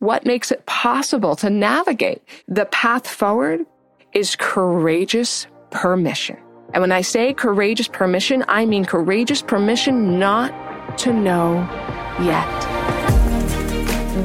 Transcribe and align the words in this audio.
what 0.00 0.24
makes 0.24 0.50
it 0.50 0.64
possible 0.64 1.36
to 1.36 1.50
navigate. 1.50 2.22
The 2.48 2.64
path 2.64 3.06
forward 3.06 3.66
is 4.14 4.34
courageous 4.34 5.46
permission. 5.70 6.38
And 6.72 6.80
when 6.80 6.90
I 6.90 7.02
say 7.02 7.34
courageous 7.34 7.86
permission, 7.86 8.42
I 8.48 8.64
mean 8.64 8.86
courageous 8.86 9.42
permission 9.42 10.18
not 10.18 10.98
to 11.00 11.12
know 11.12 11.56
yet. 12.18 12.48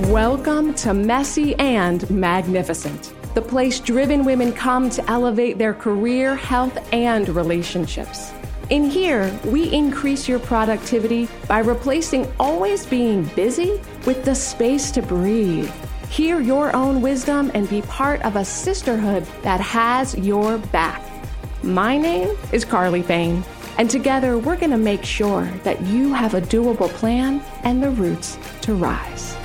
Welcome 0.10 0.74
to 0.76 0.94
Messy 0.94 1.56
and 1.56 2.10
Magnificent, 2.10 3.14
the 3.34 3.42
place 3.42 3.82
driven 3.82 4.24
women 4.24 4.54
come 4.54 4.90
to 4.92 5.12
elevate 5.12 5.58
their 5.58 5.74
career, 5.74 6.38
health, 6.38 6.78
and 6.94 7.28
relationships. 7.28 8.32
In 8.72 8.90
here, 8.90 9.32
we 9.46 9.72
increase 9.72 10.28
your 10.28 10.40
productivity 10.40 11.30
by 11.48 11.60
replacing 11.60 12.32
always 12.40 12.84
being 12.84 13.26
busy 13.36 13.80
with 14.08 14.26
the 14.26 14.34
space 14.34 14.90
to 14.92 15.04
breathe. 15.04 15.70
Hear 16.10 16.40
your 16.42 16.76
own 16.76 17.00
wisdom 17.00 17.52
and 17.54 17.70
be 17.70 17.84
part 17.84 18.24
of 18.24 18.36
a 18.36 18.44
sisterhood 18.44 19.24
that 19.44 19.62
has 19.62 20.18
your 20.18 20.58
back. 20.58 21.04
My 21.62 21.96
name 21.96 22.36
is 22.52 22.66
Carly 22.66 23.04
Fain, 23.04 23.44
and 23.78 23.88
together 23.88 24.40
we're 24.40 24.58
going 24.58 24.72
to 24.72 24.78
make 24.78 25.06
sure 25.06 25.46
that 25.64 25.80
you 25.84 26.12
have 26.16 26.34
a 26.34 26.42
doable 26.42 26.90
plan 26.90 27.44
and 27.64 27.84
the 27.84 27.92
roots 27.92 28.36
to 28.62 28.74
rise. 28.74 29.38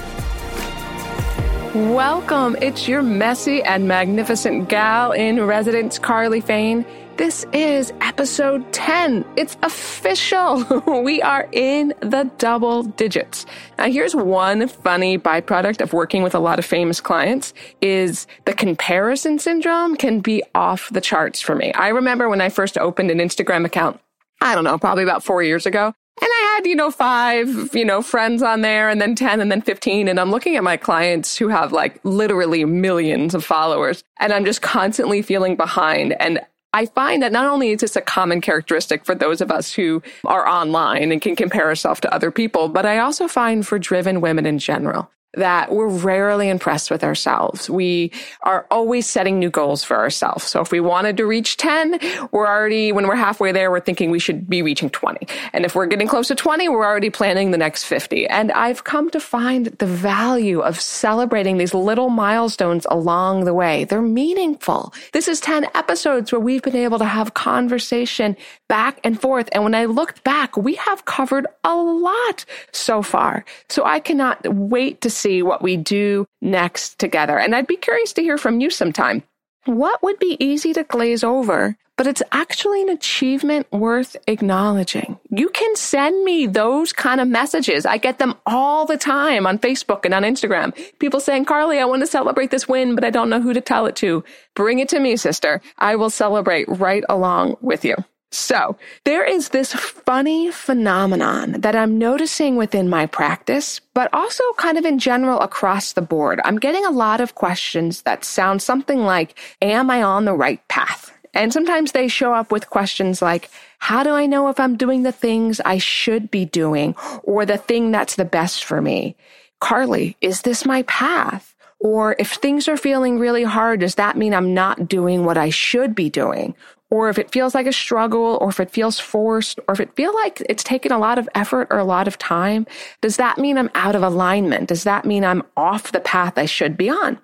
Welcome. 1.75 2.57
It's 2.63 2.89
your 2.89 3.03
messy 3.03 3.63
and 3.63 3.87
magnificent 3.87 4.71
gal 4.71 5.13
in 5.13 5.45
residence, 5.45 5.99
Carly 5.99 6.41
Fain. 6.41 6.87
This 7.21 7.45
is 7.53 7.93
episode 8.01 8.73
10. 8.73 9.27
It's 9.37 9.55
official. 9.63 10.65
we 11.05 11.21
are 11.21 11.47
in 11.53 11.93
the 12.01 12.31
double 12.39 12.83
digits. 12.83 13.45
Now 13.77 13.91
here's 13.91 14.17
one 14.17 14.67
funny 14.67 15.19
byproduct 15.19 15.83
of 15.83 15.93
working 15.93 16.23
with 16.23 16.35
a 16.35 16.39
lot 16.39 16.59
of 16.59 16.65
famous 16.65 16.99
clients 16.99 17.53
is 17.83 18.27
the 18.47 18.55
comparison 18.55 19.39
syndrome 19.39 19.97
can 19.97 20.21
be 20.21 20.43
off 20.55 20.89
the 20.95 21.03
charts 21.03 21.43
for 21.43 21.55
me. 21.55 21.75
I 21.75 21.89
remember 21.89 22.31
when 22.31 22.41
I 22.41 22.49
first 22.49 22.79
opened 22.79 23.11
an 23.11 23.19
Instagram 23.19 23.67
account, 23.67 24.01
I 24.41 24.55
don't 24.55 24.65
know, 24.65 24.79
probably 24.79 25.03
about 25.03 25.23
four 25.23 25.43
years 25.43 25.67
ago. 25.67 25.93
And 26.23 26.29
I 26.31 26.53
had, 26.55 26.67
you 26.67 26.75
know, 26.75 26.91
five, 26.91 27.75
you 27.75 27.85
know, 27.85 28.01
friends 28.01 28.43
on 28.43 28.63
there 28.63 28.89
and 28.89 28.99
then 28.99 29.15
10 29.15 29.41
and 29.41 29.53
then 29.53 29.61
15. 29.61 30.09
And 30.09 30.19
I'm 30.19 30.31
looking 30.31 30.57
at 30.57 30.65
my 30.65 30.79
clients 30.79 31.37
who 31.37 31.49
have 31.49 31.71
like 31.71 32.01
literally 32.03 32.65
millions 32.65 33.35
of 33.35 33.45
followers 33.45 34.05
and 34.19 34.33
I'm 34.33 34.47
just 34.47 34.63
constantly 34.63 35.21
feeling 35.21 35.57
behind. 35.57 36.15
And 36.21 36.41
I 36.73 36.87
find 36.87 37.23
that 37.23 37.33
not 37.33 37.47
only 37.47 37.71
is 37.71 37.81
this 37.81 37.97
a 37.97 38.01
common 38.01 38.41
characteristic 38.41 39.05
for 39.05 39.15
those 39.15 39.41
of 39.41 39.51
us 39.51 39.73
who 39.73 40.03
are 40.25 40.47
online 40.47 41.11
and 41.11 41.21
can 41.21 41.35
compare 41.35 41.67
ourselves 41.67 42.01
to 42.01 42.15
other 42.15 42.31
people, 42.31 42.69
but 42.69 42.87
I 42.87 42.99
also 42.99 43.27
find 43.27 43.67
for 43.67 43.79
driven 43.79 44.21
women 44.21 44.47
in 44.47 44.59
general 44.59 45.11
that 45.35 45.71
we're 45.71 45.89
rarely 45.89 46.49
impressed 46.49 46.91
with 46.91 47.05
ourselves. 47.05 47.71
We 47.71 48.11
are 48.43 48.67
always 48.71 49.09
setting 49.09 49.39
new 49.39 49.51
goals 49.51 49.85
for 49.85 49.97
ourselves. 49.97 50.45
So 50.45 50.61
if 50.61 50.73
we 50.73 50.81
wanted 50.81 51.17
to 51.19 51.27
reach 51.27 51.57
10, 51.57 52.01
we're 52.33 52.49
already, 52.49 52.91
when 52.91 53.07
we're 53.07 53.15
halfway 53.15 53.53
there, 53.53 53.71
we're 53.71 53.81
thinking 53.81 54.11
we 54.11 54.19
should 54.19 54.49
be 54.49 54.63
reaching 54.63 54.91
20. 54.91 55.27
And 55.53 55.65
if 55.65 55.75
we're 55.75 55.87
getting 55.87 56.09
close 56.09 56.29
to 56.29 56.35
20, 56.35 56.69
we're 56.69 56.85
already 56.85 57.11
planning 57.11 57.53
the 57.53 57.59
next 57.59 57.85
50. 57.85 58.27
And 58.27 58.51
I've 58.53 58.85
come 58.85 59.11
to 59.11 59.21
find 59.21 59.67
the 59.67 59.87
value 59.87 60.61
of 60.61 60.81
celebrating 60.81 61.59
these 61.59 61.75
little 61.75 62.11
milestones 62.11 62.87
along 62.91 63.45
the 63.45 63.55
way. 63.55 63.85
They're 63.85 64.03
meaningful. 64.03 64.93
This 65.13 65.29
is 65.29 65.41
10 65.41 65.67
episodes 65.75 66.33
where 66.33 66.41
we've 66.41 66.63
been 66.63 66.77
able 66.77 66.99
to 66.99 67.05
have 67.05 67.35
conversation 67.35 68.37
back 68.69 69.01
and 69.05 69.21
forth. 69.21 69.49
And 69.53 69.63
when 69.63 69.75
I 69.75 69.85
looked 69.85 70.25
back, 70.25 70.57
we 70.57 70.75
have 70.75 71.05
covered 71.05 71.47
a 71.63 71.75
lot 71.75 72.45
so 72.73 73.03
far. 73.03 73.45
So 73.69 73.85
I 73.85 74.01
cannot 74.01 74.41
wait 74.55 75.01
to 75.03 75.11
see 75.21 75.43
what 75.43 75.63
we 75.63 75.77
do 75.77 76.27
next 76.41 76.99
together. 76.99 77.39
And 77.39 77.55
I'd 77.55 77.67
be 77.67 77.77
curious 77.77 78.13
to 78.15 78.23
hear 78.23 78.39
from 78.39 78.61
you 78.61 78.71
sometime. 78.71 79.23
What 79.67 80.03
would 80.03 80.19
be 80.19 80.37
easy 80.41 80.73
to 80.73 80.85
glaze 80.85 81.23
over, 81.23 81.77
but 81.99 82.07
it's 82.07 82.23
actually 82.33 82.81
an 82.81 82.89
achievement 82.89 83.71
worth 83.71 84.17
acknowledging? 84.27 85.19
You 85.29 85.51
can 85.51 85.77
send 85.77 86.25
me 86.25 86.47
those 86.47 86.95
kind 86.95 87.21
of 87.21 87.29
messages. 87.29 87.85
I 87.85 87.99
get 87.99 88.19
them 88.19 88.37
all 88.47 88.87
the 88.87 88.97
time 88.97 89.47
on 89.47 89.59
Facebook 89.59 90.07
and 90.07 90.15
on 90.15 90.23
Instagram. 90.23 90.75
People 90.99 91.21
saying, 91.21 91.45
Carly, 91.45 91.79
I 91.79 91.85
want 91.85 92.01
to 92.01 92.07
celebrate 92.07 92.51
this 92.51 92.67
win, 92.67 92.95
but 92.95 93.05
I 93.05 93.11
don't 93.11 93.29
know 93.29 93.43
who 93.43 93.53
to 93.53 93.61
tell 93.61 93.85
it 93.85 93.97
to. 93.97 94.25
Bring 94.55 94.79
it 94.79 94.89
to 94.89 94.99
me, 94.99 95.17
sister. 95.17 95.61
I 95.77 95.97
will 95.97 96.11
celebrate 96.11 96.67
right 96.69 97.05
along 97.11 97.59
with 97.61 97.85
you. 97.85 97.97
So 98.33 98.77
there 99.05 99.25
is 99.25 99.49
this 99.49 99.73
funny 99.73 100.53
phenomenon 100.53 101.61
that 101.61 101.75
I'm 101.75 101.99
noticing 101.99 102.57
within 102.57 102.89
my 102.89 103.07
practice, 103.07 103.81
but 103.93 104.13
also 104.13 104.45
kind 104.57 104.79
of 104.79 104.85
in 104.85 105.01
general 105.01 105.41
across 105.41 105.93
the 105.93 106.03
board. 106.03 106.41
I'm 106.45 106.59
getting 106.59 106.85
a 106.85 106.91
lot 106.91 107.21
of 107.21 107.35
questions 107.35 108.03
that 108.03 108.25
sound 108.25 108.63
something 108.63 109.01
like, 109.01 109.37
am 109.61 109.91
I 109.91 110.03
on 110.03 110.27
the 110.27 110.35
right 110.35 110.67
path? 110.69 111.13
And 111.35 111.53
sometimes 111.53 111.93
they 111.93 112.09
show 112.09 112.33
up 112.33 112.53
with 112.53 112.71
questions 112.71 113.21
like, 113.21 113.51
how 113.79 114.03
do 114.03 114.11
I 114.11 114.27
know 114.27 114.49
if 114.49 114.61
I'm 114.61 114.77
doing 114.77 115.03
the 115.03 115.13
things 115.13 115.61
I 115.61 115.79
should 115.79 116.31
be 116.31 116.45
doing 116.45 116.95
or 117.23 117.45
the 117.47 117.57
thing 117.57 117.91
that's 117.91 118.17
the 118.17 118.25
best 118.25 118.65
for 118.65 118.81
me? 118.81 119.17
Carly, 119.61 120.17
is 120.21 120.43
this 120.43 120.65
my 120.65 120.83
path? 120.83 121.55
Or 121.79 122.15
if 122.19 122.33
things 122.33 122.69
are 122.69 122.77
feeling 122.77 123.19
really 123.19 123.45
hard, 123.45 123.81
does 123.81 123.95
that 123.95 124.17
mean 124.17 124.35
I'm 124.35 124.53
not 124.55 124.87
doing 124.87 125.25
what 125.25 125.39
I 125.39 125.51
should 125.51 125.95
be 125.95 126.11
doing? 126.11 126.55
Or 126.91 127.09
if 127.09 127.19
it 127.19 127.31
feels 127.31 127.55
like 127.55 127.67
a 127.67 127.73
struggle 127.73 128.39
or 128.41 128.49
if 128.49 128.61
it 128.61 128.71
feels 128.71 128.99
forced 128.99 129.59
or 129.69 129.75
if 129.75 129.81
it 129.81 129.95
feels 129.95 130.15
like 130.17 130.43
it's 130.49 130.65
taken 130.65 130.93
a 130.93 130.99
lot 130.99 131.19
of 131.19 131.29
effort 131.35 131.69
or 131.71 131.79
a 131.79 131.85
lot 131.85 132.09
of 132.09 132.19
time, 132.19 132.67
does 133.01 133.17
that 133.17 133.39
mean 133.39 133.57
I'm 133.57 133.71
out 133.75 133.95
of 133.95 134.03
alignment? 134.03 134.69
Does 134.69 134.85
that 134.85 135.05
mean 135.05 135.25
I'm 135.25 135.43
off 135.57 135.93
the 135.93 136.01
path 136.01 136.37
I 136.37 136.47
should 136.47 136.77
be 136.77 136.91
on? 136.91 137.19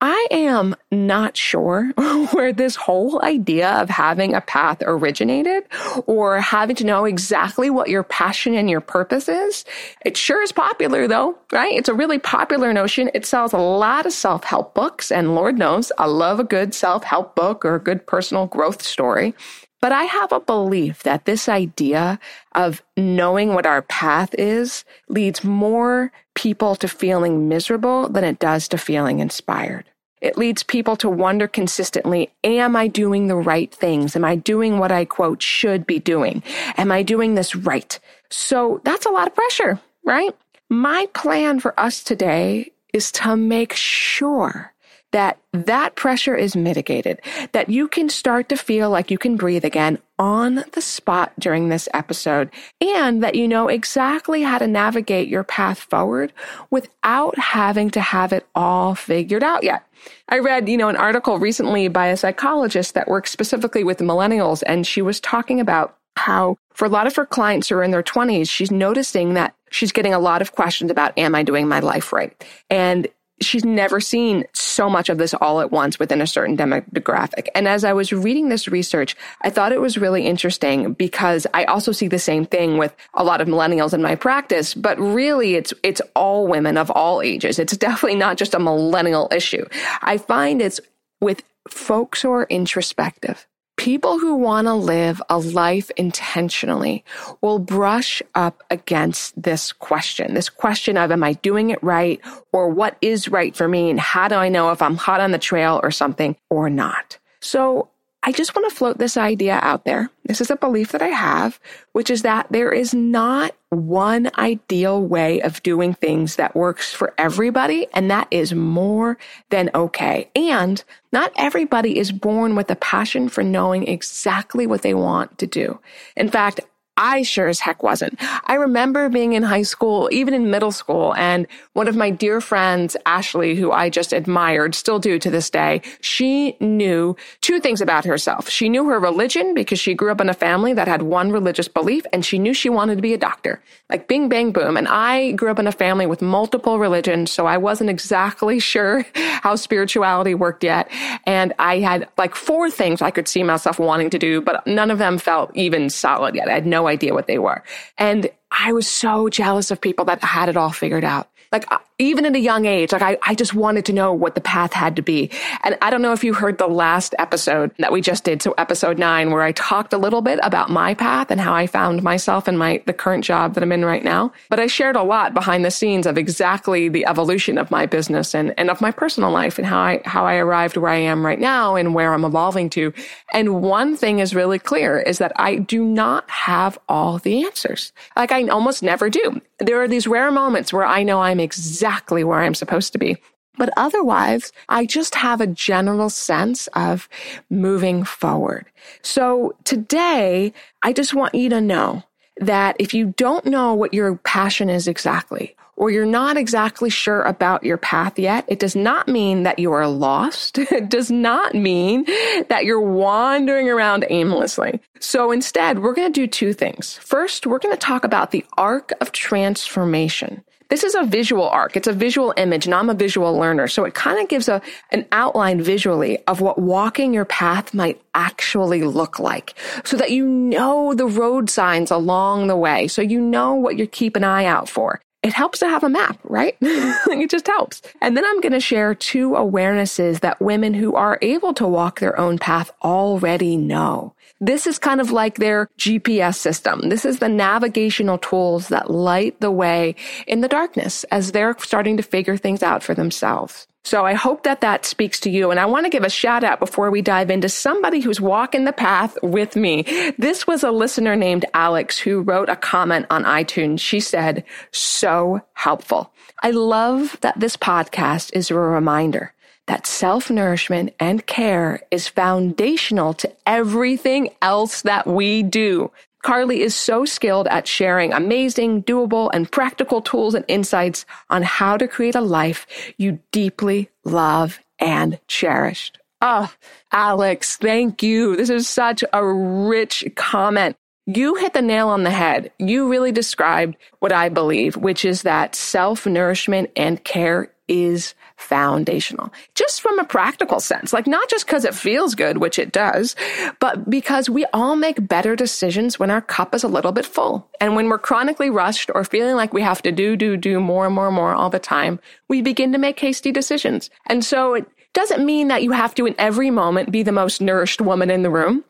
I 0.00 0.28
am 0.30 0.76
not 0.92 1.36
sure 1.36 1.90
where 2.32 2.52
this 2.52 2.76
whole 2.76 3.20
idea 3.22 3.70
of 3.70 3.90
having 3.90 4.32
a 4.32 4.40
path 4.40 4.78
originated 4.82 5.64
or 6.06 6.40
having 6.40 6.76
to 6.76 6.84
know 6.84 7.04
exactly 7.04 7.68
what 7.68 7.88
your 7.88 8.04
passion 8.04 8.54
and 8.54 8.70
your 8.70 8.80
purpose 8.80 9.28
is. 9.28 9.64
It 10.04 10.16
sure 10.16 10.42
is 10.42 10.52
popular 10.52 11.08
though, 11.08 11.36
right? 11.52 11.74
It's 11.74 11.88
a 11.88 11.94
really 11.94 12.20
popular 12.20 12.72
notion. 12.72 13.10
It 13.12 13.26
sells 13.26 13.52
a 13.52 13.58
lot 13.58 14.06
of 14.06 14.12
self-help 14.12 14.72
books 14.72 15.10
and 15.10 15.34
Lord 15.34 15.58
knows 15.58 15.90
I 15.98 16.06
love 16.06 16.38
a 16.38 16.44
good 16.44 16.74
self-help 16.74 17.34
book 17.34 17.64
or 17.64 17.74
a 17.74 17.82
good 17.82 18.06
personal 18.06 18.46
growth 18.46 18.82
story. 18.82 19.34
But 19.80 19.92
I 19.92 20.04
have 20.04 20.32
a 20.32 20.40
belief 20.40 21.04
that 21.04 21.24
this 21.24 21.48
idea 21.48 22.18
of 22.54 22.82
knowing 22.96 23.54
what 23.54 23.66
our 23.66 23.82
path 23.82 24.34
is 24.34 24.84
leads 25.08 25.44
more 25.44 26.10
people 26.38 26.76
to 26.76 26.86
feeling 26.86 27.48
miserable 27.48 28.08
than 28.08 28.22
it 28.22 28.38
does 28.38 28.68
to 28.68 28.78
feeling 28.78 29.18
inspired. 29.18 29.84
It 30.20 30.38
leads 30.38 30.62
people 30.62 30.94
to 30.98 31.08
wonder 31.08 31.48
consistently, 31.48 32.30
am 32.44 32.76
I 32.76 32.86
doing 32.86 33.26
the 33.26 33.34
right 33.34 33.74
things? 33.74 34.14
Am 34.14 34.24
I 34.24 34.36
doing 34.36 34.78
what 34.78 34.92
I 34.92 35.04
quote 35.04 35.42
should 35.42 35.84
be 35.84 35.98
doing? 35.98 36.44
Am 36.76 36.92
I 36.92 37.02
doing 37.02 37.34
this 37.34 37.56
right? 37.56 37.98
So 38.30 38.80
that's 38.84 39.04
a 39.04 39.10
lot 39.10 39.26
of 39.26 39.34
pressure, 39.34 39.80
right? 40.04 40.32
My 40.68 41.08
plan 41.12 41.58
for 41.58 41.78
us 41.78 42.04
today 42.04 42.70
is 42.92 43.10
to 43.12 43.36
make 43.36 43.72
sure 43.72 44.72
that 45.12 45.38
that 45.52 45.96
pressure 45.96 46.34
is 46.34 46.54
mitigated, 46.54 47.20
that 47.52 47.68
you 47.68 47.88
can 47.88 48.08
start 48.08 48.48
to 48.48 48.56
feel 48.56 48.90
like 48.90 49.10
you 49.10 49.18
can 49.18 49.36
breathe 49.36 49.64
again 49.64 49.98
on 50.18 50.64
the 50.72 50.82
spot 50.82 51.32
during 51.38 51.68
this 51.68 51.88
episode, 51.94 52.50
and 52.80 53.22
that 53.22 53.34
you 53.34 53.48
know 53.48 53.68
exactly 53.68 54.42
how 54.42 54.58
to 54.58 54.66
navigate 54.66 55.28
your 55.28 55.44
path 55.44 55.78
forward 55.78 56.32
without 56.70 57.38
having 57.38 57.90
to 57.90 58.00
have 58.00 58.32
it 58.32 58.46
all 58.54 58.94
figured 58.94 59.42
out 59.42 59.62
yet. 59.62 59.84
I 60.28 60.38
read, 60.38 60.68
you 60.68 60.76
know, 60.76 60.88
an 60.88 60.96
article 60.96 61.38
recently 61.38 61.88
by 61.88 62.08
a 62.08 62.16
psychologist 62.16 62.94
that 62.94 63.08
works 63.08 63.30
specifically 63.30 63.84
with 63.84 63.98
millennials, 63.98 64.62
and 64.66 64.86
she 64.86 65.02
was 65.02 65.20
talking 65.20 65.60
about 65.60 65.96
how 66.16 66.56
for 66.74 66.84
a 66.84 66.90
lot 66.90 67.06
of 67.06 67.16
her 67.16 67.26
clients 67.26 67.68
who 67.68 67.76
are 67.76 67.82
in 67.82 67.92
their 67.92 68.02
20s, 68.02 68.50
she's 68.50 68.70
noticing 68.70 69.34
that 69.34 69.54
she's 69.70 69.92
getting 69.92 70.12
a 70.12 70.18
lot 70.18 70.42
of 70.42 70.52
questions 70.52 70.90
about, 70.90 71.16
am 71.16 71.34
I 71.34 71.42
doing 71.42 71.68
my 71.68 71.80
life 71.80 72.12
right? 72.12 72.32
And 72.70 73.06
she's 73.40 73.64
never 73.64 74.00
seen 74.00 74.44
so 74.52 74.88
much 74.88 75.08
of 75.08 75.18
this 75.18 75.34
all 75.34 75.60
at 75.60 75.70
once 75.70 75.98
within 75.98 76.20
a 76.20 76.26
certain 76.26 76.56
demographic. 76.56 77.48
And 77.54 77.68
as 77.68 77.84
I 77.84 77.92
was 77.92 78.12
reading 78.12 78.48
this 78.48 78.68
research, 78.68 79.16
I 79.42 79.50
thought 79.50 79.72
it 79.72 79.80
was 79.80 79.98
really 79.98 80.26
interesting 80.26 80.92
because 80.92 81.46
I 81.54 81.64
also 81.64 81.92
see 81.92 82.08
the 82.08 82.18
same 82.18 82.44
thing 82.44 82.78
with 82.78 82.94
a 83.14 83.24
lot 83.24 83.40
of 83.40 83.48
millennials 83.48 83.94
in 83.94 84.02
my 84.02 84.14
practice, 84.14 84.74
but 84.74 84.98
really 84.98 85.54
it's, 85.54 85.72
it's 85.82 86.02
all 86.14 86.46
women 86.46 86.76
of 86.76 86.90
all 86.90 87.22
ages. 87.22 87.58
It's 87.58 87.76
definitely 87.76 88.18
not 88.18 88.36
just 88.36 88.54
a 88.54 88.58
millennial 88.58 89.28
issue. 89.32 89.64
I 90.02 90.18
find 90.18 90.60
it's 90.60 90.80
with 91.20 91.42
folks 91.68 92.22
who 92.22 92.30
are 92.32 92.46
introspective 92.48 93.46
People 93.88 94.18
who 94.18 94.34
want 94.34 94.66
to 94.66 94.74
live 94.74 95.22
a 95.30 95.38
life 95.38 95.90
intentionally 95.96 97.02
will 97.40 97.58
brush 97.58 98.22
up 98.34 98.62
against 98.68 99.42
this 99.42 99.72
question, 99.72 100.34
this 100.34 100.50
question 100.50 100.98
of, 100.98 101.10
am 101.10 101.24
I 101.24 101.32
doing 101.32 101.70
it 101.70 101.82
right? 101.82 102.20
Or 102.52 102.68
what 102.68 102.98
is 103.00 103.30
right 103.30 103.56
for 103.56 103.66
me? 103.66 103.88
And 103.88 103.98
how 103.98 104.28
do 104.28 104.34
I 104.34 104.50
know 104.50 104.72
if 104.72 104.82
I'm 104.82 104.96
hot 104.96 105.22
on 105.22 105.30
the 105.30 105.38
trail 105.38 105.80
or 105.82 105.90
something 105.90 106.36
or 106.50 106.68
not? 106.68 107.16
So 107.40 107.88
I 108.22 108.30
just 108.30 108.54
want 108.54 108.68
to 108.68 108.76
float 108.76 108.98
this 108.98 109.16
idea 109.16 109.58
out 109.62 109.86
there. 109.86 110.10
This 110.26 110.42
is 110.42 110.50
a 110.50 110.56
belief 110.56 110.92
that 110.92 111.00
I 111.00 111.08
have, 111.08 111.58
which 111.92 112.10
is 112.10 112.20
that 112.20 112.46
there 112.50 112.70
is 112.70 112.92
not 112.92 113.52
one 113.70 114.30
ideal 114.38 115.02
way 115.02 115.40
of 115.42 115.62
doing 115.62 115.92
things 115.94 116.36
that 116.36 116.56
works 116.56 116.92
for 116.92 117.12
everybody, 117.18 117.86
and 117.92 118.10
that 118.10 118.26
is 118.30 118.54
more 118.54 119.18
than 119.50 119.70
okay. 119.74 120.30
And 120.34 120.82
not 121.12 121.32
everybody 121.36 121.98
is 121.98 122.12
born 122.12 122.54
with 122.56 122.70
a 122.70 122.76
passion 122.76 123.28
for 123.28 123.42
knowing 123.42 123.86
exactly 123.86 124.66
what 124.66 124.82
they 124.82 124.94
want 124.94 125.38
to 125.38 125.46
do. 125.46 125.80
In 126.16 126.30
fact, 126.30 126.60
I 126.98 127.22
sure 127.22 127.46
as 127.46 127.60
heck 127.60 127.84
wasn't. 127.84 128.18
I 128.46 128.54
remember 128.54 129.08
being 129.08 129.34
in 129.34 129.44
high 129.44 129.62
school, 129.62 130.08
even 130.10 130.34
in 130.34 130.50
middle 130.50 130.72
school, 130.72 131.14
and 131.14 131.46
one 131.74 131.86
of 131.86 131.94
my 131.94 132.10
dear 132.10 132.40
friends, 132.40 132.96
Ashley, 133.06 133.54
who 133.54 133.70
I 133.70 133.88
just 133.88 134.12
admired, 134.12 134.74
still 134.74 134.98
do 134.98 135.16
to 135.20 135.30
this 135.30 135.48
day, 135.48 135.80
she 136.00 136.56
knew 136.58 137.16
two 137.40 137.60
things 137.60 137.80
about 137.80 138.04
herself. 138.04 138.48
She 138.48 138.68
knew 138.68 138.88
her 138.88 138.98
religion 138.98 139.54
because 139.54 139.78
she 139.78 139.94
grew 139.94 140.10
up 140.10 140.20
in 140.20 140.28
a 140.28 140.34
family 140.34 140.74
that 140.74 140.88
had 140.88 141.02
one 141.02 141.30
religious 141.30 141.68
belief, 141.68 142.04
and 142.12 142.24
she 142.24 142.36
knew 142.36 142.52
she 142.52 142.68
wanted 142.68 142.96
to 142.96 143.02
be 143.02 143.14
a 143.14 143.18
doctor. 143.18 143.62
Like 143.88 144.08
bing, 144.08 144.28
bang, 144.28 144.50
boom. 144.50 144.76
And 144.76 144.88
I 144.88 145.32
grew 145.32 145.52
up 145.52 145.60
in 145.60 145.68
a 145.68 145.72
family 145.72 146.06
with 146.06 146.20
multiple 146.20 146.80
religions, 146.80 147.30
so 147.30 147.46
I 147.46 147.58
wasn't 147.58 147.90
exactly 147.90 148.58
sure 148.72 149.06
how 149.14 149.54
spirituality 149.54 150.34
worked 150.34 150.64
yet. 150.64 150.90
And 151.26 151.54
I 151.60 151.78
had 151.78 152.08
like 152.18 152.34
four 152.34 152.72
things 152.72 153.02
I 153.02 153.12
could 153.12 153.28
see 153.28 153.44
myself 153.44 153.78
wanting 153.78 154.10
to 154.10 154.18
do, 154.18 154.40
but 154.40 154.66
none 154.66 154.90
of 154.90 154.98
them 154.98 155.16
felt 155.16 155.52
even 155.54 155.90
solid 155.90 156.34
yet. 156.34 156.48
I 156.48 156.54
had 156.54 156.66
no 156.66 156.87
idea 156.88 157.14
what 157.14 157.26
they 157.26 157.38
were. 157.38 157.62
And 157.96 158.30
I 158.50 158.72
was 158.72 158.88
so 158.88 159.28
jealous 159.28 159.70
of 159.70 159.80
people 159.80 160.04
that 160.06 160.22
had 160.24 160.48
it 160.48 160.56
all 160.56 160.70
figured 160.70 161.04
out. 161.04 161.28
Like 161.52 161.70
uh, 161.72 161.78
even 161.98 162.26
at 162.26 162.34
a 162.36 162.40
young 162.40 162.66
age, 162.66 162.92
like 162.92 163.02
I, 163.02 163.18
I 163.22 163.34
just 163.34 163.54
wanted 163.54 163.86
to 163.86 163.92
know 163.92 164.12
what 164.12 164.34
the 164.34 164.40
path 164.40 164.72
had 164.72 164.96
to 164.96 165.02
be. 165.02 165.30
And 165.64 165.76
I 165.82 165.90
don't 165.90 166.02
know 166.02 166.12
if 166.12 166.22
you 166.22 166.34
heard 166.34 166.58
the 166.58 166.66
last 166.68 167.14
episode 167.18 167.72
that 167.78 167.90
we 167.90 168.00
just 168.00 168.24
did. 168.24 168.42
So 168.42 168.52
episode 168.52 168.98
nine, 168.98 169.30
where 169.30 169.42
I 169.42 169.52
talked 169.52 169.92
a 169.92 169.98
little 169.98 170.22
bit 170.22 170.38
about 170.42 170.70
my 170.70 170.94
path 170.94 171.30
and 171.30 171.40
how 171.40 171.54
I 171.54 171.66
found 171.66 172.02
myself 172.02 172.46
and 172.46 172.58
my, 172.58 172.82
the 172.86 172.92
current 172.92 173.24
job 173.24 173.54
that 173.54 173.62
I'm 173.62 173.72
in 173.72 173.84
right 173.84 174.04
now. 174.04 174.32
But 174.48 174.60
I 174.60 174.66
shared 174.66 174.96
a 174.96 175.02
lot 175.02 175.34
behind 175.34 175.64
the 175.64 175.70
scenes 175.70 176.06
of 176.06 176.18
exactly 176.18 176.88
the 176.88 177.06
evolution 177.06 177.58
of 177.58 177.70
my 177.70 177.86
business 177.86 178.34
and, 178.34 178.54
and 178.58 178.70
of 178.70 178.80
my 178.80 178.90
personal 178.90 179.30
life 179.30 179.58
and 179.58 179.66
how 179.66 179.80
I, 179.80 180.02
how 180.04 180.26
I 180.26 180.36
arrived 180.36 180.76
where 180.76 180.90
I 180.90 180.98
am 180.98 181.24
right 181.24 181.40
now 181.40 181.74
and 181.76 181.94
where 181.94 182.12
I'm 182.14 182.24
evolving 182.24 182.70
to. 182.70 182.92
And 183.32 183.62
one 183.62 183.96
thing 183.96 184.18
is 184.18 184.34
really 184.34 184.58
clear 184.58 184.98
is 184.98 185.18
that 185.18 185.32
I 185.36 185.56
do 185.56 185.84
not 185.84 186.28
have 186.30 186.78
all 186.88 187.18
the 187.18 187.44
answers. 187.44 187.92
Like 188.14 188.32
I 188.32 188.46
almost 188.48 188.82
never 188.82 189.10
do. 189.10 189.40
There 189.60 189.80
are 189.82 189.88
these 189.88 190.06
rare 190.06 190.30
moments 190.30 190.72
where 190.72 190.86
I 190.86 191.02
know 191.02 191.20
I'm 191.20 191.40
exactly 191.40 192.24
where 192.24 192.40
I'm 192.40 192.54
supposed 192.54 192.92
to 192.92 192.98
be. 192.98 193.16
But 193.56 193.70
otherwise, 193.76 194.52
I 194.68 194.86
just 194.86 195.16
have 195.16 195.40
a 195.40 195.46
general 195.46 196.10
sense 196.10 196.68
of 196.74 197.08
moving 197.50 198.04
forward. 198.04 198.66
So 199.02 199.56
today, 199.64 200.52
I 200.84 200.92
just 200.92 201.12
want 201.12 201.34
you 201.34 201.50
to 201.50 201.60
know 201.60 202.04
that 202.36 202.76
if 202.78 202.94
you 202.94 203.14
don't 203.16 203.44
know 203.44 203.74
what 203.74 203.92
your 203.92 204.16
passion 204.18 204.70
is 204.70 204.86
exactly, 204.86 205.56
or 205.78 205.90
you're 205.90 206.04
not 206.04 206.36
exactly 206.36 206.90
sure 206.90 207.22
about 207.22 207.62
your 207.62 207.76
path 207.76 208.18
yet, 208.18 208.44
it 208.48 208.58
does 208.58 208.74
not 208.74 209.06
mean 209.06 209.44
that 209.44 209.60
you 209.60 209.72
are 209.72 209.88
lost. 209.88 210.58
It 210.78 210.90
does 210.90 211.10
not 211.10 211.54
mean 211.54 212.04
that 212.48 212.64
you're 212.64 212.80
wandering 212.80 213.68
around 213.68 214.04
aimlessly. 214.10 214.80
So 215.00 215.32
instead, 215.32 215.80
we're 215.80 215.94
going 215.94 216.12
to 216.12 216.20
do 216.20 216.26
two 216.26 216.52
things. 216.52 216.98
First, 216.98 217.46
we're 217.46 217.58
going 217.58 217.74
to 217.74 217.80
talk 217.80 218.04
about 218.04 218.30
the 218.30 218.44
arc 218.56 218.92
of 219.00 219.12
transformation. 219.12 220.44
This 220.68 220.84
is 220.84 220.94
a 220.94 221.04
visual 221.04 221.48
arc. 221.48 221.76
It's 221.76 221.88
a 221.88 221.92
visual 221.92 222.34
image 222.36 222.66
and 222.66 222.74
I'm 222.74 222.90
a 222.90 222.94
visual 222.94 223.36
learner. 223.36 223.68
So 223.68 223.84
it 223.84 223.94
kind 223.94 224.20
of 224.20 224.28
gives 224.28 224.48
a, 224.48 224.60
an 224.90 225.06
outline 225.10 225.62
visually 225.62 226.18
of 226.26 226.40
what 226.40 226.58
walking 226.58 227.14
your 227.14 227.24
path 227.24 227.72
might 227.72 228.00
actually 228.14 228.82
look 228.82 229.18
like 229.18 229.54
so 229.84 229.96
that 229.96 230.10
you 230.10 230.26
know 230.26 230.94
the 230.94 231.06
road 231.06 231.50
signs 231.50 231.90
along 231.90 232.48
the 232.48 232.56
way. 232.56 232.88
So 232.88 233.00
you 233.00 233.20
know 233.20 233.54
what 233.54 233.78
you 233.78 233.86
keep 233.86 234.14
an 234.16 234.24
eye 234.24 234.44
out 234.44 234.68
for 234.68 235.00
it 235.22 235.32
helps 235.32 235.58
to 235.58 235.68
have 235.68 235.82
a 235.82 235.88
map, 235.88 236.18
right? 236.24 236.56
it 236.60 237.30
just 237.30 237.46
helps. 237.46 237.82
And 238.00 238.16
then 238.16 238.24
I'm 238.24 238.40
going 238.40 238.52
to 238.52 238.60
share 238.60 238.94
two 238.94 239.30
awarenesses 239.30 240.20
that 240.20 240.40
women 240.40 240.74
who 240.74 240.94
are 240.94 241.18
able 241.22 241.52
to 241.54 241.66
walk 241.66 242.00
their 242.00 242.18
own 242.18 242.38
path 242.38 242.70
already 242.82 243.56
know. 243.56 244.14
This 244.40 244.66
is 244.66 244.78
kind 244.78 245.00
of 245.00 245.10
like 245.10 245.36
their 245.36 245.68
GPS 245.76 246.36
system. 246.36 246.88
This 246.88 247.04
is 247.04 247.18
the 247.18 247.28
navigational 247.28 248.18
tools 248.18 248.68
that 248.68 248.90
light 248.90 249.40
the 249.40 249.50
way 249.50 249.96
in 250.28 250.40
the 250.40 250.48
darkness 250.48 251.02
as 251.04 251.32
they're 251.32 251.56
starting 251.58 251.96
to 251.96 252.02
figure 252.04 252.36
things 252.36 252.62
out 252.62 252.84
for 252.84 252.94
themselves. 252.94 253.66
So 253.88 254.04
I 254.04 254.12
hope 254.12 254.42
that 254.42 254.60
that 254.60 254.84
speaks 254.84 255.18
to 255.20 255.30
you. 255.30 255.50
And 255.50 255.58
I 255.58 255.64
want 255.64 255.86
to 255.86 255.90
give 255.90 256.04
a 256.04 256.10
shout 256.10 256.44
out 256.44 256.60
before 256.60 256.90
we 256.90 257.00
dive 257.00 257.30
into 257.30 257.48
somebody 257.48 258.00
who's 258.00 258.20
walking 258.20 258.64
the 258.64 258.72
path 258.74 259.16
with 259.22 259.56
me. 259.56 259.84
This 260.18 260.46
was 260.46 260.62
a 260.62 260.70
listener 260.70 261.16
named 261.16 261.46
Alex 261.54 261.96
who 261.96 262.20
wrote 262.20 262.50
a 262.50 262.56
comment 262.56 263.06
on 263.08 263.24
iTunes. 263.24 263.80
She 263.80 264.00
said, 264.00 264.44
so 264.72 265.40
helpful. 265.54 266.12
I 266.42 266.50
love 266.50 267.16
that 267.22 267.40
this 267.40 267.56
podcast 267.56 268.30
is 268.34 268.50
a 268.50 268.56
reminder 268.56 269.32
that 269.68 269.86
self 269.86 270.30
nourishment 270.30 270.94
and 271.00 271.24
care 271.26 271.80
is 271.90 272.08
foundational 272.08 273.14
to 273.14 273.32
everything 273.46 274.28
else 274.42 274.82
that 274.82 275.06
we 275.06 275.42
do. 275.42 275.90
Carly 276.22 276.62
is 276.62 276.74
so 276.74 277.04
skilled 277.04 277.46
at 277.48 277.68
sharing 277.68 278.12
amazing, 278.12 278.82
doable, 278.82 279.30
and 279.32 279.50
practical 279.50 280.00
tools 280.02 280.34
and 280.34 280.44
insights 280.48 281.06
on 281.30 281.42
how 281.42 281.76
to 281.76 281.88
create 281.88 282.14
a 282.14 282.20
life 282.20 282.66
you 282.96 283.20
deeply 283.32 283.88
love 284.04 284.58
and 284.78 285.18
cherish. 285.28 285.92
Oh, 286.20 286.52
Alex, 286.90 287.56
thank 287.56 288.02
you. 288.02 288.36
This 288.36 288.50
is 288.50 288.68
such 288.68 289.04
a 289.12 289.24
rich 289.24 290.04
comment. 290.16 290.76
You 291.06 291.36
hit 291.36 291.54
the 291.54 291.62
nail 291.62 291.88
on 291.88 292.02
the 292.02 292.10
head. 292.10 292.50
You 292.58 292.90
really 292.90 293.12
described 293.12 293.76
what 294.00 294.12
I 294.12 294.28
believe, 294.28 294.76
which 294.76 295.04
is 295.04 295.22
that 295.22 295.54
self 295.54 296.06
nourishment 296.06 296.70
and 296.76 297.02
care 297.02 297.52
is 297.68 298.14
foundational. 298.36 299.32
Just 299.54 299.80
from 299.80 299.98
a 299.98 300.04
practical 300.04 300.60
sense, 300.60 300.92
like 300.92 301.06
not 301.06 301.28
just 301.28 301.46
because 301.46 301.64
it 301.64 301.74
feels 301.74 302.14
good, 302.14 302.38
which 302.38 302.58
it 302.58 302.72
does, 302.72 303.14
but 303.60 303.88
because 303.88 304.28
we 304.28 304.44
all 304.52 304.76
make 304.76 305.06
better 305.06 305.36
decisions 305.36 305.98
when 305.98 306.10
our 306.10 306.20
cup 306.20 306.54
is 306.54 306.64
a 306.64 306.68
little 306.68 306.92
bit 306.92 307.06
full. 307.06 307.48
And 307.60 307.76
when 307.76 307.88
we're 307.88 307.98
chronically 307.98 308.50
rushed 308.50 308.90
or 308.94 309.04
feeling 309.04 309.36
like 309.36 309.52
we 309.52 309.62
have 309.62 309.82
to 309.82 309.92
do, 309.92 310.16
do, 310.16 310.36
do 310.36 310.60
more 310.60 310.86
and 310.86 310.94
more 310.94 311.06
and 311.06 311.16
more 311.16 311.34
all 311.34 311.50
the 311.50 311.58
time, 311.58 312.00
we 312.28 312.42
begin 312.42 312.72
to 312.72 312.78
make 312.78 312.98
hasty 312.98 313.32
decisions. 313.32 313.90
And 314.06 314.24
so 314.24 314.54
it 314.54 314.66
doesn't 314.94 315.24
mean 315.24 315.48
that 315.48 315.62
you 315.62 315.72
have 315.72 315.94
to 315.96 316.06
in 316.06 316.14
every 316.18 316.50
moment 316.50 316.90
be 316.90 317.02
the 317.02 317.12
most 317.12 317.40
nourished 317.40 317.80
woman 317.80 318.10
in 318.10 318.22
the 318.22 318.30
room. 318.30 318.64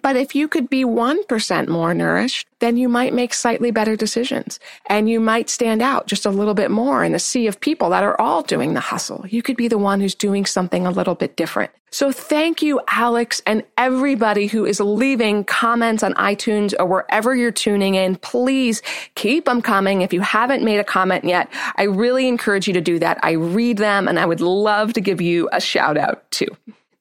But 0.00 0.16
if 0.16 0.34
you 0.34 0.48
could 0.48 0.70
be 0.70 0.84
1% 0.84 1.68
more 1.68 1.92
nourished, 1.92 2.48
then 2.60 2.76
you 2.76 2.88
might 2.88 3.12
make 3.12 3.34
slightly 3.34 3.70
better 3.70 3.96
decisions 3.96 4.58
and 4.86 5.08
you 5.08 5.20
might 5.20 5.50
stand 5.50 5.82
out 5.82 6.06
just 6.06 6.24
a 6.24 6.30
little 6.30 6.54
bit 6.54 6.70
more 6.70 7.04
in 7.04 7.12
the 7.12 7.18
sea 7.18 7.46
of 7.46 7.60
people 7.60 7.90
that 7.90 8.04
are 8.04 8.18
all 8.20 8.42
doing 8.42 8.74
the 8.74 8.80
hustle. 8.80 9.26
You 9.28 9.42
could 9.42 9.56
be 9.56 9.68
the 9.68 9.78
one 9.78 10.00
who's 10.00 10.14
doing 10.14 10.46
something 10.46 10.86
a 10.86 10.90
little 10.90 11.14
bit 11.14 11.36
different. 11.36 11.72
So 11.90 12.10
thank 12.10 12.62
you, 12.62 12.80
Alex, 12.88 13.42
and 13.46 13.64
everybody 13.76 14.46
who 14.46 14.64
is 14.64 14.80
leaving 14.80 15.44
comments 15.44 16.02
on 16.02 16.14
iTunes 16.14 16.72
or 16.78 16.86
wherever 16.86 17.36
you're 17.36 17.52
tuning 17.52 17.96
in. 17.96 18.16
Please 18.16 18.80
keep 19.14 19.44
them 19.44 19.60
coming. 19.60 20.00
If 20.00 20.12
you 20.12 20.22
haven't 20.22 20.64
made 20.64 20.78
a 20.78 20.84
comment 20.84 21.24
yet, 21.24 21.52
I 21.76 21.82
really 21.82 22.28
encourage 22.28 22.66
you 22.66 22.72
to 22.72 22.80
do 22.80 22.98
that. 23.00 23.18
I 23.22 23.32
read 23.32 23.76
them 23.76 24.08
and 24.08 24.18
I 24.18 24.24
would 24.24 24.40
love 24.40 24.94
to 24.94 25.02
give 25.02 25.20
you 25.20 25.50
a 25.52 25.60
shout 25.60 25.98
out 25.98 26.30
too. 26.30 26.48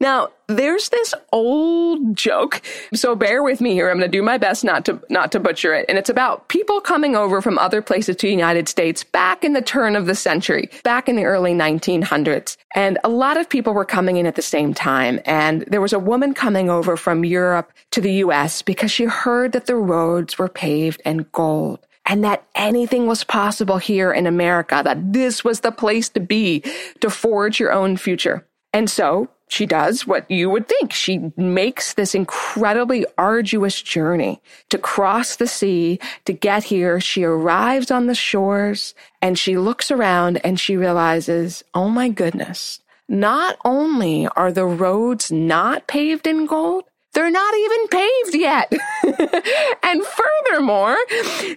Now, 0.02 0.30
there's 0.48 0.90
this 0.90 1.14
old 1.32 2.18
joke. 2.18 2.64
So 2.92 3.16
bear 3.16 3.44
with 3.44 3.62
me 3.62 3.74
here. 3.74 3.88
I'm 3.88 4.00
going 4.00 4.12
to 4.12 4.18
do 4.18 4.24
my 4.24 4.40
best 4.40 4.64
not 4.64 4.84
to 4.86 5.00
not 5.12 5.32
to 5.34 5.40
butcher 5.40 5.76
it. 5.76 5.86
And 5.88 5.96
it's 5.96 6.10
about 6.10 6.48
people 6.48 6.82
coming 6.82 7.16
over 7.16 7.40
from 7.40 7.60
other 7.60 7.84
places 7.84 8.16
to 8.16 8.26
the 8.26 8.32
United 8.32 8.68
States 8.68 9.04
back 9.04 9.44
in 9.44 9.54
the 9.54 9.62
turn 9.62 9.96
of 9.96 10.08
the 10.08 10.16
century, 10.16 10.72
back 10.84 11.08
in 11.08 11.18
the 11.18 11.26
early 11.26 11.54
1900s. 11.54 12.58
And 12.74 12.98
a 13.04 13.10
lot 13.10 13.38
of 13.38 13.48
people 13.48 13.76
were 13.76 13.86
coming 13.86 14.18
in 14.18 14.26
at 14.26 14.34
the 14.34 14.42
same 14.42 14.74
time. 14.74 15.20
And 15.24 15.62
there 15.68 15.82
was 15.82 15.94
a 15.94 16.00
woman 16.00 16.34
coming 16.34 16.68
over 16.68 16.98
from 16.98 17.24
Europe 17.24 17.72
to 17.92 18.02
the 18.02 18.14
US 18.26 18.64
because 18.64 18.92
she 18.92 19.06
heard 19.06 19.52
that 19.52 19.68
the 19.68 19.76
roads 19.76 20.40
were 20.40 20.50
paved 20.50 21.04
in 21.06 21.28
gold 21.32 21.86
and 22.08 22.24
that 22.24 22.44
anything 22.56 23.06
was 23.06 23.24
possible 23.24 23.78
here 23.78 24.12
in 24.12 24.26
America, 24.26 24.82
that 24.84 25.14
this 25.14 25.44
was 25.44 25.60
the 25.60 25.72
place 25.72 26.10
to 26.10 26.20
be 26.20 26.64
to 27.02 27.12
forge 27.12 27.60
your 27.60 27.72
own 27.72 27.98
future. 27.98 28.48
And 28.74 28.90
so 28.90 29.30
she 29.52 29.66
does 29.66 30.08
what 30.08 30.32
you 30.32 30.50
would 30.50 30.70
think. 30.70 30.94
She 30.94 31.30
makes 31.36 31.94
this 31.94 32.16
incredibly 32.16 33.06
arduous 33.18 33.82
journey 33.82 34.42
to 34.70 34.78
cross 34.78 35.36
the 35.36 35.46
sea 35.46 36.00
to 36.24 36.32
get 36.32 36.64
here. 36.64 37.02
She 37.02 37.26
arrives 37.26 37.92
on 37.92 38.08
the 38.08 38.16
shores 38.16 38.96
and 39.22 39.38
she 39.38 39.58
looks 39.58 39.92
around 39.92 40.40
and 40.46 40.58
she 40.58 40.78
realizes, 40.78 41.66
oh 41.74 41.90
my 41.90 42.08
goodness, 42.08 42.80
not 43.10 43.58
only 43.66 44.26
are 44.38 44.54
the 44.54 44.66
roads 44.66 45.34
not 45.34 45.86
paved 45.86 46.28
in 46.28 46.46
gold, 46.46 46.86
they're 47.14 47.30
not 47.30 47.54
even 47.54 47.88
paved 47.90 48.36
yet. 48.36 48.72
and 49.84 50.02
furthermore, 50.06 50.96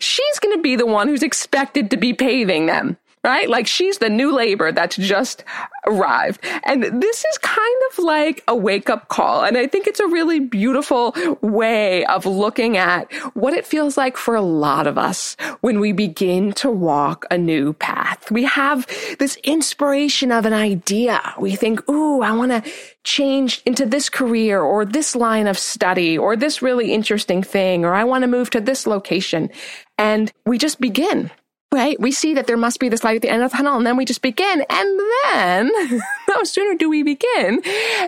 she's 0.00 0.38
going 0.40 0.56
to 0.56 0.62
be 0.62 0.74
the 0.74 0.84
one 0.84 1.06
who's 1.06 1.22
expected 1.22 1.92
to 1.92 1.96
be 1.96 2.12
paving 2.12 2.66
them. 2.66 2.96
Right? 3.24 3.48
Like 3.48 3.66
she's 3.66 3.98
the 3.98 4.10
new 4.10 4.32
labor 4.32 4.70
that's 4.70 4.96
just 4.96 5.44
arrived. 5.86 6.44
And 6.64 6.82
this 6.82 7.24
is 7.24 7.38
kind 7.38 7.82
of 7.90 7.98
like 7.98 8.44
a 8.46 8.54
wake 8.54 8.90
up 8.90 9.08
call. 9.08 9.44
And 9.44 9.56
I 9.56 9.66
think 9.66 9.86
it's 9.86 10.00
a 10.00 10.06
really 10.06 10.40
beautiful 10.40 11.14
way 11.40 12.04
of 12.06 12.26
looking 12.26 12.76
at 12.76 13.10
what 13.34 13.54
it 13.54 13.66
feels 13.66 13.96
like 13.96 14.16
for 14.16 14.34
a 14.34 14.42
lot 14.42 14.86
of 14.86 14.98
us 14.98 15.36
when 15.62 15.80
we 15.80 15.92
begin 15.92 16.52
to 16.52 16.70
walk 16.70 17.24
a 17.30 17.38
new 17.38 17.72
path. 17.72 18.30
We 18.30 18.44
have 18.44 18.86
this 19.18 19.36
inspiration 19.36 20.30
of 20.30 20.44
an 20.44 20.52
idea. 20.52 21.20
We 21.38 21.56
think, 21.56 21.88
ooh, 21.88 22.20
I 22.22 22.32
want 22.32 22.52
to 22.52 22.70
change 23.04 23.62
into 23.64 23.86
this 23.86 24.08
career 24.08 24.60
or 24.60 24.84
this 24.84 25.16
line 25.16 25.46
of 25.46 25.58
study 25.58 26.16
or 26.18 26.36
this 26.36 26.62
really 26.62 26.92
interesting 26.92 27.42
thing, 27.42 27.84
or 27.84 27.94
I 27.94 28.04
want 28.04 28.22
to 28.22 28.28
move 28.28 28.50
to 28.50 28.60
this 28.60 28.86
location. 28.86 29.50
And 29.96 30.32
we 30.44 30.58
just 30.58 30.80
begin 30.80 31.30
right? 31.74 32.00
We 32.00 32.12
see 32.12 32.34
that 32.34 32.46
there 32.46 32.56
must 32.56 32.80
be 32.80 32.88
this 32.88 33.04
light 33.04 33.16
at 33.16 33.22
the 33.22 33.28
end 33.28 33.42
of 33.42 33.50
the 33.50 33.56
tunnel, 33.56 33.76
and 33.76 33.86
then 33.86 33.96
we 33.96 34.04
just 34.04 34.22
begin. 34.22 34.64
And 34.70 35.00
then, 35.24 35.70
no 36.28 36.44
sooner 36.44 36.76
do 36.76 36.88
we 36.88 37.02
begin, 37.02 37.62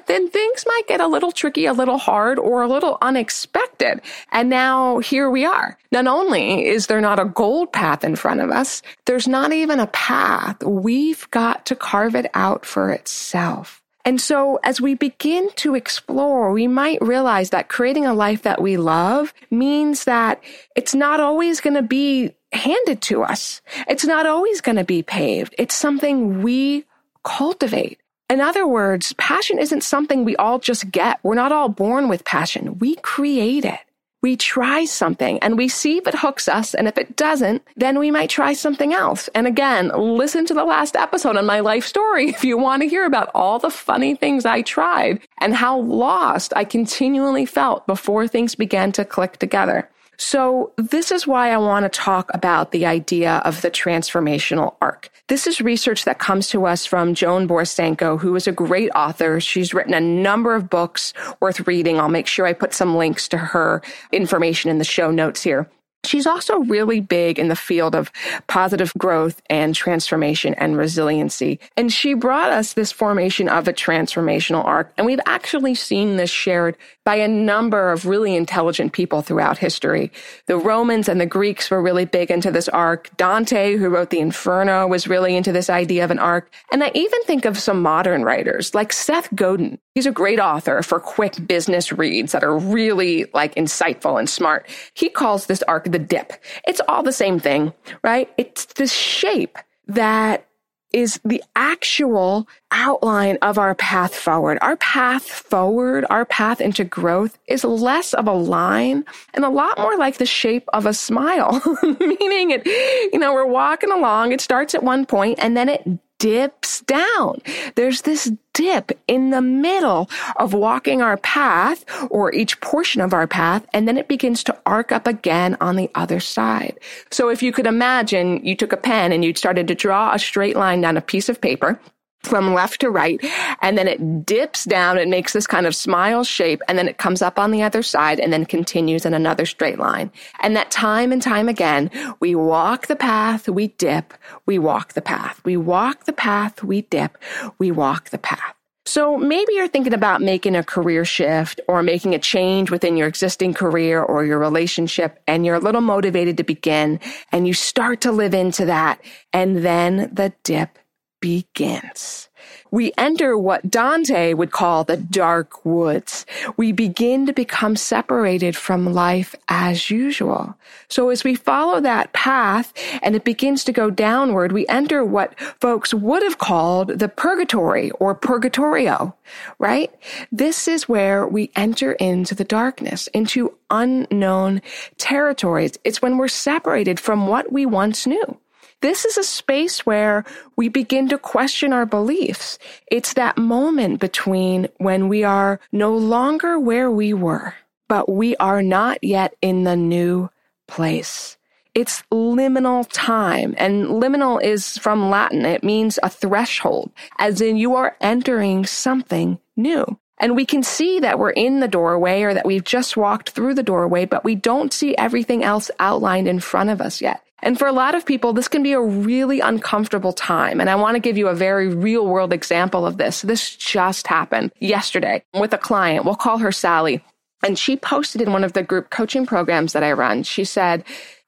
then 0.07 0.29
things 0.29 0.65
might 0.67 0.89
get 0.89 1.01
a 1.01 1.07
little 1.07 1.33
tricky, 1.33 1.67
a 1.67 1.73
little 1.73 1.99
hard, 1.99 2.39
or 2.39 2.63
a 2.63 2.69
little 2.69 2.99
unexpected. 3.03 4.01
And 4.33 4.49
now 4.49 4.99
here 5.01 5.31
we 5.31 5.45
are. 5.45 5.77
Not 5.93 6.07
only 6.07 6.67
is 6.67 6.87
there 6.87 7.01
not 7.01 7.19
a 7.19 7.25
gold 7.25 7.73
path 7.73 8.05
in 8.05 8.17
front 8.17 8.41
of 8.41 8.51
us, 8.51 8.83
there's 9.07 9.29
not 9.29 9.53
even 9.53 9.81
a 9.81 9.87
path. 9.89 10.63
We've 10.63 11.31
got 11.31 11.67
to 11.67 11.77
carve 11.77 12.15
it 12.15 12.31
out 12.35 12.65
for 12.65 12.91
itself. 12.91 13.83
And 14.07 14.21
so 14.21 14.61
as 14.63 14.81
we 14.81 14.95
begin 14.95 15.51
to 15.57 15.75
explore, 15.75 16.53
we 16.53 16.69
might 16.69 17.03
realize 17.03 17.51
that 17.51 17.69
creating 17.69 18.07
a 18.07 18.15
life 18.15 18.43
that 18.43 18.63
we 18.63 18.77
love 18.77 19.35
means 19.51 20.05
that 20.05 20.41
it's 20.77 20.95
not 20.95 21.19
always 21.19 21.61
going 21.61 21.75
to 21.75 21.83
be 21.83 22.36
handed 22.53 23.03
to 23.03 23.23
us. 23.23 23.61
It's 23.89 24.05
not 24.05 24.27
always 24.27 24.61
going 24.61 24.77
to 24.77 24.85
be 24.85 25.03
paved. 25.03 25.55
It's 25.59 25.75
something 25.75 26.43
we 26.43 26.85
cultivate. 27.25 28.01
In 28.29 28.41
other 28.41 28.67
words, 28.67 29.13
passion 29.15 29.59
isn't 29.59 29.83
something 29.83 30.25
we 30.25 30.37
all 30.37 30.59
just 30.59 30.91
get. 30.91 31.21
We're 31.23 31.35
not 31.35 31.53
all 31.53 31.69
born 31.69 32.09
with 32.09 32.25
passion. 32.25 32.79
We 32.79 32.97
create 32.97 33.65
it. 33.65 33.79
We 34.23 34.37
try 34.37 34.87
something 34.87 35.39
and 35.39 35.57
we 35.57 35.69
see 35.69 35.99
if 35.99 36.09
it 36.09 36.17
hooks 36.17 36.49
us. 36.49 36.75
And 36.75 36.89
if 36.89 36.99
it 36.99 37.15
doesn't, 37.15 37.63
then 37.77 37.99
we 37.99 38.11
might 38.11 38.31
try 38.31 38.55
something 38.55 38.93
else. 38.93 39.29
And 39.35 39.47
again, 39.47 39.93
listen 39.95 40.47
to 40.47 40.55
the 40.55 40.65
last 40.65 40.97
episode 40.97 41.37
on 41.37 41.47
my 41.47 41.61
life 41.61 41.87
story 41.87 42.29
if 42.31 42.45
you 42.45 42.59
want 42.59 42.83
to 42.83 42.89
hear 42.89 43.05
about 43.05 43.31
all 43.35 43.61
the 43.61 43.71
funny 43.71 44.17
things 44.17 44.45
I 44.45 44.63
tried 44.63 45.21
and 45.41 45.55
how 45.55 45.79
lost 45.79 46.53
I 46.57 46.65
continually 46.65 47.47
felt 47.47 47.87
before 47.87 48.27
things 48.27 48.57
began 48.57 48.91
to 48.93 49.05
click 49.05 49.37
together. 49.37 49.89
So 50.17 50.73
this 50.77 51.11
is 51.11 51.27
why 51.27 51.53
I 51.53 51.57
want 51.59 51.85
to 51.85 51.89
talk 51.89 52.31
about 52.35 52.73
the 52.73 52.87
idea 52.87 53.43
of 53.45 53.63
the 53.63 53.71
transformational 53.71 54.75
arc. 54.81 55.11
This 55.29 55.47
is 55.47 55.61
research 55.61 56.05
that 56.05 56.19
comes 56.19 56.49
to 56.49 56.67
us 56.67 56.87
from 56.87 57.15
Joan 57.15 57.49
Borysenko, 57.49 58.21
who 58.21 58.35
is 58.37 58.47
a 58.47 58.53
great 58.53 58.91
author. 58.91 59.41
She's 59.41 59.75
written 59.75 59.93
a 59.93 60.01
number 60.01 60.55
of 60.55 60.71
books 60.71 61.13
worth 61.41 61.67
reading. 61.67 61.99
I'll 61.99 62.09
make 62.09 62.29
sure 62.29 62.47
I 62.47 62.53
put 62.53 62.73
some 62.73 62.97
links 62.97 63.29
to 63.29 63.39
her 63.39 63.83
information 64.13 64.71
in 64.71 64.79
the 64.79 64.85
show 64.85 65.11
notes 65.11 65.43
here. 65.43 65.69
She's 66.07 66.27
also 66.27 66.59
really 66.61 67.01
big 67.01 67.39
in 67.39 67.49
the 67.49 67.57
field 67.57 67.95
of 67.95 68.11
positive 68.47 68.93
growth 68.99 69.43
and 69.51 69.75
transformation 69.75 70.55
and 70.55 70.77
resiliency. 70.77 71.61
And 71.77 71.93
she 71.93 72.15
brought 72.15 72.51
us 72.51 72.73
this 72.73 72.93
formation 72.93 73.49
of 73.49 73.69
a 73.69 73.73
transformational 73.73 74.65
arc. 74.65 74.93
And 74.97 75.07
we've 75.07 75.21
actually 75.27 75.75
seen 75.75 76.17
this 76.17 76.31
shared 76.31 76.77
by 77.05 77.17
a 77.17 77.29
number 77.29 77.93
of 77.93 78.07
really 78.07 78.35
intelligent 78.35 78.93
people 78.93 79.23
throughout 79.23 79.59
history. 79.59 80.11
The 80.47 80.59
Romans 80.59 81.09
and 81.09 81.21
the 81.21 81.27
Greeks 81.27 81.71
were 81.71 81.83
really 81.83 82.05
big 82.05 82.31
into 82.31 82.51
this 82.51 82.69
arc. 82.69 83.17
Dante, 83.17 83.77
who 83.77 83.89
wrote 83.89 84.11
the 84.11 84.21
Inferno, 84.21 84.87
was 84.87 85.07
really 85.07 85.37
into 85.37 85.53
this 85.53 85.71
idea 85.71 86.05
of 86.05 86.11
an 86.11 86.19
arc. 86.19 86.53
And 86.73 86.83
I 86.83 86.91
even 86.95 87.23
think 87.25 87.45
of 87.45 87.59
some 87.59 87.83
modern 87.83 88.25
writers 88.25 88.75
like 88.75 88.93
Seth 88.93 89.35
Godin. 89.35 89.79
He's 89.95 90.07
a 90.07 90.13
great 90.13 90.41
author 90.41 90.83
for 90.83 91.01
quick 91.01 91.47
business 91.47 91.91
reads 91.91 92.33
that 92.33 92.45
are 92.45 92.59
really 92.59 93.27
like 93.33 93.55
insightful 93.55 94.19
and 94.19 94.29
smart. 94.29 94.69
He 94.93 95.09
calls 95.09 95.47
this 95.47 95.63
arc 95.63 95.91
the 95.97 96.05
dip. 96.05 96.35
It's 96.69 96.81
all 96.89 97.03
the 97.03 97.13
same 97.13 97.41
thing, 97.41 97.73
right? 98.03 98.31
It's 98.37 98.67
the 98.67 98.87
shape 98.87 99.57
that 99.87 100.47
is 100.93 101.19
the 101.25 101.43
actual 101.57 102.47
outline 102.71 103.39
of 103.43 103.59
our 103.59 103.75
path 103.75 104.15
forward. 104.15 104.59
Our 104.61 104.77
path 104.77 105.25
forward, 105.25 106.05
our 106.11 106.25
path 106.27 106.61
into 106.61 106.85
growth 106.85 107.39
is 107.49 107.65
less 107.65 108.13
of 108.15 108.29
a 108.29 108.33
line 108.33 109.05
and 109.33 109.45
a 109.45 109.49
lot 109.49 109.79
more 109.79 109.97
like 109.97 110.19
the 110.19 110.27
shape 110.27 110.69
of 110.73 110.85
a 110.87 110.95
smile, 110.95 111.63
meaning 111.83 112.51
it, 112.51 112.67
you 113.13 113.19
know, 113.19 113.33
we're 113.33 113.47
walking 113.47 113.91
along. 113.91 114.33
It 114.33 114.41
starts 114.41 114.75
at 114.75 114.83
one 114.83 115.07
point 115.07 115.39
and 115.41 115.57
then 115.57 115.71
it 115.71 115.83
dips 116.19 116.81
down. 116.83 117.41
There's 117.75 118.03
this 118.03 118.33
dip 118.55 118.99
in 119.07 119.31
the 119.31 119.43
middle 119.43 120.09
of 120.37 120.55
walking 120.55 121.03
our 121.03 121.19
path 121.19 121.85
or 122.11 122.35
each 122.35 122.61
portion 122.61 123.01
of 123.03 123.13
our 123.13 123.27
path, 123.27 123.67
and 123.73 123.87
then 123.87 123.99
it 123.99 124.09
begins 124.09 124.43
to 124.45 124.57
arc 124.65 124.93
up 124.93 125.07
again 125.07 125.57
on 125.61 125.77
the 125.77 125.91
other 125.95 126.21
side. 126.21 126.79
So 127.11 127.29
if 127.29 127.43
you 127.43 127.53
could 127.53 127.67
imagine 127.67 128.45
you 128.45 128.57
took 128.57 128.73
a 128.73 128.79
pen 128.79 129.13
and 129.13 129.25
you 129.25 129.35
started 129.35 129.69
to 129.69 129.75
draw 129.75 130.15
a 130.15 130.19
straight 130.19 130.57
line 130.57 130.81
down 130.81 130.97
a 130.97 131.03
piece 131.03 131.29
of 131.29 131.41
paper, 131.41 131.79
from 132.27 132.55
left 132.55 132.81
to 132.81 132.91
right. 132.91 133.21
And 133.63 133.77
then 133.77 133.89
it 133.89 134.27
dips 134.27 134.65
down. 134.65 134.99
It 134.99 135.09
makes 135.09 135.33
this 135.33 135.47
kind 135.47 135.67
of 135.67 135.75
smile 135.75 136.25
shape. 136.25 136.63
And 136.69 136.79
then 136.79 136.89
it 136.89 136.99
comes 136.99 137.23
up 137.23 137.39
on 137.39 137.51
the 137.51 137.63
other 137.63 137.83
side 137.83 138.21
and 138.21 138.33
then 138.33 138.45
continues 138.45 139.07
in 139.07 139.15
another 139.15 139.47
straight 139.47 139.79
line. 139.79 140.11
And 140.41 140.57
that 140.57 140.71
time 140.71 141.13
and 141.13 141.23
time 141.23 141.49
again, 141.49 141.91
we 142.21 142.35
walk 142.35 142.87
the 142.87 142.97
path, 142.97 143.49
we 143.49 143.69
dip, 143.69 144.15
we 144.47 144.59
walk 144.59 144.95
the 144.95 145.03
path. 145.03 145.41
We 145.45 145.57
walk 145.57 146.05
the 146.05 146.13
path, 146.13 146.63
we 146.63 146.83
dip, 146.83 147.19
we 147.59 147.71
walk 147.71 148.11
the 148.11 148.19
path. 148.19 148.57
So 148.87 149.17
maybe 149.17 149.55
you're 149.55 149.67
thinking 149.67 149.95
about 149.95 150.23
making 150.23 150.55
a 150.55 150.63
career 150.63 151.05
shift 151.05 151.61
or 151.67 151.83
making 151.83 152.15
a 152.15 152.21
change 152.21 152.71
within 152.71 152.97
your 152.97 153.09
existing 153.09 153.53
career 153.53 154.01
or 154.01 154.25
your 154.25 154.39
relationship 154.39 155.21
and 155.27 155.45
you're 155.45 155.57
a 155.57 155.61
little 155.61 155.81
motivated 155.81 156.37
to 156.37 156.45
begin 156.45 157.01
and 157.33 157.49
you 157.49 157.53
start 157.53 158.03
to 158.03 158.13
live 158.13 158.33
into 158.33 158.67
that 158.67 159.01
and 159.33 159.65
then 159.65 160.09
the 160.13 160.33
dip 160.45 160.79
begins. 161.27 162.29
We 162.71 162.93
enter 162.97 163.37
what 163.37 163.69
Dante 163.69 164.33
would 164.33 164.53
call 164.53 164.85
the 164.85 164.97
dark 164.97 165.65
woods. 165.65 166.25
We 166.57 166.71
begin 166.71 167.27
to 167.27 167.33
become 167.33 167.75
separated 167.75 168.55
from 168.57 168.93
life 168.93 169.35
as 169.49 169.91
usual. 169.91 170.57
So 170.87 171.09
as 171.09 171.25
we 171.25 171.35
follow 171.35 171.81
that 171.81 172.13
path 172.13 172.73
and 173.03 173.17
it 173.17 173.25
begins 173.25 173.65
to 173.65 173.73
go 173.73 173.91
downward, 173.91 174.53
we 174.53 174.69
enter 174.69 175.05
what 175.05 175.37
folks 175.61 175.93
would 175.93 176.23
have 176.23 176.39
called 176.39 177.01
the 177.01 177.09
purgatory 177.09 177.91
or 177.93 178.15
purgatorio, 178.15 179.17
right? 179.59 179.93
This 180.31 180.69
is 180.69 180.89
where 180.89 181.27
we 181.27 181.51
enter 181.57 181.95
into 181.95 182.37
the 182.37 182.45
darkness, 182.45 183.09
into 183.09 183.57
unknown 183.69 184.63
territories. 184.97 185.73
It's 185.83 186.01
when 186.01 186.19
we're 186.19 186.29
separated 186.29 187.01
from 187.01 187.27
what 187.27 187.51
we 187.51 187.67
once 187.67 188.07
knew. 188.07 188.39
This 188.83 189.05
is 189.05 189.17
a 189.17 189.25
space 189.25 189.87
where 189.87 190.25
we 190.57 190.69
begin 190.69 191.09
to 191.09 191.19
question 191.19 191.73
our 191.73 191.87
beliefs. 191.87 192.59
It's 192.91 193.15
that 193.15 193.39
moment 193.39 194.01
between 194.01 194.69
when 194.77 195.09
we 195.09 195.25
are 195.25 195.61
no 195.73 195.97
longer 195.97 196.59
where 196.59 196.91
we 196.91 197.15
were, 197.15 197.55
but 197.89 198.09
we 198.11 198.37
are 198.37 198.63
not 198.63 199.03
yet 199.03 199.35
in 199.41 199.65
the 199.65 199.77
new 199.77 200.29
place. 200.69 201.37
It's 201.75 202.03
liminal 202.13 202.87
time 202.91 203.55
and 203.59 203.87
liminal 203.87 204.43
is 204.43 204.79
from 204.79 205.11
Latin. 205.11 205.45
It 205.45 205.65
means 205.65 205.99
a 206.03 206.09
threshold, 206.09 206.91
as 207.19 207.41
in 207.41 207.57
you 207.57 207.75
are 207.75 207.97
entering 208.01 208.67
something 208.67 209.39
new. 209.57 209.99
And 210.19 210.35
we 210.35 210.47
can 210.47 210.63
see 210.63 211.01
that 211.01 211.19
we're 211.19 211.31
in 211.31 211.61
the 211.61 211.69
doorway 211.69 212.23
or 212.23 212.33
that 212.33 212.47
we've 212.47 212.65
just 212.65 212.97
walked 212.97 213.31
through 213.31 213.55
the 213.55 213.63
doorway, 213.63 214.07
but 214.07 214.25
we 214.25 214.35
don't 214.35 214.73
see 214.73 214.97
everything 214.97 215.45
else 215.45 215.71
outlined 215.79 216.29
in 216.29 216.41
front 216.41 216.71
of 216.71 216.81
us 216.81 217.03
yet. 217.03 217.23
And 217.47 217.57
for 217.57 217.69
a 217.69 217.73
lot 217.73 217.95
of 217.95 218.05
people, 218.05 218.33
this 218.33 218.49
can 218.49 218.65
be 218.65 218.73
a 218.73 218.81
really 218.81 219.39
uncomfortable 219.39 220.13
time. 220.13 220.61
And 220.61 220.69
I 220.69 220.75
want 220.75 220.97
to 220.97 220.99
give 220.99 221.17
you 221.17 221.29
a 221.29 221.35
very 221.35 221.69
real 221.69 222.05
world 222.05 222.33
example 222.33 222.85
of 222.85 222.97
this. 222.97 223.23
This 223.23 223.55
just 223.55 224.09
happened 224.09 224.51
yesterday 224.59 225.23
with 225.33 225.53
a 225.53 225.59
client. 225.59 226.05
We'll 226.05 226.17
call 226.17 226.39
her 226.39 226.51
Sally. 226.51 227.05
And 227.45 227.57
she 227.57 227.77
posted 227.77 228.21
in 228.21 228.33
one 228.33 228.43
of 228.43 228.55
the 228.55 228.65
group 228.65 228.91
coaching 228.91 229.27
programs 229.27 229.75
that 229.75 229.85
I 229.85 229.93
run, 229.93 230.25
she 230.25 230.45
said, 230.45 230.83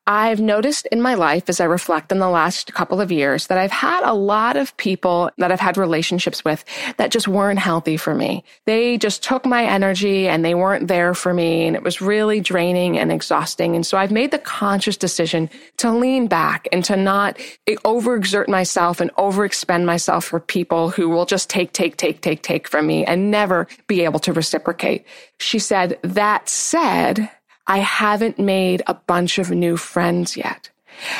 I've 0.08 0.40
noticed 0.40 0.86
in 0.86 1.02
my 1.02 1.12
life 1.12 1.50
as 1.50 1.60
I 1.60 1.64
reflect 1.64 2.12
on 2.12 2.18
the 2.18 2.30
last 2.30 2.72
couple 2.72 2.98
of 2.98 3.12
years 3.12 3.48
that 3.48 3.58
I've 3.58 3.70
had 3.70 4.02
a 4.04 4.14
lot 4.14 4.56
of 4.56 4.74
people 4.78 5.30
that 5.36 5.52
I've 5.52 5.60
had 5.60 5.76
relationships 5.76 6.42
with 6.46 6.64
that 6.96 7.10
just 7.10 7.28
weren't 7.28 7.58
healthy 7.58 7.98
for 7.98 8.14
me. 8.14 8.42
They 8.64 8.96
just 8.96 9.22
took 9.22 9.44
my 9.44 9.66
energy 9.66 10.26
and 10.26 10.42
they 10.42 10.54
weren't 10.54 10.88
there 10.88 11.12
for 11.12 11.34
me. 11.34 11.66
And 11.66 11.76
it 11.76 11.82
was 11.82 12.00
really 12.00 12.40
draining 12.40 12.98
and 12.98 13.12
exhausting. 13.12 13.74
And 13.74 13.86
so 13.86 13.98
I've 13.98 14.10
made 14.10 14.30
the 14.30 14.38
conscious 14.38 14.96
decision 14.96 15.50
to 15.76 15.92
lean 15.92 16.26
back 16.26 16.68
and 16.72 16.82
to 16.86 16.96
not 16.96 17.38
overexert 17.68 18.48
myself 18.48 19.02
and 19.02 19.12
overexpend 19.16 19.84
myself 19.84 20.24
for 20.24 20.40
people 20.40 20.88
who 20.88 21.10
will 21.10 21.26
just 21.26 21.50
take, 21.50 21.74
take, 21.74 21.98
take, 21.98 22.22
take, 22.22 22.42
take 22.42 22.66
from 22.66 22.86
me 22.86 23.04
and 23.04 23.30
never 23.30 23.68
be 23.88 24.04
able 24.04 24.20
to 24.20 24.32
reciprocate. 24.32 25.04
She 25.38 25.58
said, 25.58 25.98
that 26.02 26.48
said, 26.48 27.28
I 27.68 27.78
haven't 27.78 28.38
made 28.38 28.82
a 28.86 28.94
bunch 28.94 29.38
of 29.38 29.50
new 29.50 29.76
friends 29.76 30.36
yet. 30.36 30.70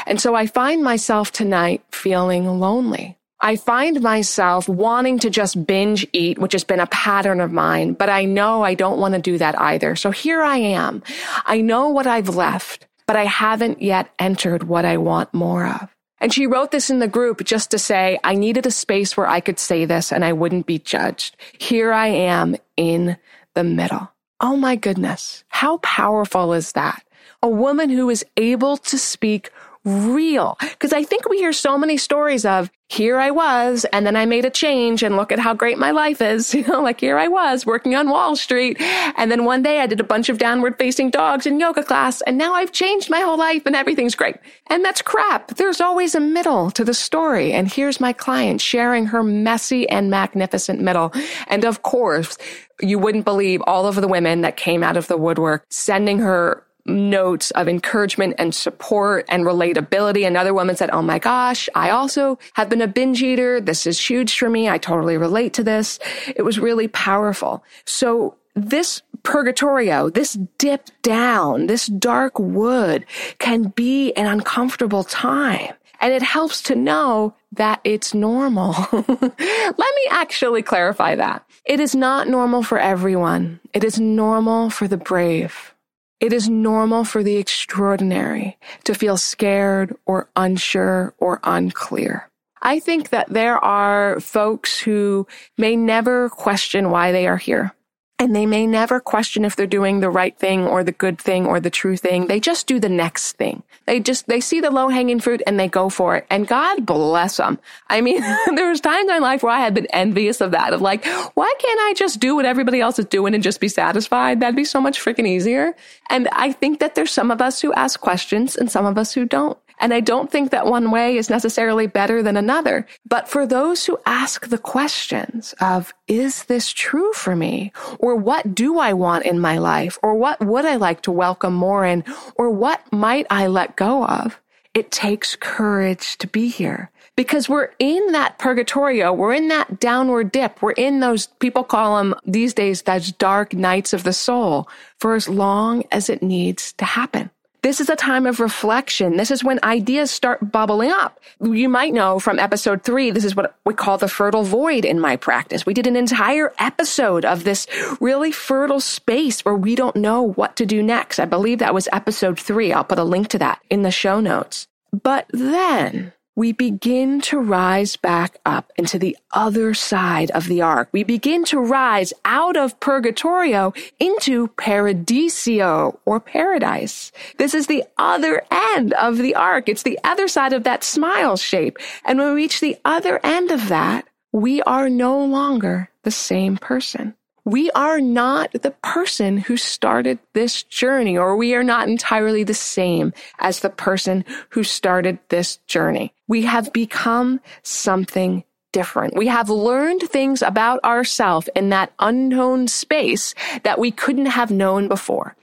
And 0.06 0.20
so 0.20 0.34
I 0.34 0.46
find 0.46 0.82
myself 0.82 1.30
tonight 1.30 1.84
feeling 1.92 2.46
lonely. 2.58 3.16
I 3.40 3.54
find 3.54 4.00
myself 4.02 4.68
wanting 4.68 5.20
to 5.20 5.30
just 5.30 5.64
binge 5.64 6.04
eat, 6.12 6.38
which 6.38 6.54
has 6.54 6.64
been 6.64 6.80
a 6.80 6.88
pattern 6.88 7.40
of 7.40 7.52
mine, 7.52 7.92
but 7.92 8.08
I 8.08 8.24
know 8.24 8.64
I 8.64 8.74
don't 8.74 8.98
want 8.98 9.14
to 9.14 9.20
do 9.20 9.38
that 9.38 9.60
either. 9.60 9.94
So 9.94 10.10
here 10.10 10.42
I 10.42 10.56
am. 10.56 11.04
I 11.46 11.60
know 11.60 11.90
what 11.90 12.08
I've 12.08 12.34
left, 12.34 12.88
but 13.06 13.14
I 13.14 13.26
haven't 13.26 13.80
yet 13.80 14.10
entered 14.18 14.64
what 14.64 14.84
I 14.84 14.96
want 14.96 15.32
more 15.32 15.66
of. 15.66 15.94
And 16.20 16.34
she 16.34 16.48
wrote 16.48 16.72
this 16.72 16.90
in 16.90 16.98
the 16.98 17.06
group 17.06 17.44
just 17.44 17.70
to 17.70 17.78
say, 17.78 18.18
I 18.24 18.34
needed 18.34 18.66
a 18.66 18.72
space 18.72 19.16
where 19.16 19.28
I 19.28 19.38
could 19.38 19.60
say 19.60 19.84
this 19.84 20.10
and 20.12 20.24
I 20.24 20.32
wouldn't 20.32 20.66
be 20.66 20.80
judged. 20.80 21.36
Here 21.58 21.92
I 21.92 22.08
am 22.08 22.56
in 22.76 23.16
the 23.54 23.62
middle. 23.62 24.10
Oh 24.40 24.56
my 24.56 24.76
goodness. 24.76 25.42
How 25.48 25.78
powerful 25.78 26.52
is 26.52 26.70
that? 26.72 27.02
A 27.42 27.48
woman 27.48 27.90
who 27.90 28.08
is 28.08 28.24
able 28.36 28.76
to 28.76 28.96
speak 28.96 29.50
real. 29.88 30.56
Because 30.60 30.92
I 30.92 31.02
think 31.04 31.28
we 31.28 31.38
hear 31.38 31.52
so 31.52 31.78
many 31.78 31.96
stories 31.96 32.44
of 32.44 32.70
here 32.90 33.18
I 33.18 33.30
was, 33.30 33.84
and 33.92 34.06
then 34.06 34.16
I 34.16 34.24
made 34.24 34.46
a 34.46 34.50
change, 34.50 35.02
and 35.02 35.16
look 35.16 35.30
at 35.30 35.38
how 35.38 35.52
great 35.52 35.76
my 35.78 35.90
life 35.90 36.22
is. 36.22 36.54
You 36.58 36.66
know, 36.66 36.82
like 36.82 36.98
here 36.98 37.16
I 37.16 37.28
was 37.28 37.64
working 37.64 37.94
on 37.94 38.10
Wall 38.10 38.34
Street, 38.34 38.78
and 38.80 39.30
then 39.30 39.44
one 39.44 39.62
day 39.62 39.78
I 39.78 39.86
did 39.86 40.00
a 40.00 40.04
bunch 40.04 40.28
of 40.28 40.38
downward 40.38 40.76
facing 40.76 41.10
dogs 41.10 41.46
in 41.46 41.60
yoga 41.60 41.84
class, 41.84 42.20
and 42.22 42.36
now 42.36 42.54
I've 42.54 42.72
changed 42.72 43.10
my 43.10 43.20
whole 43.20 43.38
life, 43.38 43.62
and 43.64 43.76
everything's 43.76 44.16
great. 44.16 44.36
And 44.66 44.84
that's 44.84 45.02
crap. 45.02 45.54
There's 45.54 45.80
always 45.80 46.16
a 46.16 46.20
middle 46.20 46.72
to 46.72 46.84
the 46.84 46.94
story. 46.94 47.52
And 47.52 47.72
here's 47.72 48.00
my 48.00 48.12
client 48.12 48.60
sharing 48.60 49.06
her 49.06 49.22
messy 49.22 49.88
and 49.88 50.10
magnificent 50.10 50.80
middle. 50.80 51.12
And 51.46 51.64
of 51.64 51.82
course, 51.82 52.36
you 52.80 52.98
wouldn't 52.98 53.24
believe 53.24 53.62
all 53.66 53.86
of 53.86 53.96
the 53.96 54.08
women 54.08 54.40
that 54.40 54.56
came 54.56 54.82
out 54.82 54.96
of 54.96 55.06
the 55.06 55.16
woodwork 55.16 55.64
sending 55.70 56.18
her 56.18 56.64
notes 56.88 57.50
of 57.52 57.68
encouragement 57.68 58.34
and 58.38 58.54
support 58.54 59.26
and 59.28 59.44
relatability. 59.44 60.26
Another 60.26 60.54
woman 60.54 60.76
said, 60.76 60.90
Oh 60.90 61.02
my 61.02 61.18
gosh, 61.18 61.68
I 61.74 61.90
also 61.90 62.38
have 62.54 62.68
been 62.68 62.82
a 62.82 62.88
binge 62.88 63.22
eater. 63.22 63.60
This 63.60 63.86
is 63.86 64.00
huge 64.00 64.38
for 64.38 64.48
me. 64.48 64.68
I 64.68 64.78
totally 64.78 65.16
relate 65.16 65.52
to 65.54 65.64
this. 65.64 65.98
It 66.34 66.42
was 66.42 66.58
really 66.58 66.88
powerful. 66.88 67.64
So 67.84 68.36
this 68.54 69.02
purgatorio, 69.22 70.10
this 70.10 70.38
dip 70.58 70.88
down, 71.02 71.66
this 71.66 71.86
dark 71.86 72.38
wood 72.38 73.04
can 73.38 73.64
be 73.64 74.12
an 74.14 74.26
uncomfortable 74.26 75.04
time. 75.04 75.74
And 76.00 76.12
it 76.12 76.22
helps 76.22 76.62
to 76.62 76.76
know 76.76 77.34
that 77.52 77.80
it's 77.82 78.14
normal. 78.14 78.74
Let 78.92 79.78
me 79.78 80.06
actually 80.10 80.62
clarify 80.62 81.16
that. 81.16 81.44
It 81.64 81.80
is 81.80 81.94
not 81.94 82.28
normal 82.28 82.62
for 82.62 82.78
everyone. 82.78 83.58
It 83.72 83.82
is 83.82 83.98
normal 83.98 84.70
for 84.70 84.86
the 84.86 84.96
brave. 84.96 85.74
It 86.20 86.32
is 86.32 86.48
normal 86.48 87.04
for 87.04 87.22
the 87.22 87.36
extraordinary 87.36 88.58
to 88.84 88.94
feel 88.94 89.16
scared 89.16 89.94
or 90.04 90.28
unsure 90.34 91.14
or 91.18 91.38
unclear. 91.44 92.28
I 92.60 92.80
think 92.80 93.10
that 93.10 93.28
there 93.28 93.56
are 93.58 94.18
folks 94.18 94.80
who 94.80 95.28
may 95.56 95.76
never 95.76 96.28
question 96.28 96.90
why 96.90 97.12
they 97.12 97.28
are 97.28 97.36
here. 97.36 97.72
And 98.20 98.34
they 98.34 98.46
may 98.46 98.66
never 98.66 98.98
question 98.98 99.44
if 99.44 99.54
they're 99.54 99.66
doing 99.66 100.00
the 100.00 100.10
right 100.10 100.36
thing 100.36 100.66
or 100.66 100.82
the 100.82 100.90
good 100.90 101.20
thing 101.20 101.46
or 101.46 101.60
the 101.60 101.70
true 101.70 101.96
thing. 101.96 102.26
They 102.26 102.40
just 102.40 102.66
do 102.66 102.80
the 102.80 102.88
next 102.88 103.34
thing. 103.34 103.62
They 103.86 104.00
just, 104.00 104.26
they 104.26 104.40
see 104.40 104.60
the 104.60 104.72
low 104.72 104.88
hanging 104.88 105.20
fruit 105.20 105.40
and 105.46 105.58
they 105.58 105.68
go 105.68 105.88
for 105.88 106.16
it. 106.16 106.26
And 106.28 106.48
God 106.48 106.84
bless 106.84 107.36
them. 107.36 107.60
I 107.88 108.00
mean, 108.00 108.20
there 108.56 108.68
was 108.68 108.80
times 108.80 109.02
in 109.02 109.06
my 109.06 109.18
life 109.18 109.44
where 109.44 109.52
I 109.52 109.60
had 109.60 109.72
been 109.72 109.86
envious 109.86 110.40
of 110.40 110.50
that, 110.50 110.72
of 110.72 110.82
like, 110.82 111.06
why 111.34 111.54
can't 111.60 111.80
I 111.80 111.94
just 111.96 112.18
do 112.18 112.34
what 112.34 112.44
everybody 112.44 112.80
else 112.80 112.98
is 112.98 113.06
doing 113.06 113.34
and 113.34 113.42
just 113.42 113.60
be 113.60 113.68
satisfied? 113.68 114.40
That'd 114.40 114.56
be 114.56 114.64
so 114.64 114.80
much 114.80 115.00
freaking 115.00 115.26
easier. 115.26 115.76
And 116.10 116.28
I 116.32 116.50
think 116.50 116.80
that 116.80 116.96
there's 116.96 117.12
some 117.12 117.30
of 117.30 117.40
us 117.40 117.60
who 117.60 117.72
ask 117.74 118.00
questions 118.00 118.56
and 118.56 118.68
some 118.68 118.84
of 118.84 118.98
us 118.98 119.12
who 119.12 119.26
don't. 119.26 119.56
And 119.80 119.94
I 119.94 120.00
don't 120.00 120.30
think 120.30 120.50
that 120.50 120.66
one 120.66 120.90
way 120.90 121.16
is 121.16 121.30
necessarily 121.30 121.86
better 121.86 122.22
than 122.22 122.36
another. 122.36 122.86
But 123.08 123.28
for 123.28 123.46
those 123.46 123.86
who 123.86 123.98
ask 124.06 124.48
the 124.48 124.58
questions 124.58 125.54
of, 125.60 125.94
is 126.06 126.44
this 126.44 126.72
true 126.72 127.12
for 127.12 127.36
me? 127.36 127.72
Or 127.98 128.16
what 128.16 128.54
do 128.54 128.78
I 128.78 128.92
want 128.92 129.26
in 129.26 129.40
my 129.40 129.58
life? 129.58 129.98
Or 130.02 130.14
what 130.14 130.44
would 130.44 130.64
I 130.64 130.76
like 130.76 131.02
to 131.02 131.12
welcome 131.12 131.54
more 131.54 131.84
in? 131.84 132.04
Or 132.34 132.50
what 132.50 132.80
might 132.92 133.26
I 133.30 133.46
let 133.46 133.76
go 133.76 134.04
of? 134.04 134.40
It 134.74 134.90
takes 134.90 135.34
courage 135.34 136.18
to 136.18 136.26
be 136.26 136.48
here 136.48 136.90
because 137.16 137.48
we're 137.48 137.70
in 137.80 138.12
that 138.12 138.38
purgatorio. 138.38 139.12
We're 139.12 139.32
in 139.32 139.48
that 139.48 139.80
downward 139.80 140.30
dip. 140.30 140.62
We're 140.62 140.70
in 140.72 141.00
those, 141.00 141.26
people 141.26 141.64
call 141.64 141.98
them 141.98 142.14
these 142.24 142.54
days, 142.54 142.82
those 142.82 143.10
dark 143.10 143.54
nights 143.54 143.92
of 143.92 144.04
the 144.04 144.12
soul 144.12 144.68
for 145.00 145.16
as 145.16 145.28
long 145.28 145.82
as 145.90 146.08
it 146.08 146.22
needs 146.22 146.72
to 146.74 146.84
happen. 146.84 147.30
This 147.68 147.82
is 147.82 147.90
a 147.90 147.96
time 147.96 148.24
of 148.24 148.40
reflection. 148.40 149.18
This 149.18 149.30
is 149.30 149.44
when 149.44 149.60
ideas 149.62 150.10
start 150.10 150.50
bubbling 150.50 150.90
up. 150.90 151.20
You 151.38 151.68
might 151.68 151.92
know 151.92 152.18
from 152.18 152.38
episode 152.38 152.82
three, 152.82 153.10
this 153.10 153.26
is 153.26 153.36
what 153.36 153.56
we 153.66 153.74
call 153.74 153.98
the 153.98 154.08
fertile 154.08 154.42
void 154.42 154.86
in 154.86 154.98
my 154.98 155.16
practice. 155.16 155.66
We 155.66 155.74
did 155.74 155.86
an 155.86 155.94
entire 155.94 156.54
episode 156.58 157.26
of 157.26 157.44
this 157.44 157.66
really 158.00 158.32
fertile 158.32 158.80
space 158.80 159.44
where 159.44 159.54
we 159.54 159.74
don't 159.74 159.96
know 159.96 160.22
what 160.22 160.56
to 160.56 160.64
do 160.64 160.82
next. 160.82 161.18
I 161.18 161.26
believe 161.26 161.58
that 161.58 161.74
was 161.74 161.90
episode 161.92 162.40
three. 162.40 162.72
I'll 162.72 162.84
put 162.84 162.98
a 162.98 163.04
link 163.04 163.28
to 163.28 163.38
that 163.40 163.60
in 163.68 163.82
the 163.82 163.90
show 163.90 164.18
notes. 164.18 164.66
But 165.02 165.26
then 165.34 166.14
we 166.38 166.52
begin 166.52 167.20
to 167.20 167.36
rise 167.36 167.96
back 167.96 168.38
up 168.46 168.72
into 168.76 168.96
the 168.96 169.16
other 169.32 169.74
side 169.74 170.30
of 170.30 170.46
the 170.46 170.62
arc. 170.62 170.88
We 170.92 171.02
begin 171.02 171.44
to 171.46 171.58
rise 171.58 172.12
out 172.24 172.56
of 172.56 172.78
purgatorio 172.78 173.74
into 173.98 174.46
paradiso 174.56 175.98
or 176.04 176.20
paradise. 176.20 177.10
This 177.38 177.54
is 177.54 177.66
the 177.66 177.82
other 177.96 178.42
end 178.52 178.92
of 178.92 179.18
the 179.18 179.34
arc. 179.34 179.68
It's 179.68 179.82
the 179.82 179.98
other 180.04 180.28
side 180.28 180.52
of 180.52 180.62
that 180.62 180.84
smile 180.84 181.36
shape. 181.36 181.76
And 182.04 182.20
when 182.20 182.28
we 182.28 182.42
reach 182.42 182.60
the 182.60 182.78
other 182.84 183.18
end 183.24 183.50
of 183.50 183.66
that, 183.66 184.06
we 184.30 184.62
are 184.62 184.88
no 184.88 185.24
longer 185.24 185.90
the 186.04 186.12
same 186.12 186.56
person 186.56 187.14
we 187.48 187.70
are 187.70 187.98
not 187.98 188.52
the 188.52 188.72
person 188.82 189.38
who 189.38 189.56
started 189.56 190.18
this 190.34 190.62
journey, 190.64 191.16
or 191.16 191.34
we 191.34 191.54
are 191.54 191.64
not 191.64 191.88
entirely 191.88 192.44
the 192.44 192.52
same 192.52 193.14
as 193.38 193.60
the 193.60 193.70
person 193.70 194.22
who 194.50 194.62
started 194.62 195.18
this 195.30 195.56
journey. 195.66 196.12
We 196.26 196.42
have 196.42 196.74
become 196.74 197.40
something 197.62 198.44
different. 198.72 199.16
We 199.16 199.28
have 199.28 199.48
learned 199.48 200.02
things 200.02 200.42
about 200.42 200.84
ourselves 200.84 201.48
in 201.56 201.70
that 201.70 201.90
unknown 201.98 202.68
space 202.68 203.34
that 203.62 203.78
we 203.78 203.92
couldn't 203.92 204.26
have 204.26 204.50
known 204.50 204.86
before. 204.86 205.34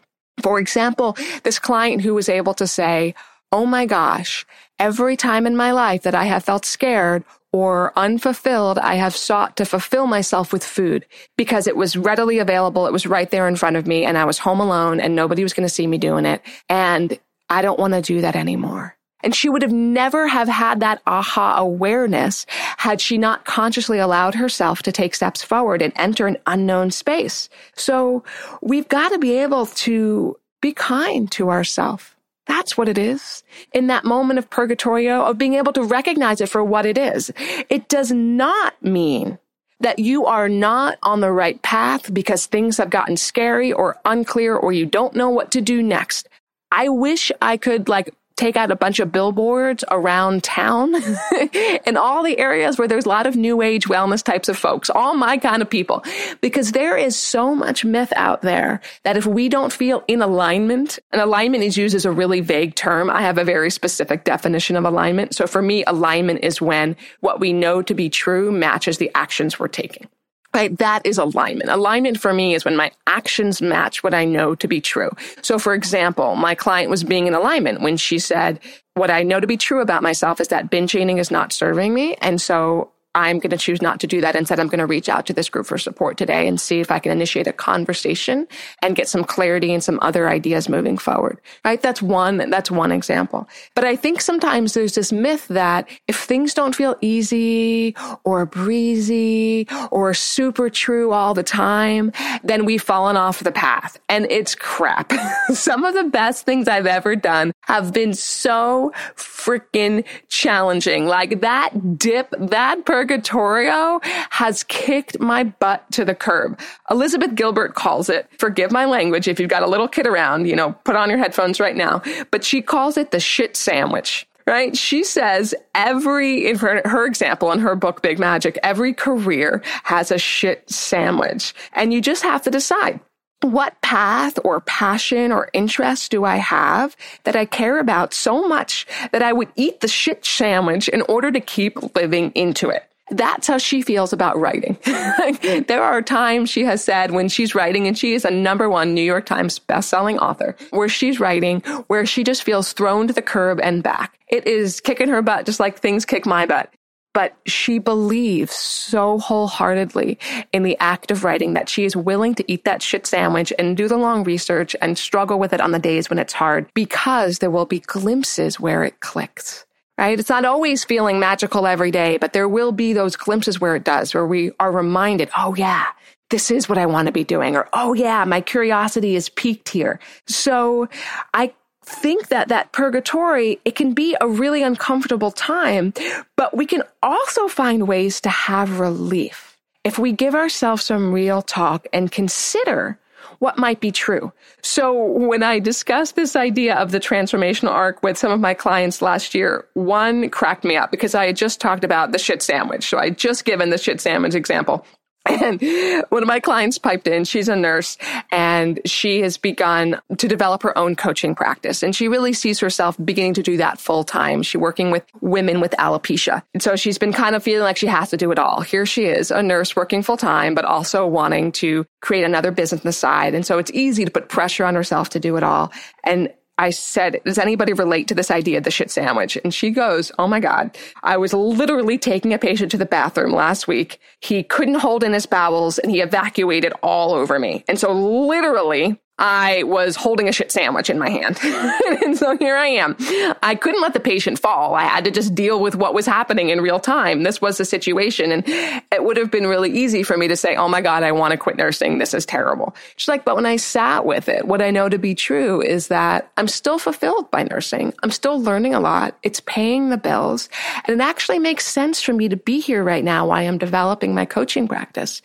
For 0.44 0.60
example, 0.60 1.18
this 1.42 1.58
client 1.58 2.04
who 2.04 2.14
was 2.14 2.30
able 2.30 2.54
to 2.56 2.68
say, 2.68 3.16
Oh 3.52 3.66
my 3.66 3.88
gosh, 3.88 4.46
every 4.78 5.18
time 5.18 5.48
in 5.48 5.56
my 5.56 5.72
life 5.72 6.04
that 6.04 6.14
I 6.14 6.26
have 6.26 6.44
felt 6.44 6.66
scared 6.66 7.24
or 7.56 7.94
unfulfilled, 7.96 8.78
I 8.80 8.96
have 8.96 9.16
sought 9.16 9.56
to 9.56 9.64
fulfill 9.64 10.08
myself 10.08 10.52
with 10.52 10.62
food 10.62 11.06
because 11.38 11.68
it 11.68 11.78
was 11.78 11.96
readily 11.96 12.40
available. 12.40 12.86
It 12.86 12.92
was 12.92 13.06
right 13.06 13.32
there 13.32 13.48
in 13.48 13.56
front 13.56 13.78
of 13.78 13.88
me 13.88 14.04
and 14.04 14.18
I 14.18 14.26
was 14.26 14.38
home 14.38 14.60
alone 14.60 15.00
and 15.00 15.16
nobody 15.16 15.42
was 15.42 15.54
going 15.54 15.66
to 15.66 15.74
see 15.74 15.88
me 15.88 15.98
doing 15.98 16.26
it. 16.26 16.42
And 16.68 17.18
I 17.50 17.62
don't 17.62 17.80
want 17.80 17.94
to 17.94 18.02
do 18.02 18.20
that 18.20 18.36
anymore. 18.36 18.98
And 19.24 19.34
she 19.34 19.48
would 19.48 19.62
have 19.62 19.72
never 19.72 20.28
have 20.28 20.50
had 20.50 20.82
that 20.82 21.02
aha 21.08 21.56
awareness 21.58 22.46
had 22.50 23.00
she 23.00 23.18
not 23.18 23.46
consciously 23.46 24.00
allowed 24.00 24.36
herself 24.36 24.84
to 24.84 24.92
take 24.92 25.16
steps 25.16 25.42
forward 25.42 25.82
and 25.82 25.94
enter 25.96 26.28
an 26.28 26.36
unknown 26.48 26.92
space. 26.92 27.48
So 27.74 28.26
we've 28.62 28.90
got 28.90 29.14
to 29.14 29.18
be 29.18 29.38
able 29.38 29.68
to 29.68 30.36
be 30.62 30.74
kind 30.74 31.32
to 31.32 31.52
ourselves 31.52 32.15
that's 32.46 32.78
what 32.78 32.90
it 32.90 32.98
is. 32.98 33.44
In 33.74 33.88
that 33.88 34.06
moment 34.06 34.40
of 34.40 34.50
purgatorio, 34.50 35.24
of 35.24 35.38
being 35.38 35.56
able 35.56 35.74
to 35.74 35.84
recognize 35.84 36.42
it 36.42 36.50
for 36.50 36.64
what 36.64 36.86
it 36.86 36.98
is. 36.98 37.32
It 37.70 37.90
does 37.90 38.12
not 38.12 38.82
mean 38.84 39.40
that 39.80 40.00
you 40.00 40.26
are 40.26 40.48
not 40.48 40.98
on 41.04 41.20
the 41.20 41.32
right 41.32 41.62
path 41.62 42.14
because 42.14 42.46
things 42.46 42.78
have 42.78 42.90
gotten 42.90 43.18
scary 43.18 43.74
or 43.74 43.98
unclear 44.06 44.56
or 44.56 44.72
you 44.72 44.86
don't 44.86 45.16
know 45.16 45.30
what 45.30 45.52
to 45.52 45.62
do 45.62 45.84
next. 45.84 46.30
I 46.72 46.90
wish 46.90 47.32
I 47.42 47.58
could 47.58 47.90
like 47.90 48.14
take 48.38 48.58
out 48.58 48.72
a 48.72 48.76
bunch 48.76 49.00
of 49.00 49.12
billboards 49.12 49.84
around 49.92 50.44
town 50.44 50.94
in 51.86 51.96
all 51.96 52.24
the 52.24 52.38
areas 52.38 52.78
where 52.78 52.88
there's 52.88 53.06
a 53.06 53.10
lot 53.10 53.26
of 53.26 53.36
new 53.36 53.62
age 53.62 53.86
wellness 53.88 54.22
types 54.22 54.50
of 54.50 54.58
folks, 54.58 54.90
all 54.90 55.16
my 55.16 55.38
kind 55.38 55.62
of 55.62 55.70
people, 55.70 56.04
because 56.42 56.74
there 56.74 56.98
is 56.98 57.16
so 57.16 57.56
much 57.56 57.86
myth 57.86 58.12
out 58.16 58.42
there 58.42 58.82
that 59.04 59.18
if 59.18 59.26
we 59.26 59.48
don't 59.48 59.72
feel 59.72 60.04
in 60.08 60.22
alignment, 60.22 61.00
and 61.12 61.22
alignment 61.22 61.64
is 61.64 61.78
used 61.78 61.96
as 61.96 62.06
a 62.06 62.12
really 62.12 62.42
vague 62.42 62.76
term. 62.76 63.10
I 63.10 63.22
have 63.22 63.38
a 63.38 63.44
very 63.44 63.72
specific 63.72 64.24
definition 64.24 64.76
of 64.76 64.84
alignment. 64.84 65.36
So 65.36 65.48
for 65.48 65.62
me, 65.62 65.84
alignment 65.86 66.44
is 66.44 66.62
when 66.62 66.96
what 67.22 67.40
we 67.40 67.54
know 67.54 67.82
to 67.82 67.94
be 67.94 68.10
true 68.10 68.52
matches 68.52 68.98
the 68.98 69.12
actions 69.16 69.60
we're 69.60 69.68
taking. 69.68 70.08
Right? 70.56 70.78
That 70.78 71.06
is 71.06 71.18
alignment. 71.18 71.70
Alignment 71.70 72.18
for 72.20 72.34
me 72.34 72.56
is 72.56 72.64
when 72.64 72.78
my 72.78 72.92
actions 73.08 73.62
match 73.62 74.04
what 74.04 74.14
I 74.14 74.24
know 74.24 74.56
to 74.56 74.68
be 74.68 74.80
true. 74.80 75.12
So 75.42 75.60
for 75.60 75.74
example, 75.74 76.36
my 76.36 76.56
client 76.56 76.90
was 76.90 77.04
being 77.04 77.28
in 77.28 77.34
alignment 77.34 77.82
when 77.82 77.98
she 77.98 78.20
said, 78.20 78.62
what 78.94 79.12
I 79.12 79.24
know 79.24 79.42
to 79.42 79.48
be 79.48 79.58
true 79.58 79.82
about 79.82 80.02
myself 80.02 80.40
is 80.40 80.48
that 80.48 80.70
binge 80.70 80.96
eating 80.96 81.18
is 81.18 81.30
not 81.30 81.52
serving 81.52 81.94
me. 81.94 82.16
And 82.22 82.40
so 82.40 82.90
I'm 83.16 83.40
going 83.40 83.52
to 83.52 83.58
choose 83.58 83.82
not 83.82 84.00
to 84.02 84.08
do 84.08 84.22
that. 84.22 84.36
Instead, 84.36 84.60
I'm 84.60 84.68
going 84.68 84.80
to 84.80 84.86
reach 84.86 85.10
out 85.10 85.26
to 85.28 85.34
this 85.34 85.50
group 85.50 85.66
for 85.66 85.78
support 85.78 86.18
today 86.18 86.48
and 86.48 86.60
see 86.60 86.82
if 86.82 86.92
I 86.92 87.00
can 87.00 87.12
initiate 87.12 87.48
a 87.48 87.54
conversation 87.54 88.48
and 88.82 88.96
get 88.96 89.08
some 89.08 89.24
clarity 89.24 89.74
and 89.74 89.84
some 89.84 89.98
other 90.02 90.30
ideas 90.30 90.70
moving 90.70 90.98
forward. 90.98 91.40
Right? 91.64 91.82
That's 91.82 92.02
one, 92.02 92.50
that's 92.50 92.70
one 92.70 92.92
example. 92.92 93.48
But 93.74 93.86
I 93.86 93.96
think 93.96 94.22
sometimes 94.22 94.74
there's 94.74 94.96
this 94.96 95.12
myth 95.12 95.48
that 95.48 95.88
if 96.08 96.18
things 96.18 96.54
don't 96.54 96.76
feel 96.76 96.96
easy 97.02 97.96
or 98.26 98.46
breezy 98.46 99.68
or 99.92 100.14
super 100.14 100.70
true 100.70 101.14
all 101.14 101.34
the 101.34 101.44
time, 101.44 102.12
then 102.44 102.66
we've 102.66 102.84
fallen 102.84 103.16
off 103.16 103.40
the 103.40 103.52
path. 103.52 103.98
And 104.10 104.26
it's 104.30 104.56
crap. 104.56 105.14
some 105.54 105.86
of 105.86 105.94
the 105.94 106.04
best 106.04 106.46
things 106.46 106.68
I've 106.68 106.86
ever 106.86 107.16
done 107.16 107.54
have 107.62 107.94
been 107.94 108.14
so 108.14 108.92
freaking 109.16 110.04
challenging. 110.28 111.08
Like 111.08 111.42
that 111.42 111.98
dip, 111.98 112.34
that 112.38 112.86
purgatorio 113.06 114.00
has 114.32 114.64
kicked 114.64 115.20
my 115.20 115.44
butt 115.44 115.90
to 115.92 116.04
the 116.04 116.16
curb. 116.16 116.60
Elizabeth 116.90 117.36
Gilbert 117.36 117.76
calls 117.76 118.10
it, 118.10 118.28
forgive 118.40 118.72
my 118.72 118.86
language 118.86 119.28
if 119.28 119.40
you've 119.40 119.50
got 119.50 119.62
a 119.62 119.68
little 119.68 119.88
kid 119.88 120.08
around, 120.08 120.48
you 120.48 120.56
know, 120.56 120.72
put 120.86 120.96
on 120.96 121.10
your 121.10 121.20
headphones 121.20 121.60
right 121.60 121.76
now, 121.76 122.02
but 122.32 122.44
she 122.44 122.64
calls 122.64 122.98
it 122.98 123.12
the 123.12 123.20
shit 123.20 123.56
sandwich 123.56 124.28
right? 124.48 124.78
She 124.78 125.04
says 125.04 125.56
every, 125.74 126.48
in 126.48 126.58
her, 126.58 126.88
her, 126.88 127.08
example 127.08 127.52
in 127.52 127.58
her 127.62 127.76
book, 127.76 128.04
Big 128.04 128.20
Magic, 128.20 128.60
every 128.62 128.94
career 128.94 129.64
has 129.82 130.12
a 130.12 130.20
shit 130.20 130.70
sandwich. 130.70 131.56
And 131.74 131.92
you 131.92 132.00
just 132.00 132.22
have 132.22 132.44
to 132.44 132.52
decide 132.52 133.00
what 133.42 133.82
path 133.82 134.38
or 134.44 134.62
passion 134.62 135.32
or 135.32 135.50
interest 135.54 136.12
do 136.12 136.26
I 136.26 136.36
have 136.36 136.96
that 137.24 137.36
I 137.36 137.46
care 137.46 137.80
about 137.80 138.14
so 138.14 138.48
much 138.48 138.86
that 139.12 139.24
I 139.24 139.34
would 139.34 139.50
eat 139.56 139.80
the 139.80 139.88
shit 139.88 140.24
sandwich 140.24 140.88
in 140.90 141.02
order 141.04 141.32
to 141.32 141.40
keep 141.40 141.96
living 141.96 142.32
into 142.36 142.70
it? 142.70 142.84
That's 143.12 143.48
how 143.48 143.58
she 143.58 143.82
feels 143.82 144.14
about 144.14 144.40
writing. 144.40 144.78
there 145.68 145.84
are 145.84 146.02
times 146.02 146.50
she 146.50 146.64
has 146.64 146.84
said 146.84 147.12
when 147.12 147.30
she's 147.30 147.54
writing, 147.54 147.88
and 147.88 147.98
she 147.98 148.14
is 148.14 148.26
a 148.26 148.32
number 148.32 148.70
one 148.70 148.94
New 148.94 149.04
York 149.04 149.26
Times 149.26 149.60
bestselling 149.60 150.18
author, 150.18 150.56
where 150.72 150.90
she's 150.90 151.20
writing, 151.20 151.60
where 151.88 152.06
she 152.06 152.24
just 152.24 152.44
feels 152.44 152.74
thrown 152.74 153.08
to 153.08 153.14
the 153.14 153.22
curb 153.22 153.60
and 153.62 153.84
back. 153.84 154.18
It 154.28 154.48
is 154.48 154.82
kicking 154.82 155.10
her 155.10 155.22
butt, 155.22 155.46
just 155.46 155.60
like 155.60 155.78
things 155.78 156.06
kick 156.06 156.26
my 156.26 156.46
butt 156.46 156.74
but 157.16 157.34
she 157.46 157.80
believes 157.80 158.54
so 158.54 159.18
wholeheartedly 159.18 160.20
in 160.52 160.64
the 160.64 160.78
act 160.82 161.12
of 161.12 161.24
writing 161.24 161.54
that 161.54 161.70
she 161.70 161.86
is 161.86 161.96
willing 161.96 162.36
to 162.36 162.44
eat 162.52 162.66
that 162.66 162.82
shit 162.82 163.08
sandwich 163.08 163.54
and 163.58 163.78
do 163.78 163.88
the 163.88 163.96
long 163.96 164.26
research 164.26 164.76
and 164.82 164.98
struggle 164.98 165.40
with 165.40 165.54
it 165.54 165.62
on 165.62 165.72
the 165.72 165.80
days 165.80 166.10
when 166.10 166.20
it's 166.20 166.34
hard 166.34 166.70
because 166.74 167.40
there 167.40 167.50
will 167.50 167.66
be 167.66 167.80
glimpses 167.80 168.60
where 168.60 168.84
it 168.84 169.00
clicks. 169.00 169.65
Right? 169.98 170.20
It's 170.20 170.30
not 170.30 170.44
always 170.44 170.84
feeling 170.84 171.20
magical 171.20 171.66
every 171.66 171.92
day, 171.92 172.18
but 172.18 172.34
there 172.34 172.50
will 172.50 172.74
be 172.74 172.92
those 172.92 173.16
glimpses 173.16 173.62
where 173.62 173.76
it 173.76 173.86
does, 173.86 174.14
where 174.14 174.26
we 174.26 174.52
are 174.60 174.72
reminded, 174.72 175.30
oh 175.38 175.56
yeah, 175.56 175.86
this 176.30 176.52
is 176.52 176.68
what 176.68 176.78
I 176.78 176.86
want 176.86 177.06
to 177.06 177.12
be 177.14 177.24
doing, 177.24 177.56
or 177.56 177.70
oh 177.72 177.94
yeah, 177.94 178.26
my 178.26 178.42
curiosity 178.42 179.16
is 179.16 179.30
piqued 179.30 179.70
here. 179.70 180.00
So 180.28 180.90
I 181.34 181.54
think 181.86 182.28
that 182.28 182.50
that 182.50 182.72
purgatory, 182.72 183.60
it 183.64 183.76
can 183.76 183.94
be 183.94 184.18
a 184.20 184.28
really 184.28 184.64
uncomfortable 184.64 185.32
time, 185.32 185.94
but 186.36 186.58
we 186.58 186.66
can 186.66 186.84
also 187.02 187.48
find 187.48 187.88
ways 187.88 188.20
to 188.22 188.30
have 188.30 188.80
relief 188.80 189.58
if 189.84 190.00
we 190.00 190.12
give 190.12 190.34
ourselves 190.34 190.84
some 190.84 191.14
real 191.14 191.42
talk 191.44 191.88
and 191.94 192.12
consider 192.12 192.98
what 193.40 193.58
might 193.58 193.80
be 193.80 193.92
true. 193.92 194.32
So 194.62 194.94
when 194.94 195.44
I 195.44 195.60
discussed 195.60 196.16
this 196.16 196.36
idea 196.36 196.76
of 196.76 196.92
the 196.92 197.00
transformational 197.00 197.72
arc 197.72 198.02
with 198.04 198.18
some 198.18 198.32
of 198.32 198.40
my 198.40 198.54
clients 198.54 199.02
last 199.02 199.36
year, 199.36 199.68
one 199.74 200.30
cracked 200.30 200.64
me 200.64 200.76
up 200.76 200.92
because 200.92 201.16
I 201.16 201.28
had 201.28 201.36
just 201.36 201.62
talked 201.62 201.84
about 201.84 202.12
the 202.12 202.20
shit 202.20 202.42
sandwich. 202.42 202.88
So 202.88 202.98
I 202.98 203.10
just 203.10 203.46
given 203.46 203.70
the 203.70 203.78
shit 203.78 204.02
sandwich 204.02 204.36
example. 204.36 204.86
And 205.26 205.62
one 206.10 206.22
of 206.22 206.28
my 206.28 206.40
clients 206.40 206.78
piped 206.78 207.08
in. 207.08 207.24
She's 207.24 207.50
a 207.50 207.56
nurse 207.56 207.98
and 208.32 208.80
she 208.86 209.22
has 209.22 209.38
begun 209.38 210.00
to 210.18 210.28
develop 210.28 210.64
her 210.64 210.78
own 210.78 210.96
coaching 210.96 211.36
practice. 211.36 211.84
And 211.84 211.96
she 211.96 212.08
really 212.08 212.34
sees 212.34 212.60
herself 212.60 212.96
beginning 213.04 213.34
to 213.36 213.44
do 213.44 213.58
that 213.58 213.80
full 213.80 214.04
time. 214.04 214.44
She's 214.44 214.60
working 214.60 214.92
with 214.92 215.04
women 215.22 215.62
with 215.62 215.72
alopecia. 215.72 216.44
And 216.54 216.62
so 216.62 216.76
she's 216.76 216.98
been 216.98 217.14
kind 217.14 217.36
of 217.36 217.44
feeling 217.44 217.64
like 217.64 217.78
she 217.78 217.88
has 217.88 218.10
to 218.12 218.18
do 218.18 218.32
it 218.32 218.40
all. 218.40 218.62
Here 218.62 218.86
she 218.86 219.06
is, 219.06 219.32
a 219.32 219.42
nurse 219.42 219.76
working 219.76 220.04
full 220.04 220.18
time, 220.18 220.56
but 220.56 220.66
also 220.66 221.08
wanting 221.08 221.52
to 221.54 221.86
create 222.02 222.24
another 222.24 222.52
business 222.52 222.82
on 222.82 222.88
the 222.88 222.94
side. 222.94 223.36
And 223.36 223.46
so 223.46 223.58
it's 223.58 223.72
easy 223.72 224.06
to 224.06 224.12
put 224.12 224.30
pressure 224.30 224.66
on 224.66 224.76
herself 224.76 225.10
to 225.12 225.20
do 225.20 225.38
it 225.38 225.44
all. 225.44 225.72
And 226.04 226.30
I 226.58 226.70
said, 226.70 227.22
does 227.26 227.38
anybody 227.38 227.74
relate 227.74 228.08
to 228.10 228.16
this 228.16 228.32
idea 228.32 228.60
of 228.60 228.64
the 228.64 228.72
shit 228.72 228.92
sandwich? 228.92 229.38
And 229.44 229.54
she 229.54 229.72
goes, 229.72 230.12
Oh 230.18 230.28
my 230.28 230.40
God. 230.40 230.78
I 231.04 231.18
was 231.18 231.34
literally 231.34 231.98
taking 231.98 232.34
a 232.34 232.40
patient 232.40 232.72
to 232.72 232.78
the 232.78 232.86
bathroom 232.86 233.34
last 233.34 233.68
week. 233.68 234.00
He 234.22 234.44
couldn't 234.44 234.76
hold 234.76 235.04
in 235.04 235.14
his 235.14 235.26
bowels 235.26 235.80
and 235.80 235.92
he 235.92 236.02
evacuated 236.02 236.74
all 236.82 237.14
over 237.14 237.40
me. 237.40 237.64
And 237.68 237.80
so 237.80 237.92
literally 237.92 239.00
I 239.18 239.64
was 239.64 239.96
holding 239.96 240.28
a 240.28 240.34
shit 240.34 240.52
sandwich 240.52 240.90
in 240.90 241.00
my 241.00 241.10
hand. 241.10 241.40
and 242.04 242.18
so 242.18 242.38
here 242.38 242.58
I 242.58 242.68
am. 242.68 242.98
I 243.42 243.56
couldn't 243.56 243.82
let 243.82 243.94
the 243.94 244.00
patient 244.02 244.40
fall. 244.40 244.76
I 244.76 244.84
had 244.84 245.06
to 245.06 245.12
just 245.12 245.34
deal 245.34 245.62
with 245.62 245.76
what 245.76 245.94
was 245.94 246.06
happening 246.06 246.50
in 246.50 246.60
real 246.60 246.82
time. 246.82 247.24
This 247.24 247.42
was 247.42 247.58
the 247.58 247.64
situation. 247.64 248.32
And 248.34 248.44
it 248.92 249.04
would 249.04 249.16
have 249.16 249.32
been 249.32 249.48
really 249.48 249.72
easy 249.72 250.04
for 250.04 250.18
me 250.18 250.28
to 250.28 250.36
say, 250.36 250.56
Oh 250.58 250.68
my 250.68 250.82
God, 250.82 251.04
I 251.04 251.14
want 251.14 251.32
to 251.32 251.38
quit 251.38 251.56
nursing. 251.56 251.98
This 251.98 252.14
is 252.14 252.26
terrible. 252.26 252.76
She's 252.98 253.08
like, 253.08 253.24
but 253.24 253.36
when 253.36 253.46
I 253.46 253.56
sat 253.56 254.06
with 254.06 254.28
it, 254.28 254.46
what 254.48 254.62
I 254.62 254.72
know 254.72 254.90
to 254.90 254.98
be 254.98 255.16
true 255.16 255.62
is 255.62 255.88
that 255.88 256.30
I'm 256.36 256.50
still 256.50 256.78
fulfilled 256.78 257.32
by 257.32 257.44
nursing. 257.44 257.94
I'm 258.04 258.12
still 258.12 258.42
learning 258.42 258.74
a 258.74 258.82
lot. 258.82 259.18
It's 259.24 259.40
paying 259.40 259.90
the 259.90 259.98
bills. 259.98 260.50
And 260.84 261.00
it 261.00 261.04
actually 261.04 261.40
makes 261.40 261.66
sense 261.66 262.02
for 262.02 262.12
me 262.12 262.28
to 262.28 262.36
be 262.36 262.60
here 262.60 262.84
right 262.84 263.04
now 263.04 263.28
while 263.28 263.48
I'm 263.48 263.58
developing 263.58 264.14
my 264.14 264.26
coaching 264.26 264.68
practice. 264.68 265.22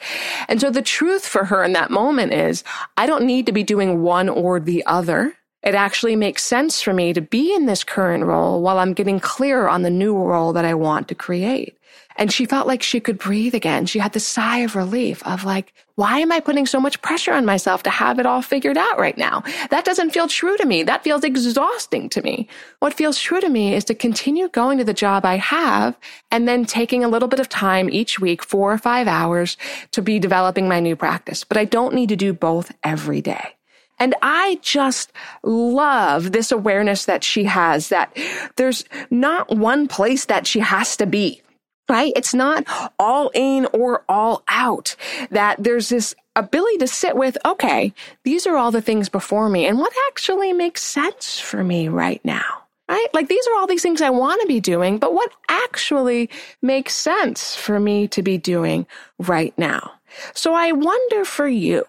And 0.49 0.61
so 0.61 0.71
the 0.71 0.83
truth 0.83 1.27
for 1.27 1.45
her 1.45 1.65
in 1.65 1.73
that 1.73 1.91
moment 1.91 2.33
is 2.33 2.63
I 2.97 3.07
don't 3.07 3.25
need 3.25 3.47
to 3.47 3.53
be 3.53 3.65
doing 3.65 3.80
doing 3.81 4.03
one 4.03 4.29
or 4.29 4.61
the 4.61 4.85
other. 4.85 5.35
It 5.63 5.75
actually 5.75 6.17
makes 6.17 6.43
sense 6.43 6.83
for 6.83 6.93
me 6.93 7.13
to 7.13 7.21
be 7.21 7.55
in 7.55 7.67
this 7.67 7.85
current 7.85 8.25
role 8.25 8.63
while 8.63 8.79
I'm 8.79 8.95
getting 8.95 9.21
clearer 9.21 9.69
on 9.69 9.83
the 9.83 9.91
new 9.91 10.17
role 10.17 10.53
that 10.53 10.65
I 10.65 10.75
want 10.75 11.09
to 11.09 11.15
create. 11.15 11.77
And 12.17 12.33
she 12.33 12.45
felt 12.45 12.67
like 12.67 12.83
she 12.83 13.01
could 13.01 13.19
breathe 13.19 13.55
again. 13.55 13.87
She 13.87 13.99
had 13.99 14.13
the 14.13 14.21
sigh 14.21 14.59
of 14.59 14.77
relief 14.77 15.27
of 15.27 15.45
like, 15.45 15.73
why 15.95 16.19
am 16.19 16.33
I 16.33 16.41
putting 16.41 16.67
so 16.67 16.81
much 16.81 17.01
pressure 17.03 17.33
on 17.33 17.45
myself 17.45 17.83
to 17.85 17.91
have 17.91 18.19
it 18.19 18.27
all 18.27 18.43
figured 18.43 18.77
out 18.77 18.99
right 18.99 19.17
now? 19.17 19.43
That 19.71 19.85
doesn't 19.85 20.11
feel 20.11 20.29
true 20.29 20.57
to 20.59 20.67
me. 20.67 20.83
That 20.83 21.05
feels 21.05 21.25
exhausting 21.25 22.09
to 22.11 22.23
me. 22.23 22.49
What 22.81 22.95
feels 22.95 23.19
true 23.19 23.41
to 23.41 23.49
me 23.49 23.75
is 23.75 23.85
to 23.85 23.95
continue 23.95 24.49
going 24.49 24.79
to 24.79 24.85
the 24.85 24.95
job 24.95 25.25
I 25.25 25.37
have 25.37 25.99
and 26.31 26.47
then 26.47 26.65
taking 26.65 27.05
a 27.05 27.09
little 27.09 27.29
bit 27.29 27.41
of 27.41 27.49
time 27.49 27.89
each 27.91 28.21
week, 28.21 28.45
four 28.45 28.73
or 28.73 28.79
five 28.79 29.09
hours 29.09 29.57
to 29.93 30.03
be 30.03 30.19
developing 30.19 30.69
my 30.69 30.81
new 30.81 30.97
practice. 30.97 31.45
But 31.45 31.57
I 31.57 31.65
don't 31.65 31.95
need 31.95 32.11
to 32.11 32.17
do 32.17 32.33
both 32.33 32.73
every 32.83 33.21
day. 33.21 33.55
And 34.01 34.15
I 34.23 34.59
just 34.63 35.13
love 35.43 36.33
this 36.33 36.51
awareness 36.51 37.05
that 37.05 37.23
she 37.23 37.45
has 37.45 37.91
that 37.91 38.17
there's 38.57 38.85
not 39.11 39.55
one 39.55 39.87
place 39.87 40.25
that 40.25 40.47
she 40.47 40.61
has 40.61 40.97
to 40.97 41.07
be. 41.07 41.43
Right? 41.89 42.13
It's 42.15 42.35
not 42.35 42.65
all 43.01 43.33
in 43.35 43.67
or 43.73 44.05
all 44.09 44.45
out. 44.47 44.95
That 45.31 45.57
there's 45.59 45.89
this 45.89 46.15
ability 46.37 46.79
to 46.79 46.87
sit 46.87 47.17
with, 47.17 47.37
okay, 47.45 47.93
these 48.23 48.47
are 48.47 48.57
all 48.57 48.71
the 48.71 48.81
things 48.81 49.09
before 49.09 49.49
me 49.49 49.67
and 49.67 49.77
what 49.79 49.93
actually 50.09 50.53
makes 50.53 50.83
sense 50.83 51.41
for 51.41 51.65
me 51.65 51.89
right 51.89 52.25
now 52.25 52.61
right? 52.91 53.07
Like 53.15 53.29
these 53.29 53.47
are 53.47 53.57
all 53.57 53.69
these 53.69 53.83
things 53.83 54.03
I 54.03 54.11
want 54.11 54.41
to 54.41 54.49
be 54.49 54.59
doing, 54.59 54.99
but 54.99 55.15
what 55.15 55.31
actually 55.49 56.29
makes 56.61 56.93
sense 56.93 57.55
for 57.55 57.79
me 57.79 58.09
to 58.09 58.21
be 58.21 58.37
doing 58.37 58.87
right 59.19 59.57
now? 59.57 59.93
So 60.35 60.55
I 60.55 60.73
wonder 60.73 61.25
for 61.25 61.47
you, 61.47 61.85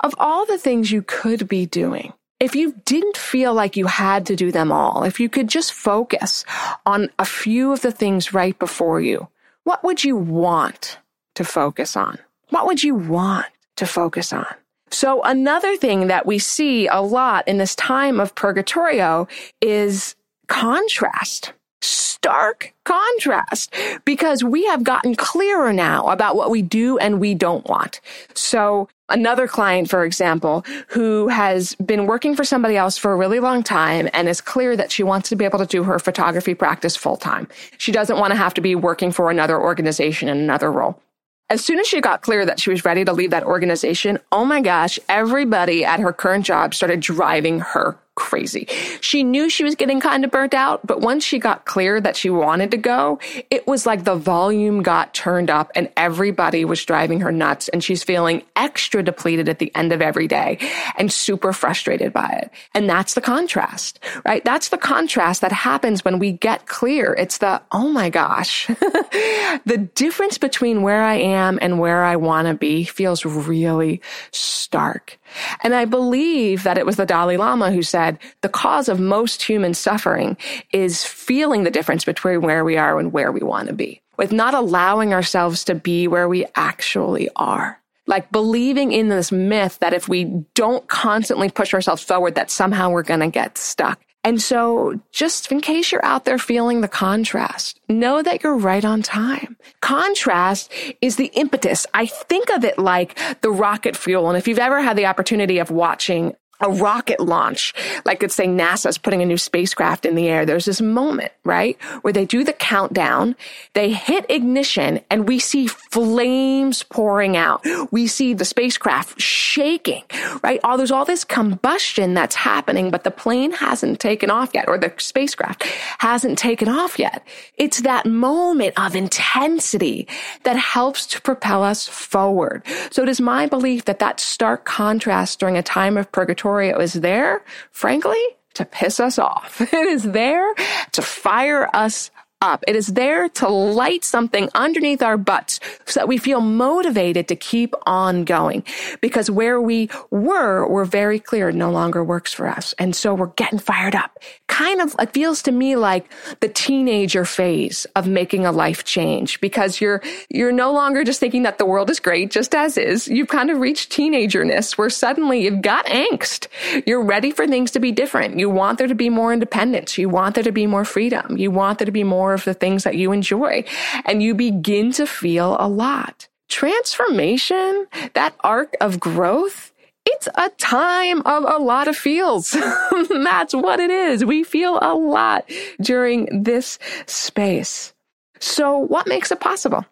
of 0.00 0.14
all 0.18 0.46
the 0.46 0.58
things 0.58 0.90
you 0.92 1.02
could 1.02 1.48
be 1.48 1.66
doing, 1.66 2.12
if 2.38 2.54
you 2.54 2.74
didn't 2.84 3.16
feel 3.16 3.54
like 3.54 3.76
you 3.76 3.86
had 3.86 4.26
to 4.26 4.36
do 4.36 4.52
them 4.52 4.70
all, 4.70 5.04
if 5.04 5.18
you 5.20 5.28
could 5.28 5.48
just 5.48 5.72
focus 5.72 6.44
on 6.84 7.10
a 7.18 7.24
few 7.24 7.72
of 7.72 7.82
the 7.82 7.92
things 7.92 8.34
right 8.34 8.58
before 8.58 9.00
you, 9.00 9.28
what 9.64 9.82
would 9.82 10.04
you 10.04 10.16
want 10.16 10.98
to 11.34 11.44
focus 11.44 11.96
on? 11.96 12.18
What 12.50 12.66
would 12.66 12.82
you 12.82 12.94
want 12.94 13.46
to 13.76 13.86
focus 13.86 14.32
on? 14.32 14.46
So 14.90 15.22
another 15.22 15.76
thing 15.76 16.06
that 16.06 16.26
we 16.26 16.38
see 16.38 16.86
a 16.86 17.00
lot 17.00 17.48
in 17.48 17.58
this 17.58 17.74
time 17.74 18.20
of 18.20 18.34
purgatorio 18.34 19.26
is 19.60 20.14
contrast 20.46 21.52
stark 21.82 22.74
contrast 22.84 23.72
because 24.04 24.42
we 24.42 24.66
have 24.66 24.82
gotten 24.82 25.14
clearer 25.14 25.72
now 25.72 26.08
about 26.08 26.34
what 26.34 26.50
we 26.50 26.62
do 26.62 26.98
and 26.98 27.20
we 27.20 27.34
don't 27.34 27.66
want. 27.68 28.00
So 28.34 28.88
another 29.08 29.46
client, 29.46 29.88
for 29.88 30.04
example, 30.04 30.64
who 30.88 31.28
has 31.28 31.74
been 31.76 32.06
working 32.06 32.34
for 32.34 32.44
somebody 32.44 32.76
else 32.76 32.98
for 32.98 33.12
a 33.12 33.16
really 33.16 33.40
long 33.40 33.62
time 33.62 34.08
and 34.12 34.28
is 34.28 34.40
clear 34.40 34.76
that 34.76 34.90
she 34.90 35.02
wants 35.02 35.28
to 35.28 35.36
be 35.36 35.44
able 35.44 35.58
to 35.58 35.66
do 35.66 35.84
her 35.84 35.98
photography 35.98 36.54
practice 36.54 36.96
full 36.96 37.16
time. 37.16 37.48
She 37.78 37.92
doesn't 37.92 38.18
want 38.18 38.32
to 38.32 38.36
have 38.36 38.54
to 38.54 38.60
be 38.60 38.74
working 38.74 39.12
for 39.12 39.30
another 39.30 39.60
organization 39.60 40.28
in 40.28 40.38
another 40.38 40.70
role. 40.70 41.00
As 41.48 41.64
soon 41.64 41.78
as 41.78 41.86
she 41.86 42.00
got 42.00 42.22
clear 42.22 42.44
that 42.44 42.58
she 42.58 42.70
was 42.70 42.84
ready 42.84 43.04
to 43.04 43.12
leave 43.12 43.30
that 43.30 43.44
organization, 43.44 44.18
oh 44.32 44.44
my 44.44 44.60
gosh, 44.60 44.98
everybody 45.08 45.84
at 45.84 46.00
her 46.00 46.12
current 46.12 46.44
job 46.44 46.74
started 46.74 46.98
driving 47.00 47.60
her 47.60 47.96
crazy. 48.16 48.66
She 49.00 49.22
knew 49.22 49.48
she 49.48 49.62
was 49.62 49.76
getting 49.76 50.00
kind 50.00 50.24
of 50.24 50.30
burnt 50.30 50.54
out, 50.54 50.84
but 50.86 51.00
once 51.00 51.22
she 51.22 51.38
got 51.38 51.64
clear 51.66 52.00
that 52.00 52.16
she 52.16 52.30
wanted 52.30 52.72
to 52.72 52.76
go, 52.76 53.20
it 53.50 53.66
was 53.66 53.86
like 53.86 54.04
the 54.04 54.16
volume 54.16 54.82
got 54.82 55.14
turned 55.14 55.50
up 55.50 55.70
and 55.76 55.90
everybody 55.96 56.64
was 56.64 56.84
driving 56.84 57.20
her 57.20 57.30
nuts 57.30 57.68
and 57.68 57.84
she's 57.84 58.02
feeling 58.02 58.42
extra 58.56 59.02
depleted 59.02 59.48
at 59.48 59.58
the 59.60 59.70
end 59.76 59.92
of 59.92 60.02
every 60.02 60.26
day 60.26 60.58
and 60.96 61.12
super 61.12 61.52
frustrated 61.52 62.12
by 62.12 62.26
it. 62.42 62.50
And 62.74 62.88
that's 62.88 63.14
the 63.14 63.20
contrast, 63.20 64.00
right? 64.24 64.44
That's 64.44 64.70
the 64.70 64.78
contrast 64.78 65.42
that 65.42 65.52
happens 65.52 66.04
when 66.04 66.18
we 66.18 66.32
get 66.32 66.66
clear. 66.66 67.14
It's 67.14 67.38
the, 67.38 67.62
oh 67.70 67.88
my 67.88 68.10
gosh, 68.10 68.66
the 68.68 69.88
difference 69.94 70.38
between 70.38 70.82
where 70.82 71.02
I 71.02 71.16
am 71.16 71.58
and 71.60 71.78
where 71.78 72.02
I 72.02 72.16
want 72.16 72.48
to 72.48 72.54
be 72.54 72.84
feels 72.84 73.24
really 73.24 74.00
stark. 74.32 75.18
And 75.62 75.74
I 75.74 75.84
believe 75.84 76.62
that 76.62 76.78
it 76.78 76.86
was 76.86 76.96
the 76.96 77.06
Dalai 77.06 77.36
Lama 77.36 77.70
who 77.70 77.82
said 77.82 78.18
the 78.40 78.48
cause 78.48 78.88
of 78.88 79.00
most 79.00 79.42
human 79.42 79.74
suffering 79.74 80.36
is 80.72 81.04
feeling 81.04 81.64
the 81.64 81.70
difference 81.70 82.04
between 82.04 82.42
where 82.42 82.64
we 82.64 82.76
are 82.76 82.98
and 82.98 83.12
where 83.12 83.32
we 83.32 83.40
want 83.40 83.68
to 83.68 83.74
be, 83.74 84.00
with 84.16 84.32
not 84.32 84.54
allowing 84.54 85.12
ourselves 85.12 85.64
to 85.64 85.74
be 85.74 86.08
where 86.08 86.28
we 86.28 86.46
actually 86.54 87.28
are. 87.36 87.80
Like 88.08 88.30
believing 88.30 88.92
in 88.92 89.08
this 89.08 89.32
myth 89.32 89.78
that 89.80 89.92
if 89.92 90.08
we 90.08 90.24
don't 90.54 90.86
constantly 90.86 91.50
push 91.50 91.74
ourselves 91.74 92.02
forward, 92.02 92.36
that 92.36 92.50
somehow 92.50 92.90
we're 92.90 93.02
going 93.02 93.20
to 93.20 93.28
get 93.28 93.58
stuck. 93.58 94.00
And 94.26 94.42
so 94.42 95.00
just 95.12 95.52
in 95.52 95.60
case 95.60 95.92
you're 95.92 96.04
out 96.04 96.24
there 96.24 96.36
feeling 96.36 96.80
the 96.80 96.88
contrast, 96.88 97.78
know 97.88 98.22
that 98.22 98.42
you're 98.42 98.56
right 98.56 98.84
on 98.84 99.00
time. 99.00 99.56
Contrast 99.80 100.72
is 101.00 101.14
the 101.14 101.30
impetus. 101.34 101.86
I 101.94 102.06
think 102.06 102.50
of 102.50 102.64
it 102.64 102.76
like 102.76 103.16
the 103.42 103.52
rocket 103.52 103.96
fuel. 103.96 104.28
And 104.28 104.36
if 104.36 104.48
you've 104.48 104.58
ever 104.58 104.82
had 104.82 104.96
the 104.96 105.06
opportunity 105.06 105.60
of 105.60 105.70
watching 105.70 106.34
a 106.60 106.70
rocket 106.70 107.20
launch, 107.20 107.74
like 108.04 108.22
let's 108.22 108.34
say 108.34 108.46
NASA's 108.46 108.98
putting 108.98 109.22
a 109.22 109.26
new 109.26 109.36
spacecraft 109.36 110.06
in 110.06 110.14
the 110.14 110.28
air, 110.28 110.46
there's 110.46 110.64
this 110.64 110.80
moment, 110.80 111.32
right, 111.44 111.80
where 112.02 112.12
they 112.12 112.24
do 112.24 112.44
the 112.44 112.52
countdown, 112.52 113.36
they 113.74 113.92
hit 113.92 114.24
ignition, 114.28 115.00
and 115.10 115.28
we 115.28 115.38
see 115.38 115.66
flames 115.66 116.82
pouring 116.82 117.36
out. 117.36 117.64
We 117.90 118.06
see 118.06 118.34
the 118.34 118.44
spacecraft 118.44 119.20
shaking, 119.20 120.04
right? 120.42 120.60
All 120.64 120.76
there's 120.76 120.90
all 120.90 121.04
this 121.04 121.24
combustion 121.24 122.14
that's 122.14 122.34
happening, 122.34 122.90
but 122.90 123.04
the 123.04 123.10
plane 123.10 123.52
hasn't 123.52 124.00
taken 124.00 124.30
off 124.30 124.52
yet, 124.54 124.68
or 124.68 124.78
the 124.78 124.92
spacecraft 124.98 125.64
hasn't 125.98 126.38
taken 126.38 126.68
off 126.68 126.98
yet. 126.98 127.26
It's 127.56 127.82
that 127.82 128.06
moment 128.06 128.74
of 128.78 128.96
intensity 128.96 130.08
that 130.44 130.56
helps 130.56 131.06
to 131.08 131.20
propel 131.20 131.62
us 131.62 131.86
forward. 131.86 132.62
So 132.90 133.02
it 133.02 133.08
is 133.08 133.20
my 133.20 133.46
belief 133.46 133.84
that 133.84 133.98
that 133.98 134.20
stark 134.20 134.64
contrast 134.64 135.38
during 135.38 135.56
a 135.56 135.62
time 135.62 135.96
of 135.96 136.10
purgatory 136.12 136.45
purgatorio 136.46 136.78
is 136.78 136.92
there, 136.92 137.44
frankly, 137.72 138.22
to 138.54 138.64
piss 138.64 139.00
us 139.00 139.18
off. 139.18 139.60
It 139.72 139.86
is 139.88 140.04
there 140.04 140.54
to 140.92 141.02
fire 141.02 141.68
us 141.74 142.10
up. 142.42 142.64
It 142.68 142.76
is 142.76 142.88
there 142.88 143.28
to 143.30 143.48
light 143.48 144.04
something 144.04 144.48
underneath 144.54 145.02
our 145.02 145.16
butts 145.16 145.58
so 145.86 146.00
that 146.00 146.08
we 146.08 146.18
feel 146.18 146.40
motivated 146.40 147.28
to 147.28 147.36
keep 147.36 147.74
on 147.86 148.24
going. 148.24 148.62
Because 149.00 149.30
where 149.30 149.60
we 149.60 149.88
were, 150.10 150.68
we're 150.68 150.84
very 150.84 151.18
clear 151.18 151.50
no 151.50 151.70
longer 151.70 152.04
works 152.04 152.32
for 152.32 152.46
us. 152.46 152.74
And 152.78 152.94
so 152.94 153.14
we're 153.14 153.28
getting 153.28 153.58
fired 153.58 153.94
up. 153.94 154.18
Kind 154.48 154.80
of, 154.80 154.94
it 154.98 155.14
feels 155.14 155.42
to 155.42 155.52
me 155.52 155.76
like 155.76 156.12
the 156.40 156.48
teenager 156.48 157.24
phase 157.24 157.86
of 157.96 158.06
making 158.06 158.44
a 158.44 158.52
life 158.52 158.84
change 158.84 159.40
because 159.40 159.80
you're, 159.80 160.02
you're 160.28 160.52
no 160.52 160.72
longer 160.72 161.04
just 161.04 161.20
thinking 161.20 161.44
that 161.44 161.58
the 161.58 161.66
world 161.66 161.88
is 161.88 162.00
great 162.00 162.30
just 162.30 162.54
as 162.54 162.76
is. 162.76 163.08
You've 163.08 163.28
kind 163.28 163.50
of 163.50 163.58
reached 163.58 163.90
teenagerness 163.90 164.76
where 164.76 164.90
suddenly 164.90 165.44
you've 165.44 165.62
got 165.62 165.86
angst. 165.86 166.48
You're 166.86 167.02
ready 167.02 167.30
for 167.30 167.46
things 167.46 167.70
to 167.72 167.80
be 167.80 167.92
different. 167.92 168.38
You 168.38 168.50
want 168.50 168.78
there 168.78 168.88
to 168.88 168.94
be 168.94 169.08
more 169.08 169.32
independence. 169.32 169.96
You 169.96 170.10
want 170.10 170.34
there 170.34 170.44
to 170.44 170.52
be 170.52 170.66
more 170.66 170.84
freedom. 170.84 171.38
You 171.38 171.50
want 171.50 171.78
there 171.78 171.86
to 171.86 171.92
be 171.92 172.04
more 172.04 172.25
more 172.26 172.34
of 172.34 172.42
the 172.42 172.54
things 172.54 172.82
that 172.82 172.96
you 172.96 173.12
enjoy 173.12 173.62
and 174.04 174.20
you 174.20 174.34
begin 174.34 174.90
to 174.90 175.06
feel 175.06 175.56
a 175.60 175.68
lot. 175.68 176.26
Transformation, 176.48 177.86
that 178.14 178.34
arc 178.40 178.74
of 178.80 178.98
growth, 178.98 179.72
it's 180.04 180.26
a 180.34 180.50
time 180.58 181.20
of 181.20 181.44
a 181.44 181.62
lot 181.62 181.86
of 181.86 181.96
feels. 181.96 182.50
That's 183.10 183.54
what 183.54 183.78
it 183.78 183.90
is. 183.90 184.24
We 184.24 184.42
feel 184.42 184.80
a 184.82 184.94
lot 184.94 185.48
during 185.80 186.42
this 186.42 186.80
space. 187.06 187.94
So 188.40 188.76
what 188.76 189.06
makes 189.06 189.30
it 189.30 189.38
possible? 189.38 189.84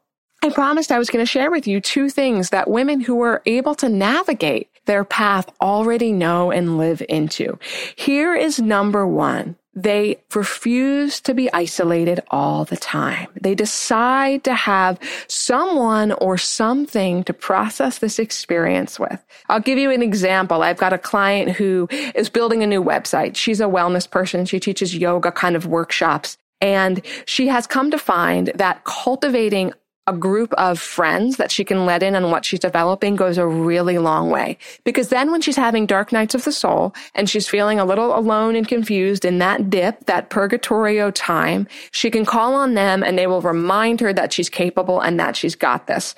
I 0.42 0.50
promised 0.50 0.90
I 0.90 0.98
was 0.98 1.10
going 1.10 1.24
to 1.24 1.30
share 1.30 1.52
with 1.52 1.68
you 1.68 1.80
two 1.80 2.10
things 2.10 2.50
that 2.50 2.68
women 2.68 3.00
who 3.00 3.20
are 3.22 3.42
able 3.46 3.76
to 3.76 3.88
navigate 3.88 4.70
their 4.86 5.04
path 5.04 5.48
already 5.60 6.10
know 6.10 6.50
and 6.50 6.78
live 6.78 7.00
into. 7.08 7.60
Here 7.94 8.34
is 8.34 8.58
number 8.58 9.06
one. 9.06 9.54
They 9.76 10.22
refuse 10.34 11.20
to 11.22 11.34
be 11.34 11.52
isolated 11.52 12.20
all 12.30 12.64
the 12.64 12.76
time. 12.76 13.28
They 13.40 13.54
decide 13.54 14.44
to 14.44 14.54
have 14.54 14.98
someone 15.26 16.12
or 16.12 16.38
something 16.38 17.24
to 17.24 17.32
process 17.32 17.98
this 17.98 18.18
experience 18.18 19.00
with. 19.00 19.22
I'll 19.48 19.60
give 19.60 19.78
you 19.78 19.90
an 19.90 20.02
example. 20.02 20.62
I've 20.62 20.78
got 20.78 20.92
a 20.92 20.98
client 20.98 21.52
who 21.52 21.88
is 22.14 22.28
building 22.28 22.62
a 22.62 22.66
new 22.66 22.82
website. 22.82 23.36
She's 23.36 23.60
a 23.60 23.64
wellness 23.64 24.08
person. 24.08 24.46
She 24.46 24.60
teaches 24.60 24.96
yoga 24.96 25.32
kind 25.32 25.56
of 25.56 25.66
workshops. 25.66 26.38
And 26.60 27.02
she 27.26 27.48
has 27.48 27.66
come 27.66 27.90
to 27.90 27.98
find 27.98 28.52
that 28.54 28.84
cultivating 28.84 29.72
a 30.06 30.12
group 30.12 30.52
of 30.54 30.78
friends 30.78 31.38
that 31.38 31.50
she 31.50 31.64
can 31.64 31.86
let 31.86 32.02
in 32.02 32.14
on 32.14 32.30
what 32.30 32.44
she's 32.44 32.60
developing 32.60 33.16
goes 33.16 33.38
a 33.38 33.46
really 33.46 33.98
long 33.98 34.30
way. 34.30 34.58
Because 34.84 35.08
then 35.08 35.30
when 35.30 35.40
she's 35.40 35.56
having 35.56 35.86
dark 35.86 36.12
nights 36.12 36.34
of 36.34 36.44
the 36.44 36.52
soul 36.52 36.94
and 37.14 37.28
she's 37.28 37.48
feeling 37.48 37.80
a 37.80 37.84
little 37.84 38.16
alone 38.16 38.54
and 38.54 38.68
confused 38.68 39.24
in 39.24 39.38
that 39.38 39.70
dip, 39.70 40.04
that 40.06 40.28
purgatorio 40.28 41.10
time, 41.10 41.66
she 41.90 42.10
can 42.10 42.24
call 42.26 42.54
on 42.54 42.74
them 42.74 43.02
and 43.02 43.18
they 43.18 43.26
will 43.26 43.40
remind 43.40 44.00
her 44.00 44.12
that 44.12 44.32
she's 44.32 44.50
capable 44.50 45.00
and 45.00 45.18
that 45.18 45.36
she's 45.36 45.54
got 45.54 45.86
this. 45.86 46.14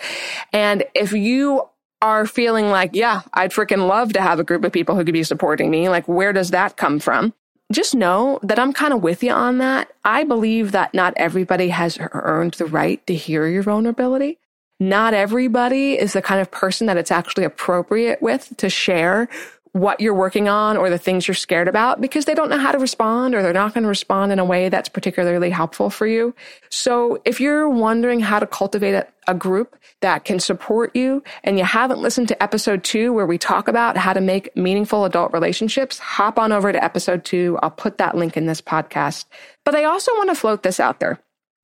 And 0.52 0.84
if 0.94 1.12
you 1.12 1.62
are 2.02 2.26
feeling 2.26 2.68
like, 2.68 2.90
yeah, 2.92 3.22
I'd 3.32 3.52
freaking 3.52 3.88
love 3.88 4.12
to 4.14 4.20
have 4.20 4.38
a 4.38 4.44
group 4.44 4.64
of 4.64 4.72
people 4.72 4.96
who 4.96 5.04
could 5.04 5.14
be 5.14 5.22
supporting 5.22 5.70
me. 5.70 5.88
Like, 5.88 6.06
where 6.06 6.32
does 6.32 6.50
that 6.50 6.76
come 6.76 6.98
from? 6.98 7.32
Just 7.72 7.94
know 7.94 8.38
that 8.42 8.58
I'm 8.58 8.72
kind 8.72 8.92
of 8.92 9.02
with 9.02 9.22
you 9.22 9.32
on 9.32 9.58
that. 9.58 9.92
I 10.04 10.24
believe 10.24 10.72
that 10.72 10.94
not 10.94 11.14
everybody 11.16 11.68
has 11.70 11.98
earned 12.12 12.54
the 12.54 12.66
right 12.66 13.04
to 13.06 13.14
hear 13.14 13.46
your 13.48 13.62
vulnerability. 13.62 14.38
Not 14.78 15.14
everybody 15.14 15.98
is 15.98 16.12
the 16.12 16.22
kind 16.22 16.40
of 16.40 16.50
person 16.50 16.86
that 16.86 16.96
it's 16.96 17.10
actually 17.10 17.44
appropriate 17.44 18.20
with 18.20 18.52
to 18.58 18.68
share 18.68 19.28
what 19.76 20.00
you're 20.00 20.14
working 20.14 20.48
on 20.48 20.76
or 20.76 20.88
the 20.88 20.98
things 20.98 21.28
you're 21.28 21.34
scared 21.34 21.68
about 21.68 22.00
because 22.00 22.24
they 22.24 22.34
don't 22.34 22.48
know 22.48 22.58
how 22.58 22.72
to 22.72 22.78
respond 22.78 23.34
or 23.34 23.42
they're 23.42 23.52
not 23.52 23.74
going 23.74 23.82
to 23.82 23.88
respond 23.88 24.32
in 24.32 24.38
a 24.38 24.44
way 24.44 24.68
that's 24.70 24.88
particularly 24.88 25.50
helpful 25.50 25.90
for 25.90 26.06
you. 26.06 26.34
So 26.70 27.20
if 27.26 27.40
you're 27.40 27.68
wondering 27.68 28.20
how 28.20 28.38
to 28.38 28.46
cultivate 28.46 28.94
a, 28.94 29.06
a, 29.28 29.34
group 29.34 29.76
that 30.00 30.24
can 30.24 30.40
support 30.40 30.96
you 30.96 31.22
and 31.44 31.58
you 31.58 31.64
haven't 31.64 32.00
listened 32.00 32.28
to 32.28 32.42
episode 32.42 32.84
two 32.84 33.12
where 33.12 33.26
we 33.26 33.36
talk 33.36 33.68
about 33.68 33.98
how 33.98 34.14
to 34.14 34.20
make 34.20 34.56
meaningful 34.56 35.04
adult 35.04 35.32
relationships, 35.32 35.98
hop 35.98 36.38
on 36.38 36.52
over 36.52 36.72
to 36.72 36.82
episode 36.82 37.24
two. 37.24 37.58
I'll 37.62 37.70
put 37.70 37.98
that 37.98 38.16
link 38.16 38.36
in 38.36 38.46
this 38.46 38.62
podcast. 38.62 39.26
But 39.64 39.74
I 39.74 39.84
also 39.84 40.10
want 40.12 40.30
to 40.30 40.34
float 40.34 40.62
this 40.62 40.80
out 40.80 41.00
there 41.00 41.20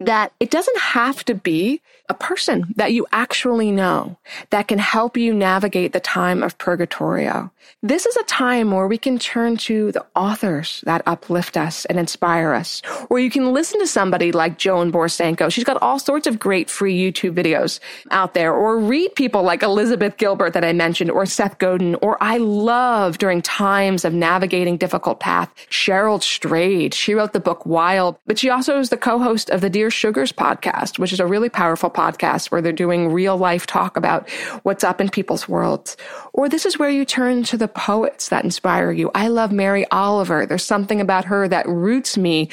that 0.06 0.32
it 0.40 0.50
doesn't 0.50 0.78
have 0.78 1.24
to 1.24 1.34
be 1.34 1.80
a 2.08 2.14
person 2.14 2.72
that 2.76 2.92
you 2.92 3.06
actually 3.12 3.70
know 3.70 4.18
that 4.50 4.68
can 4.68 4.78
help 4.78 5.16
you 5.16 5.32
navigate 5.32 5.92
the 5.92 6.00
time 6.00 6.42
of 6.42 6.58
purgatorio. 6.58 7.50
This 7.82 8.06
is 8.06 8.16
a 8.16 8.24
time 8.24 8.72
where 8.72 8.88
we 8.88 8.98
can 8.98 9.18
turn 9.18 9.56
to 9.58 9.92
the 9.92 10.04
authors 10.14 10.82
that 10.84 11.02
uplift 11.06 11.56
us 11.56 11.84
and 11.86 11.98
inspire 11.98 12.52
us, 12.52 12.82
or 13.08 13.18
you 13.18 13.30
can 13.30 13.52
listen 13.52 13.80
to 13.80 13.86
somebody 13.86 14.32
like 14.32 14.58
Joan 14.58 14.92
Borysenko. 14.92 15.50
She's 15.50 15.64
got 15.64 15.80
all 15.80 15.98
sorts 15.98 16.26
of 16.26 16.38
great 16.38 16.68
free 16.68 16.96
YouTube 16.96 17.34
videos 17.34 17.78
out 18.10 18.34
there, 18.34 18.52
or 18.52 18.78
read 18.78 19.14
people 19.14 19.42
like 19.42 19.62
Elizabeth 19.62 20.16
Gilbert 20.16 20.52
that 20.54 20.64
I 20.64 20.72
mentioned, 20.72 21.10
or 21.10 21.24
Seth 21.24 21.58
Godin, 21.58 21.94
or 22.02 22.18
I 22.20 22.38
love 22.38 23.18
during 23.18 23.42
times 23.42 24.04
of 24.04 24.12
navigating 24.12 24.76
difficult 24.76 25.20
path, 25.20 25.52
Cheryl 25.70 26.22
Strayed. 26.22 26.94
She 26.94 27.14
wrote 27.14 27.32
the 27.32 27.40
book 27.40 27.64
Wild, 27.64 28.18
but 28.26 28.38
she 28.38 28.50
also 28.50 28.78
is 28.80 28.90
the 28.90 28.96
co-host 28.96 29.50
of 29.50 29.60
the 29.60 29.70
Dear 29.70 29.90
Sugars 29.92 30.32
podcast, 30.32 30.98
which 30.98 31.12
is 31.12 31.20
a 31.20 31.26
really 31.26 31.48
powerful 31.48 31.90
podcast 31.90 32.50
where 32.50 32.60
they're 32.60 32.72
doing 32.72 33.12
real 33.12 33.36
life 33.36 33.66
talk 33.66 33.96
about 33.96 34.28
what's 34.62 34.82
up 34.82 35.00
in 35.00 35.08
people's 35.08 35.48
worlds. 35.48 35.96
Or 36.32 36.48
this 36.48 36.66
is 36.66 36.78
where 36.78 36.90
you 36.90 37.04
turn 37.04 37.44
to 37.44 37.56
the 37.56 37.68
poets 37.68 38.30
that 38.30 38.44
inspire 38.44 38.90
you. 38.90 39.10
I 39.14 39.28
love 39.28 39.52
Mary 39.52 39.86
Oliver. 39.90 40.46
There's 40.46 40.64
something 40.64 41.00
about 41.00 41.26
her 41.26 41.46
that 41.48 41.68
roots 41.68 42.16
me 42.16 42.48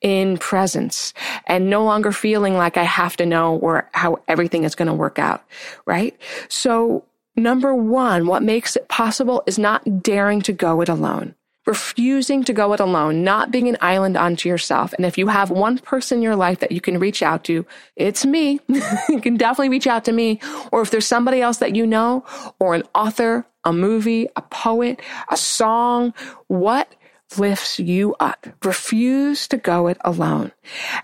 in 0.00 0.38
presence 0.38 1.14
and 1.46 1.70
no 1.70 1.84
longer 1.84 2.12
feeling 2.12 2.56
like 2.56 2.76
I 2.76 2.84
have 2.84 3.16
to 3.16 3.26
know 3.26 3.54
where, 3.54 3.88
how 3.92 4.20
everything 4.28 4.64
is 4.64 4.74
going 4.74 4.88
to 4.88 4.94
work 4.94 5.18
out. 5.18 5.42
Right. 5.86 6.16
So 6.48 7.04
number 7.36 7.74
one, 7.74 8.26
what 8.26 8.42
makes 8.42 8.76
it 8.76 8.88
possible 8.88 9.42
is 9.46 9.58
not 9.58 10.02
daring 10.02 10.42
to 10.42 10.52
go 10.52 10.80
it 10.82 10.88
alone 10.88 11.34
refusing 11.66 12.44
to 12.44 12.52
go 12.52 12.72
it 12.72 12.80
alone, 12.80 13.22
not 13.22 13.50
being 13.50 13.68
an 13.68 13.76
island 13.80 14.16
unto 14.16 14.48
yourself. 14.48 14.92
And 14.94 15.06
if 15.06 15.16
you 15.16 15.28
have 15.28 15.50
one 15.50 15.78
person 15.78 16.18
in 16.18 16.22
your 16.22 16.36
life 16.36 16.60
that 16.60 16.72
you 16.72 16.80
can 16.80 16.98
reach 16.98 17.22
out 17.22 17.44
to, 17.44 17.64
it's 17.96 18.26
me. 18.26 18.60
you 19.08 19.20
can 19.20 19.36
definitely 19.36 19.68
reach 19.68 19.86
out 19.86 20.04
to 20.06 20.12
me. 20.12 20.40
Or 20.72 20.82
if 20.82 20.90
there's 20.90 21.06
somebody 21.06 21.40
else 21.40 21.58
that 21.58 21.76
you 21.76 21.86
know, 21.86 22.24
or 22.58 22.74
an 22.74 22.82
author, 22.94 23.46
a 23.64 23.72
movie, 23.72 24.28
a 24.34 24.42
poet, 24.42 25.00
a 25.30 25.36
song, 25.36 26.14
what 26.48 26.92
lifts 27.38 27.78
you 27.78 28.14
up. 28.20 28.46
Refuse 28.64 29.48
to 29.48 29.56
go 29.56 29.86
it 29.86 29.98
alone. 30.02 30.52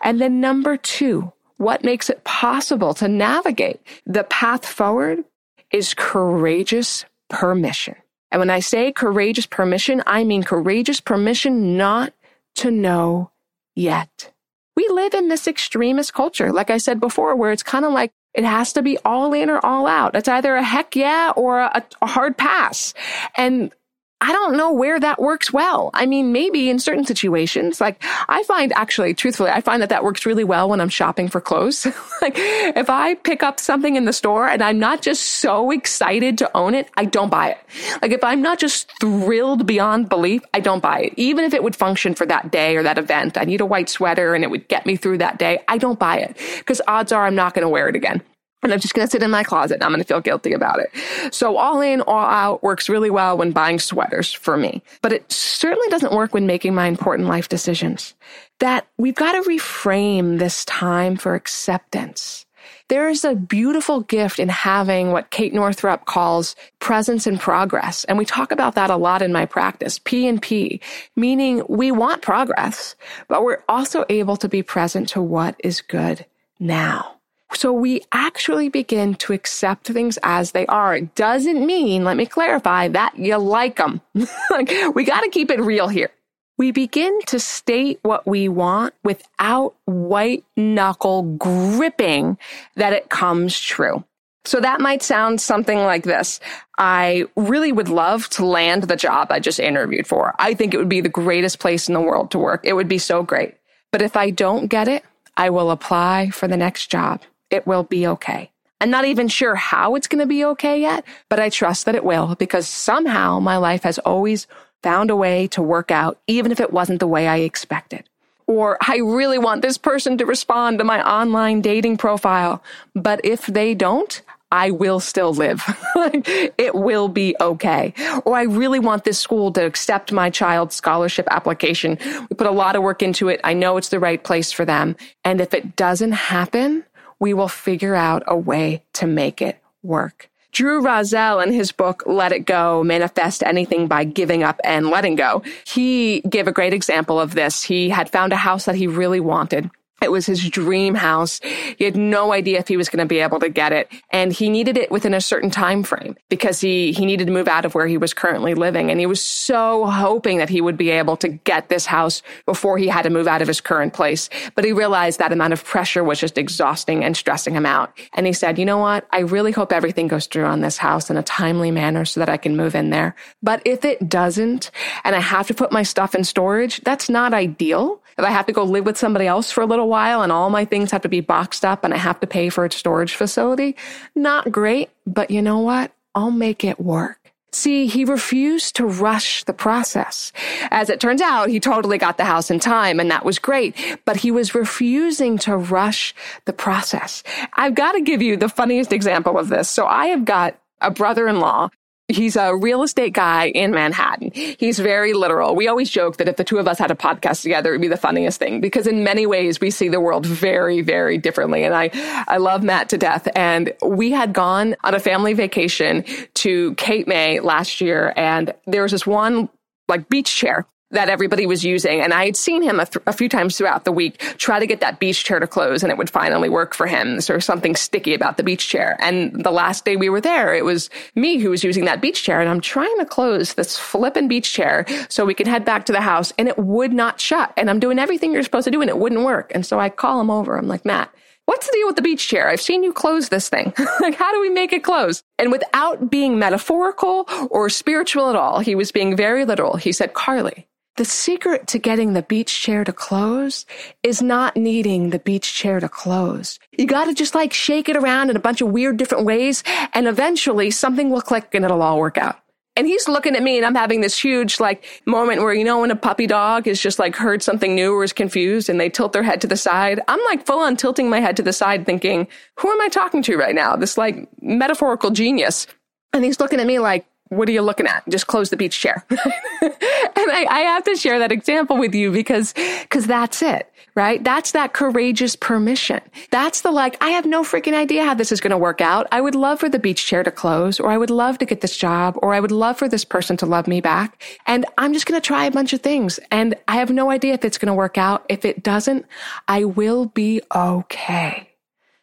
And 0.03 0.21
then 0.21 0.41
number 0.41 0.77
two, 0.77 1.33
what 1.57 1.85
makes 1.85 2.11
it 2.11 2.25
possible 2.25 2.95
to 2.95 3.09
navigate 3.09 3.81
the 4.07 4.25
path 4.25 4.65
forward 4.65 5.25
is 5.73 5.95
courageous 5.95 7.05
permission. 7.29 7.97
And 8.31 8.41
when 8.41 8.51
I 8.51 8.61
say 8.61 8.93
courageous 8.93 9.47
permission, 9.47 10.03
I 10.07 10.25
mean 10.25 10.43
courageous 10.43 11.01
permission 11.01 11.77
not 11.77 12.13
to 12.57 12.71
know 12.71 13.31
yet. 13.75 14.33
We 14.77 14.89
live 14.89 15.15
in 15.15 15.29
this 15.29 15.49
extremist 15.49 16.15
culture, 16.15 16.53
like 16.53 16.71
I 16.71 16.79
said 16.79 17.01
before, 17.01 17.35
where 17.35 17.53
it's 17.53 17.63
kind 17.63 17.85
of 17.85 17.93
like 17.93 18.13
it 18.35 18.45
has 18.45 18.73
to 18.75 18.83
be 18.83 18.99
all 19.05 19.33
in 19.33 19.51
or 19.51 19.65
all 19.65 19.87
out. 19.87 20.15
It's 20.15 20.29
either 20.29 20.55
a 20.55 20.63
heck 20.63 20.95
yeah 20.95 21.33
or 21.35 21.61
a, 21.61 21.85
a 22.01 22.07
hard 22.07 22.37
pass. 22.37 22.95
And 23.37 23.73
I 24.21 24.33
don't 24.33 24.57
know 24.57 24.73
where 24.73 24.99
that 24.99 25.21
works 25.21 25.53
well. 25.53 25.91
I 25.95 26.05
mean, 26.05 26.33
maybe 26.33 26.69
in 26.69 26.81
certain 26.81 27.05
situations, 27.05 27.81
like 27.81 28.03
I 28.29 28.43
find 28.45 28.73
actually, 28.73 29.15
truthfully, 29.15 29.51
I 29.51 29.61
find 29.61 29.81
that 29.81 29.91
that 29.91 30.03
works 30.03 30.27
really 30.27 30.43
well 30.43 30.69
when 30.69 30.81
I'm 30.81 30.89
shopping 30.89 31.29
for 31.29 31.41
clothes. 31.41 31.87
like 32.23 32.35
if 32.37 32.91
I 32.91 33.15
pick 33.15 33.45
up 33.45 33.61
something 33.61 33.95
in 33.95 34.07
the 34.07 34.13
store 34.13 34.49
and 34.49 34.61
I'm 34.61 34.81
not 34.81 35.03
just 35.03 35.23
so 35.23 35.71
excited 35.71 36.37
to 36.39 36.57
own 36.57 36.75
it, 36.75 36.91
I 36.97 37.05
don't 37.05 37.31
buy 37.31 37.51
it. 37.51 37.59
Like 38.03 38.11
if 38.11 38.25
I'm 38.25 38.43
not 38.43 38.59
just 38.59 38.91
thrilled 39.01 39.67
beyond 39.67 40.09
belief, 40.09 40.43
I 40.53 40.61
don't 40.61 40.83
buy 40.83 41.03
it. 41.03 41.15
Even 41.17 41.45
if 41.45 41.55
it 41.55 41.63
would 41.63 41.77
function 41.77 42.17
for 42.17 42.27
that 42.27 42.51
day 42.51 42.77
or 42.77 42.83
that 42.83 42.99
event, 42.99 43.39
I 43.39 43.45
need 43.45 43.61
a 43.61 43.67
white 43.67 43.89
sweater 43.89 44.35
and 44.35 44.43
it 44.43 44.51
would 44.51 44.67
get 44.67 44.85
me 44.85 44.97
through 44.97 45.19
that 45.19 45.39
day. 45.39 45.61
I 45.69 45.79
don't 45.79 45.99
buy 45.99 46.19
it 46.19 46.37
because 46.59 46.83
odds 46.89 47.13
are 47.13 47.25
I'm 47.25 47.37
not 47.37 47.55
going 47.55 47.63
to 47.63 47.69
wear 47.69 47.89
it 47.89 47.95
again 47.95 48.23
and 48.63 48.73
I'm 48.73 48.81
just 48.81 48.95
going 48.95 49.07
to 49.07 49.11
sit 49.11 49.23
in 49.23 49.31
my 49.31 49.45
closet 49.45 49.75
and 49.75 49.85
I'm 49.85 49.91
going 49.91 50.03
to 50.03 50.07
feel 50.07 50.21
guilty 50.21 50.53
about 50.53 50.81
it. 50.81 51.35
So 51.35 51.57
all 51.57 51.81
in, 51.81 52.01
all 52.03 52.19
out 52.19 52.63
works 52.63 52.89
really 52.89 53.11
well 53.11 53.37
when 53.37 53.53
buying 53.53 53.79
sweaters 53.79 54.33
for 54.33 54.57
me, 54.57 54.83
but 55.03 55.13
it 55.13 55.31
certainly 55.31 55.89
doesn't 55.89 56.13
work 56.13 56.35
when 56.35 56.47
making 56.47 56.75
my 56.75 56.87
important 56.87 57.29
life 57.29 57.49
decisions. 57.49 58.15
That 58.59 58.87
we've 58.97 59.15
got 59.15 59.33
to 59.33 59.49
reframe 59.49 60.39
this 60.39 60.65
time 60.65 61.17
for 61.17 61.35
acceptance. 61.35 62.45
There 62.89 63.09
is 63.09 63.25
a 63.25 63.35
beautiful 63.35 64.01
gift 64.01 64.39
in 64.39 64.49
having 64.49 65.13
what 65.13 65.31
Kate 65.31 65.53
Northrup 65.53 66.07
calls 66.07 66.57
presence 66.81 67.27
and 67.27 67.39
progress. 67.39 68.05
And 68.05 68.19
we 68.19 68.25
talk 68.25 68.51
about 68.51 68.75
that 68.75 68.91
a 68.91 68.97
lot 68.97 69.23
in 69.23 69.33
my 69.33 69.47
practice, 69.47 70.01
P 70.03 70.27
and 70.27 70.41
P, 70.41 70.81
meaning 71.15 71.63
we 71.69 71.93
want 71.93 72.23
progress, 72.23 72.97
but 73.29 73.45
we're 73.45 73.63
also 73.69 74.05
able 74.09 74.37
to 74.39 74.49
be 74.49 74.63
present 74.63 75.09
to 75.11 75.23
what 75.23 75.55
is 75.63 75.81
good 75.83 76.25
now. 76.59 77.18
So 77.55 77.73
we 77.73 78.03
actually 78.13 78.69
begin 78.69 79.15
to 79.17 79.33
accept 79.33 79.87
things 79.87 80.19
as 80.23 80.53
they 80.53 80.67
are. 80.67 80.97
It 80.97 81.15
doesn't 81.15 81.65
mean, 81.65 82.05
let 82.05 82.17
me 82.17 82.27
clarify, 82.27 82.89
that 82.89 83.19
you 83.19 83.37
like 83.39 83.77
them. 83.77 84.01
like, 84.51 84.71
we 84.95 85.05
got 85.05 85.23
to 85.23 85.31
keep 85.31 85.51
it 85.51 85.61
real 85.61 85.89
here. 85.89 86.11
We 86.59 86.73
begin 86.73 87.21
to 87.27 87.39
state 87.39 88.01
what 88.03 88.27
we 88.27 88.49
want 88.49 88.93
without 89.03 89.75
white 89.85 90.45
knuckle 90.57 91.23
gripping 91.23 92.37
that 92.75 92.93
it 92.93 93.09
comes 93.09 93.59
true. 93.59 94.05
So 94.45 94.61
that 94.61 94.81
might 94.81 95.03
sound 95.03 95.41
something 95.41 95.79
like 95.79 96.05
this. 96.05 96.41
I 96.79 97.27
really 97.37 97.71
would 97.71 97.89
love 97.89 98.29
to 98.31 98.45
land 98.45 98.85
the 98.85 98.97
job 98.97 99.31
I 99.31 99.41
just 99.41 99.61
interviewed 99.61 100.07
for. 100.07 100.35
I 100.39 100.55
think 100.55 100.75
it 100.75 100.79
would 100.79 100.89
be 100.89 101.01
the 101.01 101.09
greatest 101.09 101.59
place 101.61 101.89
in 101.89 101.95
the 101.95 102.01
world 102.01 102.31
to 102.33 102.39
work. 102.39 102.63
It 102.65 102.75
would 102.75 102.89
be 102.89 102.99
so 102.99 103.23
great. 103.23 103.55
But 103.93 104.03
if 104.03 104.17
I 104.17 104.31
don't 104.31 104.67
get 104.67 104.89
it, 104.89 105.05
I 105.37 105.51
will 105.51 105.71
apply 105.71 106.31
for 106.31 106.49
the 106.49 106.57
next 106.57 106.91
job 106.91 107.23
it 107.51 107.67
will 107.67 107.83
be 107.83 108.07
okay. 108.07 108.51
I'm 108.81 108.91
not 108.91 109.07
even 109.07 109.29
sure 109.29 109.55
how 109.55 109.97
it's 109.97 110.07
going 110.07 110.21
to 110.21 110.27
be 110.27 110.45
okay 110.45 110.81
yet, 110.81 111.05
but 111.29 111.41
I 111.41 111.49
trust 111.49 111.87
that 111.87 111.97
it 111.97 112.05
will 112.05 112.37
because 112.37 112.69
somehow 112.69 113.41
my 113.41 113.57
life 113.57 113.83
has 113.83 113.99
always 113.99 114.47
found 114.83 115.11
a 115.11 115.17
way 115.17 115.49
to 115.49 115.63
work 115.63 115.91
out, 115.91 116.19
even 116.27 116.53
if 116.53 116.61
it 116.61 116.73
wasn't 116.73 117.01
the 117.01 117.07
way 117.09 117.27
I 117.27 117.39
expected. 117.39 118.09
Or 118.47 118.79
I 118.81 118.99
really 118.99 119.39
want 119.39 119.63
this 119.63 119.77
person 119.77 120.17
to 120.19 120.27
respond 120.27 120.79
to 120.79 120.85
my 120.85 121.07
online 121.07 121.61
dating 121.61 121.97
profile, 121.97 122.63
but 122.95 123.21
if 123.25 123.47
they 123.47 123.75
don't, 123.75 124.23
I 124.51 124.71
will 124.71 125.01
still 125.01 125.35
live. 125.35 125.63
it 125.95 126.75
will 126.75 127.09
be 127.09 127.37
okay. 127.39 127.93
Or 128.25 128.35
I 128.35 128.45
really 128.45 128.79
want 128.79 129.05
this 129.05 129.19
school 129.19 129.53
to 129.53 129.67
accept 129.67 130.11
my 130.11 130.31
child's 130.31 130.75
scholarship 130.75 131.29
application. 131.31 131.99
We 132.31 132.37
put 132.37 132.47
a 132.47 132.53
lot 132.53 132.75
of 132.75 132.83
work 132.83 133.03
into 133.03 133.29
it. 133.29 133.41
I 133.45 133.53
know 133.53 133.77
it's 133.77 133.91
the 133.91 134.01
right 134.01 134.23
place 134.23 134.51
for 134.51 134.65
them. 134.65 134.97
And 135.23 135.43
if 135.43 135.53
it 135.53 135.77
doesn't 135.77 136.13
happen, 136.13 136.85
we 137.21 137.35
will 137.35 137.49
figure 137.49 137.95
out 137.95 138.23
a 138.27 138.37
way 138.37 138.83
to 138.95 139.07
make 139.07 139.43
it 139.43 139.63
work. 139.83 140.31
Drew 140.53 140.83
Rozell 140.83 141.45
in 141.45 141.53
his 141.53 141.73
book, 141.73 142.03
Let 142.07 142.33
It 142.33 142.47
Go, 142.47 142.83
Manifest 142.83 143.43
Anything 143.43 143.87
by 143.87 144.05
Giving 144.05 144.43
Up 144.43 144.61
and 144.65 144.89
Letting 144.89 145.15
Go, 145.15 145.43
he 145.65 146.21
gave 146.23 146.49
a 146.49 146.53
great 146.53 146.73
example 146.73 147.21
of 147.21 147.35
this. 147.35 147.63
He 147.63 147.91
had 147.91 148.11
found 148.11 148.33
a 148.33 148.37
house 148.37 148.65
that 148.65 148.75
he 148.75 148.87
really 148.87 149.21
wanted. 149.21 149.71
It 150.01 150.13
was 150.13 150.27
his 150.27 150.49
dream 150.49 150.95
house. 150.95 151.41
He 151.77 151.85
had 151.85 151.97
no 151.97 152.33
idea 152.33 152.61
if 152.61 152.69
he 152.69 152.77
was 152.77 152.89
going 152.89 153.01
to 153.01 153.07
be 153.07 153.19
able 153.19 153.41
to 153.41 153.49
get 153.49 153.73
it. 153.73 153.91
And 154.11 154.33
he 154.33 154.49
needed 154.49 154.79
it 154.79 154.93
within 154.93 155.13
a 155.13 155.21
certain 155.21 155.51
time 155.51 155.83
frame 155.83 156.17
because 156.29 156.61
he, 156.61 156.93
he 156.93 157.05
needed 157.05 157.27
to 157.27 157.33
move 157.33 157.49
out 157.49 157.65
of 157.65 157.75
where 157.75 157.89
he 157.89 157.99
was 157.99 158.15
currently 158.15 158.55
living. 158.55 158.91
And 158.91 159.01
he 159.01 159.07
was 159.07 159.21
so 159.21 159.87
hoping 159.87 160.39
that 160.39 160.49
he 160.49 160.61
would 160.61 160.77
be 160.77 160.91
able 160.91 161.17
to 161.19 161.29
get 161.29 161.69
this 161.69 161.87
house 161.87 162.23
before 162.47 162.79
he 162.79 162.87
had 162.87 163.03
to 163.03 163.11
move 163.11 163.27
out 163.27 163.43
of 163.43 163.49
his 163.49 163.61
current 163.61 163.93
place. 163.93 164.31
But 164.55 164.65
he 164.65 164.73
realized 164.73 165.19
that 165.19 165.33
amount 165.33 165.53
of 165.53 165.65
pressure 165.65 166.05
was 166.05 166.21
just 166.21 166.39
exhausting 166.39 167.03
and 167.03 167.17
stressing 167.17 167.55
him 167.55 167.67
out. 167.67 167.99
And 168.15 168.25
he 168.25 168.33
said, 168.33 168.59
you 168.59 168.65
know 168.65 168.79
what? 168.79 169.07
I 169.11 169.21
really 169.21 169.53
hope 169.53 169.73
everything 169.73 170.07
goes 170.07 170.27
through 170.27 170.47
on 170.47 170.61
this 170.61 170.79
house 170.79 171.11
in 171.11 171.17
a 171.17 171.23
timely 171.25 171.73
manner 171.73 172.05
so 172.05 172.21
that 172.21 172.29
I 172.29 172.37
can 172.37 172.57
move 172.57 172.77
in 172.77 172.91
there. 172.91 173.17
But 173.43 173.63
if 173.65 173.85
it 173.85 174.09
doesn't 174.09 174.71
and 175.03 175.17
I 175.17 175.21
have 175.21 175.49
to 175.49 175.55
put 175.55 175.73
my 175.73 175.83
stuff 175.83 176.15
in 176.15 176.23
storage, 176.23 176.81
that's 176.83 177.09
not 177.09 177.35
ideal 177.35 178.01
I 178.25 178.31
have 178.31 178.47
to 178.47 178.53
go 178.53 178.65
live 178.65 178.87
with 178.87 178.99
somebody 178.99 179.27
else 179.27 179.51
for 179.51 179.63
a 179.63 179.67
little 179.67 179.89
while 179.89 180.23
and 180.23 180.33
all 180.33 180.51
my 180.51 180.65
things 180.65 180.91
have 180.91 181.03
to 181.03 181.09
be 181.09 181.21
boxed 181.21 181.65
up 181.65 181.85
and 181.85 181.95
I 181.95 181.99
have 181.99 182.21
to 182.21 182.27
pay 182.27 182.49
for 182.49 182.65
a 182.65 182.73
storage 182.73 183.15
facility, 183.15 183.77
not 184.15 184.51
great, 184.51 184.91
but 185.07 185.31
you 185.31 185.43
know 185.43 185.61
what? 185.61 185.93
I'll 186.15 186.31
make 186.31 186.65
it 186.65 186.81
work. 186.81 187.33
See, 187.53 187.87
he 187.87 188.05
refused 188.05 188.77
to 188.77 188.87
rush 188.87 189.43
the 189.45 189.55
process. 189.55 190.33
As 190.71 190.91
it 190.91 191.01
turns 191.01 191.23
out, 191.23 191.49
he 191.49 191.61
totally 191.61 191.97
got 191.97 192.19
the 192.19 192.25
house 192.25 192.51
in 192.51 192.59
time 192.59 193.01
and 193.01 193.11
that 193.11 193.25
was 193.25 193.39
great, 193.39 193.75
but 194.05 194.19
he 194.19 194.31
was 194.31 194.55
refusing 194.55 195.39
to 195.39 195.57
rush 195.57 196.15
the 196.45 196.53
process. 196.53 197.23
I've 197.55 197.75
got 197.75 197.93
to 197.93 198.03
give 198.03 198.21
you 198.21 198.37
the 198.37 198.51
funniest 198.51 198.93
example 198.93 199.39
of 199.39 199.49
this. 199.49 199.69
So 199.69 199.87
I 199.87 200.07
have 200.07 200.25
got 200.25 200.59
a 200.81 200.91
brother-in-law 200.91 201.71
He's 202.09 202.37
a 202.37 202.57
real 202.57 202.83
estate 202.83 203.13
guy 203.13 203.49
in 203.49 203.71
Manhattan. 203.71 204.31
He's 204.33 204.79
very 204.79 205.13
literal. 205.13 205.55
We 205.55 205.69
always 205.69 205.91
joke 205.91 206.17
that 206.17 206.27
if 206.27 206.37
the 206.37 206.45
two 206.45 206.57
of 206.57 206.67
us 206.67 206.79
had 206.79 206.91
a 206.91 206.95
podcast 206.95 207.43
together, 207.43 207.71
it'd 207.71 207.83
be 207.83 207.89
the 207.89 207.99
funniest 207.99 208.39
thing 208.39 208.63
because 208.63 208.87
in 208.87 209.05
many 209.05 209.27
ways 209.27 209.61
we 209.61 209.71
see 209.71 209.89
the 209.89 210.01
world 210.01 210.25
very, 210.25 210.81
very 210.81 211.19
differently. 211.19 211.65
And 211.65 211.75
I, 211.75 211.91
I 212.27 212.39
love 212.39 212.63
Matt 212.63 212.89
to 212.91 212.99
death. 212.99 213.29
And 213.37 213.75
we 213.85 214.11
had 214.11 214.33
gone 214.33 214.75
on 214.85 214.95
a 214.95 215.01
family 215.01 215.35
vacation 215.35 216.05
to 216.35 216.75
Cape 216.77 217.07
May 217.07 217.41
last 217.41 217.83
year 217.83 218.15
and 218.17 218.55
there 218.67 218.83
was 218.83 218.93
this 218.93 219.07
one 219.07 219.51
like 219.87 220.09
beach 220.09 220.35
chair 220.35 220.67
that 220.91 221.09
everybody 221.09 221.47
was 221.47 221.65
using. 221.65 222.01
And 222.01 222.15
I 222.15 222.25
had 222.25 222.37
seen 222.37 222.63
him 222.63 222.81
a, 222.81 222.87
th- 222.87 223.03
a, 223.07 223.13
few 223.13 223.29
times 223.29 223.59
throughout 223.59 223.85
the 223.85 223.93
week 223.93 224.19
try 224.39 224.59
to 224.59 224.67
get 224.67 224.81
that 224.81 224.99
beach 224.99 225.25
chair 225.25 225.39
to 225.39 225.47
close 225.47 225.83
and 225.83 225.93
it 225.93 225.99
would 225.99 226.09
finally 226.09 226.49
work 226.49 226.75
for 226.75 226.87
him. 226.87 227.17
Was 227.17 227.45
something 227.45 227.77
sticky 227.77 228.15
about 228.15 228.37
the 228.37 228.43
beach 228.43 228.69
chair. 228.69 228.97
And 229.01 229.45
the 229.45 229.51
last 229.51 229.85
day 229.85 229.97
we 229.97 230.09
were 230.09 230.21
there, 230.21 230.55
it 230.55 230.65
was 230.65 230.89
me 231.15 231.39
who 231.39 231.51
was 231.51 231.63
using 231.63 231.85
that 231.85 232.01
beach 232.01 232.23
chair 232.23 232.41
and 232.41 232.49
I'm 232.49 232.61
trying 232.61 232.97
to 232.99 233.05
close 233.05 233.55
this 233.55 233.79
flippin' 233.79 234.29
beach 234.29 234.53
chair 234.53 234.87
so 235.09 235.27
we 235.27 235.35
can 235.35 235.47
head 235.47 235.65
back 235.65 235.85
to 235.87 235.93
the 235.93 236.01
house 236.01 236.33
and 236.39 236.49
it 236.49 236.59
would 236.59 236.93
not 236.93 237.21
shut. 237.21 237.53
And 237.57 237.69
I'm 237.69 237.81
doing 237.81 237.99
everything 237.99 238.33
you're 238.33 238.43
supposed 238.43 238.65
to 238.65 238.71
do 238.71 238.81
and 238.81 238.89
it 238.89 238.99
wouldn't 238.99 239.25
work. 239.25 239.53
And 239.55 239.67
so 239.67 239.79
I 239.79 239.91
call 239.91 240.21
him 240.21 240.31
over. 240.31 240.57
I'm 240.57 240.69
like, 240.69 240.85
Matt, 240.85 241.13
What's 241.49 241.65
the 241.65 241.73
deal 241.73 241.87
with 241.87 241.97
the 241.97 242.03
beach 242.03 242.29
chair? 242.29 242.47
I've 242.51 242.61
seen 242.61 242.83
you 242.83 242.93
close 242.93 243.31
this 243.31 243.49
thing. 243.49 243.73
like, 244.01 244.17
how 244.17 244.31
do 244.33 244.41
we 244.43 244.51
make 244.51 244.75
it 244.75 244.85
close? 244.85 245.23
And 245.39 245.51
without 245.51 246.11
being 246.11 246.39
metaphorical 246.39 247.25
or 247.51 247.71
spiritual 247.71 248.29
at 248.29 248.37
all, 248.37 248.61
he 248.61 248.75
was 248.75 248.93
being 248.93 249.17
very 249.17 249.47
literal. 249.47 249.79
He 249.79 249.93
said, 249.93 250.13
Carly, 250.13 250.69
the 250.99 251.05
secret 251.05 251.69
to 251.69 251.79
getting 251.79 252.13
the 252.13 252.23
beach 252.23 252.61
chair 252.61 252.83
to 252.83 252.93
close 252.93 253.65
is 254.03 254.21
not 254.21 254.57
needing 254.57 255.11
the 255.11 255.21
beach 255.21 255.55
chair 255.55 255.79
to 255.79 255.89
close. 255.89 256.59
You 256.77 256.87
gotta 256.87 257.15
just 257.15 257.37
like 257.37 257.53
shake 257.53 257.89
it 257.89 257.97
around 257.97 258.31
in 258.31 258.37
a 258.37 258.41
bunch 258.41 258.61
of 258.61 258.69
weird 258.69 258.97
different 258.97 259.25
ways 259.25 259.63
and 259.95 260.09
eventually 260.09 260.73
something 260.73 261.11
will 261.11 261.23
click 261.23 261.55
and 261.55 261.65
it'll 261.65 261.83
all 261.83 261.99
work 261.99 262.19
out. 262.19 262.41
And 262.75 262.89
he's 262.89 263.07
looking 263.07 263.37
at 263.37 263.45
me 263.45 263.59
and 263.59 263.65
I'm 263.65 263.77
having 263.77 264.01
this 264.01 264.21
huge 264.21 264.59
like 264.59 264.85
moment 265.07 265.41
where, 265.41 265.55
you 265.55 265.63
know, 265.63 265.81
when 265.81 265.93
a 265.93 265.97
puppy 265.97 266.27
dog 266.27 266.67
is 266.67 266.83
just 266.83 266.99
like 266.99 267.15
heard 267.15 267.45
something 267.45 267.77
new 267.77 267.95
or 267.95 268.03
is 268.03 268.13
confused 268.13 268.69
and 268.69 268.81
they 268.81 268.91
tilt 268.91 269.13
their 269.13 269.23
head 269.23 269.41
to 269.43 269.47
the 269.47 269.57
side. 269.57 270.01
I'm 270.09 270.21
like 270.25 270.47
full 270.47 270.59
on 270.59 270.77
tilting 270.77 271.09
my 271.09 271.21
head 271.21 271.37
to 271.37 271.45
the 271.45 271.53
side 271.53 271.87
thinking, 271.87 272.27
who 272.57 272.73
am 272.73 272.81
I 272.81 272.89
talking 272.89 273.23
to 273.23 273.37
right 273.37 273.55
now? 273.55 273.77
This 273.77 273.97
like 273.97 274.29
metaphorical 274.43 275.11
genius. 275.11 275.69
And 276.13 276.25
he's 276.25 276.41
looking 276.41 276.59
at 276.59 276.67
me 276.67 276.81
like, 276.81 277.07
what 277.29 277.49
are 277.49 277.53
you 277.53 277.63
looking 277.63 277.87
at? 277.87 278.09
Just 278.09 278.27
close 278.27 278.51
the 278.51 278.57
beach 278.57 278.79
chair. 278.81 279.05
and 279.11 279.21
I, 279.63 280.47
I, 280.49 280.61
have 280.61 280.85
to 280.85 280.97
share 280.97 281.19
that 281.19 281.33
example 281.33 281.77
with 281.77 281.95
you 281.95 282.11
because, 282.11 282.55
because 282.83 283.07
that's 283.07 283.43
it, 283.43 283.71
right? 283.95 284.23
That's 284.23 284.53
that 284.53 284.73
courageous 284.73 285.37
permission. 285.37 286.01
That's 286.31 286.63
the 286.63 286.71
like, 286.71 286.97
I 287.03 287.11
have 287.11 287.27
no 287.27 287.43
freaking 287.43 287.75
idea 287.75 288.05
how 288.05 288.15
this 288.15 288.33
is 288.33 288.41
going 288.41 288.51
to 288.51 288.59
work 288.59 288.81
out. 288.81 289.07
I 289.13 289.21
would 289.21 289.35
love 289.35 289.61
for 289.61 289.69
the 289.69 289.79
beach 289.79 290.07
chair 290.07 290.23
to 290.23 290.31
close, 290.31 290.81
or 290.81 290.91
I 290.91 290.97
would 290.97 291.11
love 291.11 291.39
to 291.39 291.45
get 291.45 291.61
this 291.61 291.77
job, 291.77 292.19
or 292.23 292.35
I 292.35 292.41
would 292.41 292.53
love 292.53 292.79
for 292.79 292.89
this 292.89 293.05
person 293.05 293.37
to 293.39 293.47
love 293.47 293.67
me 293.67 293.81
back. 293.81 294.23
And 294.47 294.65
I'm 294.79 294.93
just 294.93 295.07
going 295.07 295.21
to 295.21 295.27
try 295.27 295.45
a 295.45 295.51
bunch 295.51 295.73
of 295.73 295.81
things. 295.81 296.19
And 296.31 296.55
I 296.67 296.77
have 296.77 296.91
no 296.91 297.11
idea 297.11 297.35
if 297.35 297.45
it's 297.45 297.59
going 297.59 297.69
to 297.69 297.75
work 297.75 297.99
out. 297.99 298.25
If 298.29 298.45
it 298.45 298.63
doesn't, 298.63 299.07
I 299.47 299.65
will 299.65 300.07
be 300.07 300.41
okay. 300.55 301.51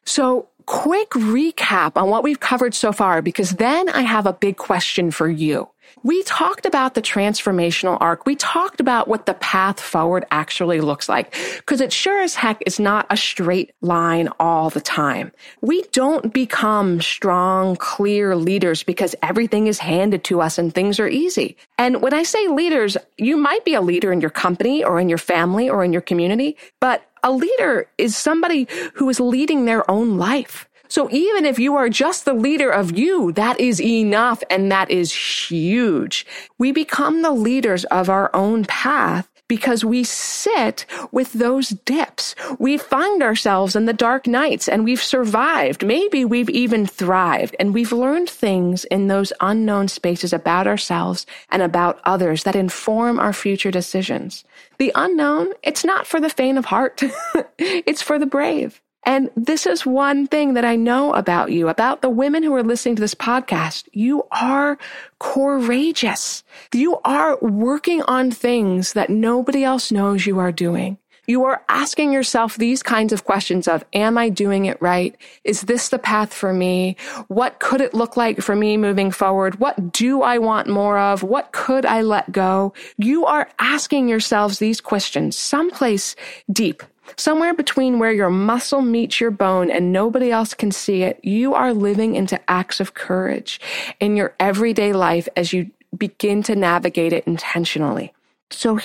So 0.06 0.50
quick 0.66 1.10
recap 1.12 1.96
on 1.96 2.10
what 2.10 2.24
we've 2.24 2.40
covered 2.40 2.74
so 2.74 2.92
far, 2.92 3.22
because 3.22 3.52
then 3.52 3.90
I 3.90 4.02
have 4.02 4.26
a 4.26 4.34
big 4.34 4.58
question 4.58 5.12
for 5.12 5.30
you. 5.30 5.70
We 6.06 6.22
talked 6.22 6.68
about 6.68 6.94
the 6.94 7.02
transformational 7.02 7.98
arc. 8.00 8.28
We 8.28 8.36
talked 8.36 8.80
about 8.80 9.08
what 9.08 9.26
the 9.26 9.34
path 9.34 9.80
forward 9.82 10.24
actually 10.30 10.80
looks 10.80 11.10
like, 11.10 11.36
because 11.58 11.82
it 11.82 11.92
sure 11.92 12.22
as 12.22 12.36
heck 12.36 12.62
is 12.68 12.80
not 12.80 13.08
a 13.10 13.18
straight 13.18 13.74
line 13.82 14.30
all 14.40 14.70
the 14.70 14.82
time. 14.82 15.32
We 15.62 15.82
don't 15.94 16.32
become 16.32 17.02
strong, 17.02 17.76
clear 17.78 18.36
leaders 18.36 18.84
because 18.84 19.16
everything 19.24 19.66
is 19.66 19.80
handed 19.80 20.24
to 20.26 20.42
us 20.42 20.60
and 20.60 20.72
things 20.72 21.00
are 21.00 21.08
easy. 21.08 21.58
And 21.80 22.04
when 22.04 22.14
I 22.14 22.22
say 22.22 22.50
leaders, 22.50 22.98
you 23.18 23.36
might 23.36 23.66
be 23.66 23.74
a 23.74 23.82
leader 23.82 24.14
in 24.14 24.22
your 24.22 24.30
company 24.30 24.84
or 24.84 25.00
in 25.00 25.10
your 25.10 25.18
family 25.18 25.68
or 25.68 25.84
in 25.84 25.92
your 25.92 26.04
community, 26.04 26.56
but 26.80 27.02
a 27.24 27.32
leader 27.32 27.90
is 27.98 28.16
somebody 28.16 28.68
who 28.94 29.10
is 29.10 29.20
leading 29.20 29.66
their 29.66 29.90
own 29.90 30.20
life. 30.20 30.70
So 30.88 31.10
even 31.12 31.46
if 31.46 31.60
you 31.60 31.76
are 31.76 31.90
just 31.90 32.26
the 32.26 32.34
leader 32.34 32.70
of 32.70 32.98
you, 32.98 33.32
that 33.34 33.60
is 33.60 33.82
enough 33.82 34.44
and 34.50 34.72
that 34.72 34.90
is 34.92 35.14
huge. 35.14 36.26
We 36.58 36.72
become 36.72 37.22
the 37.22 37.32
leaders 37.32 37.86
of 37.86 38.10
our 38.10 38.30
own 38.36 38.66
path 38.66 39.30
because 39.48 39.86
we 39.86 40.04
sit 40.04 40.86
with 41.12 41.34
those 41.34 41.70
dips. 41.70 42.36
We 42.58 42.78
find 42.78 43.22
ourselves 43.22 43.76
in 43.76 43.86
the 43.86 43.94
dark 43.94 44.28
nights 44.28 44.68
and 44.68 44.84
we've 44.84 45.04
survived. 45.04 45.86
Maybe 45.86 46.26
we've 46.26 46.50
even 46.50 46.86
thrived 46.86 47.56
and 47.60 47.74
we've 47.74 47.92
learned 47.92 48.30
things 48.30 48.86
in 48.86 49.08
those 49.08 49.32
unknown 49.42 49.88
spaces 49.88 50.34
about 50.34 50.68
ourselves 50.68 51.26
and 51.50 51.62
about 51.62 52.00
others 52.06 52.44
that 52.44 52.56
inform 52.56 53.20
our 53.20 53.34
future 53.34 53.72
decisions. 53.72 54.44
The 54.78 54.92
unknown, 54.96 55.54
it's 55.64 55.86
not 55.86 56.08
for 56.08 56.20
the 56.20 56.30
faint 56.30 56.58
of 56.58 56.66
heart. 56.66 57.04
it's 57.60 58.02
for 58.02 58.18
the 58.18 58.26
brave. 58.26 58.82
And 59.06 59.30
this 59.36 59.66
is 59.66 59.86
one 59.86 60.26
thing 60.26 60.56
that 60.56 60.66
I 60.66 60.76
know 60.76 61.14
about 61.14 61.52
you, 61.52 61.70
about 61.70 62.02
the 62.02 62.10
women 62.10 62.42
who 62.42 62.56
are 62.56 62.64
listening 62.64 62.96
to 62.96 63.02
this 63.02 63.16
podcast. 63.16 63.88
You 63.94 64.26
are 64.32 64.78
courageous. 65.20 66.44
You 66.74 67.00
are 67.06 67.38
working 67.40 68.02
on 68.04 68.32
things 68.32 68.94
that 68.94 69.10
nobody 69.10 69.64
else 69.64 69.92
knows 69.92 70.26
you 70.26 70.40
are 70.40 70.52
doing. 70.52 70.98
You 71.28 71.46
are 71.46 71.64
asking 71.70 72.14
yourself 72.14 72.56
these 72.56 72.84
kinds 72.84 73.12
of 73.12 73.26
questions 73.26 73.68
of, 73.68 73.84
am 73.94 74.18
I 74.18 74.30
doing 74.30 74.66
it 74.66 74.80
right? 74.82 75.16
Is 75.44 75.62
this 75.62 75.90
the 75.90 75.98
path 75.98 76.34
for 76.34 76.54
me? 76.54 76.98
What 77.28 77.60
could 77.60 77.82
it 77.82 77.96
look 77.96 78.16
like 78.16 78.42
for 78.42 78.56
me 78.56 78.78
moving 78.78 79.12
forward? 79.12 79.60
What 79.60 79.92
do 79.92 80.22
I 80.22 80.38
want 80.38 80.68
more 80.68 81.00
of? 81.00 81.24
What 81.24 81.52
could 81.52 81.86
I 81.86 82.02
let 82.02 82.32
go? 82.32 82.74
You 82.98 83.26
are 83.26 83.50
asking 83.58 84.08
yourselves 84.08 84.60
these 84.60 84.82
questions 84.82 85.36
someplace 85.36 86.16
deep 86.52 86.84
Somewhere 87.18 87.54
between 87.54 88.00
where 88.00 88.12
your 88.12 88.30
muscle 88.30 88.82
meets 88.82 89.20
your 89.20 89.32
bone 89.32 89.70
and 89.72 89.94
nobody 89.94 90.32
else 90.32 90.54
can 90.54 90.72
see 90.72 91.04
it, 91.04 91.20
you 91.24 91.54
are 91.54 91.74
living 91.74 92.16
into 92.16 92.40
acts 92.50 92.80
of 92.80 92.94
courage 92.94 93.60
in 94.00 94.16
your 94.18 94.34
everyday 94.40 94.94
life 94.94 95.28
as 95.36 95.54
you 95.54 95.72
begin 95.98 96.44
to 96.44 96.56
navigate 96.56 97.14
it 97.14 97.26
intentionally. 97.26 98.14
So 98.52 98.80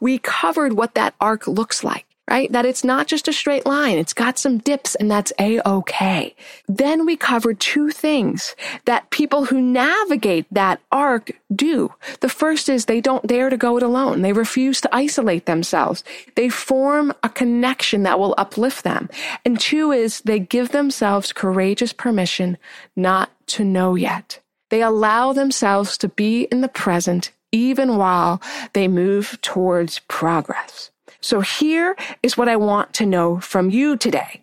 we 0.00 0.18
covered 0.18 0.72
what 0.72 0.94
that 0.94 1.14
arc 1.20 1.46
looks 1.46 1.84
like 1.84 2.06
right? 2.28 2.50
That 2.52 2.66
it's 2.66 2.84
not 2.84 3.06
just 3.06 3.28
a 3.28 3.32
straight 3.32 3.66
line. 3.66 3.98
It's 3.98 4.12
got 4.12 4.38
some 4.38 4.58
dips 4.58 4.94
and 4.96 5.10
that's 5.10 5.32
a-okay. 5.38 6.34
Then 6.68 7.06
we 7.06 7.16
covered 7.16 7.60
two 7.60 7.90
things 7.90 8.56
that 8.84 9.10
people 9.10 9.44
who 9.44 9.60
navigate 9.60 10.46
that 10.50 10.80
arc 10.90 11.30
do. 11.54 11.92
The 12.20 12.28
first 12.28 12.68
is 12.68 12.84
they 12.84 13.00
don't 13.00 13.26
dare 13.26 13.50
to 13.50 13.56
go 13.56 13.76
it 13.76 13.82
alone. 13.82 14.22
They 14.22 14.32
refuse 14.32 14.80
to 14.80 14.94
isolate 14.94 15.46
themselves. 15.46 16.02
They 16.34 16.48
form 16.48 17.12
a 17.22 17.28
connection 17.28 18.02
that 18.02 18.18
will 18.18 18.34
uplift 18.36 18.84
them. 18.84 19.08
And 19.44 19.58
two 19.60 19.92
is 19.92 20.20
they 20.20 20.40
give 20.40 20.70
themselves 20.70 21.32
courageous 21.32 21.92
permission 21.92 22.58
not 22.96 23.30
to 23.48 23.64
know 23.64 23.94
yet. 23.94 24.40
They 24.70 24.82
allow 24.82 25.32
themselves 25.32 25.96
to 25.98 26.08
be 26.08 26.42
in 26.44 26.60
the 26.60 26.68
present 26.68 27.30
even 27.52 27.96
while 27.96 28.42
they 28.72 28.88
move 28.88 29.38
towards 29.40 30.00
progress. 30.00 30.90
So 31.20 31.40
here 31.40 31.96
is 32.22 32.36
what 32.36 32.48
I 32.48 32.56
want 32.56 32.92
to 32.94 33.06
know 33.06 33.40
from 33.40 33.70
you 33.70 33.96
today. 33.96 34.40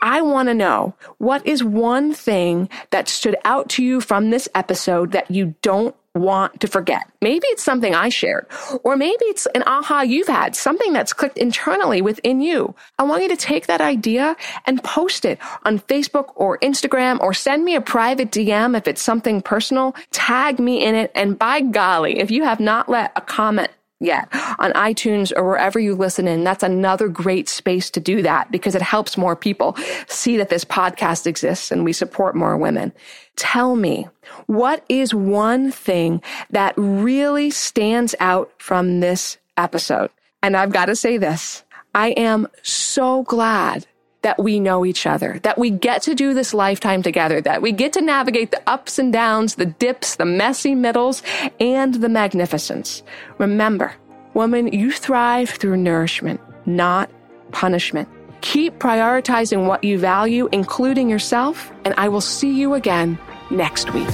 I 0.00 0.22
want 0.22 0.48
to 0.48 0.54
know 0.54 0.94
what 1.18 1.46
is 1.46 1.64
one 1.64 2.14
thing 2.14 2.68
that 2.90 3.08
stood 3.08 3.36
out 3.44 3.68
to 3.70 3.84
you 3.84 4.00
from 4.00 4.30
this 4.30 4.48
episode 4.54 5.12
that 5.12 5.30
you 5.30 5.54
don't 5.62 5.94
want 6.14 6.60
to 6.60 6.68
forget. 6.68 7.10
Maybe 7.20 7.46
it's 7.48 7.62
something 7.62 7.94
I 7.94 8.08
shared, 8.10 8.46
or 8.84 8.96
maybe 8.96 9.24
it's 9.26 9.46
an 9.54 9.62
aha 9.66 10.02
you've 10.02 10.28
had, 10.28 10.54
something 10.54 10.92
that's 10.92 11.12
clicked 11.12 11.38
internally 11.38 12.02
within 12.02 12.40
you. 12.40 12.74
I 12.98 13.04
want 13.04 13.22
you 13.22 13.28
to 13.28 13.36
take 13.36 13.66
that 13.66 13.80
idea 13.80 14.36
and 14.66 14.82
post 14.84 15.24
it 15.24 15.38
on 15.64 15.78
Facebook 15.78 16.32
or 16.36 16.58
Instagram 16.58 17.18
or 17.20 17.32
send 17.32 17.64
me 17.64 17.74
a 17.74 17.80
private 17.80 18.30
DM 18.30 18.76
if 18.76 18.86
it's 18.86 19.02
something 19.02 19.40
personal. 19.40 19.94
Tag 20.10 20.58
me 20.58 20.84
in 20.84 20.94
it. 20.94 21.10
And 21.14 21.38
by 21.38 21.60
golly, 21.60 22.18
if 22.18 22.30
you 22.30 22.44
have 22.44 22.60
not 22.60 22.88
let 22.88 23.12
a 23.16 23.20
comment 23.20 23.70
yet 24.02 24.28
on 24.58 24.72
iTunes 24.72 25.32
or 25.36 25.44
wherever 25.44 25.78
you 25.78 25.94
listen 25.94 26.28
in. 26.28 26.44
That's 26.44 26.62
another 26.62 27.08
great 27.08 27.48
space 27.48 27.90
to 27.90 28.00
do 28.00 28.22
that 28.22 28.50
because 28.50 28.74
it 28.74 28.82
helps 28.82 29.16
more 29.16 29.36
people 29.36 29.76
see 30.08 30.36
that 30.36 30.48
this 30.48 30.64
podcast 30.64 31.26
exists 31.26 31.70
and 31.70 31.84
we 31.84 31.92
support 31.92 32.34
more 32.34 32.56
women. 32.56 32.92
Tell 33.36 33.76
me, 33.76 34.08
what 34.46 34.84
is 34.88 35.14
one 35.14 35.70
thing 35.70 36.22
that 36.50 36.74
really 36.76 37.50
stands 37.50 38.14
out 38.20 38.52
from 38.58 39.00
this 39.00 39.38
episode? 39.56 40.10
And 40.42 40.56
I've 40.56 40.72
got 40.72 40.86
to 40.86 40.96
say 40.96 41.18
this. 41.18 41.64
I 41.94 42.10
am 42.10 42.48
so 42.62 43.22
glad 43.24 43.86
that 44.22 44.38
we 44.38 44.58
know 44.60 44.84
each 44.84 45.06
other, 45.06 45.38
that 45.42 45.58
we 45.58 45.70
get 45.70 46.02
to 46.02 46.14
do 46.14 46.32
this 46.34 46.54
lifetime 46.54 47.02
together, 47.02 47.40
that 47.40 47.62
we 47.62 47.72
get 47.72 47.92
to 47.92 48.00
navigate 48.00 48.50
the 48.50 48.62
ups 48.66 48.98
and 48.98 49.12
downs, 49.12 49.56
the 49.56 49.66
dips, 49.66 50.16
the 50.16 50.24
messy 50.24 50.74
middles, 50.74 51.22
and 51.60 51.94
the 51.94 52.08
magnificence. 52.08 53.02
Remember, 53.38 53.92
woman, 54.34 54.68
you 54.68 54.92
thrive 54.92 55.50
through 55.50 55.76
nourishment, 55.76 56.40
not 56.66 57.10
punishment. 57.50 58.08
Keep 58.40 58.78
prioritizing 58.78 59.66
what 59.66 59.84
you 59.84 59.98
value, 59.98 60.48
including 60.50 61.08
yourself, 61.08 61.70
and 61.84 61.94
I 61.96 62.08
will 62.08 62.20
see 62.20 62.52
you 62.52 62.74
again 62.74 63.18
next 63.50 63.92
week. 63.92 64.08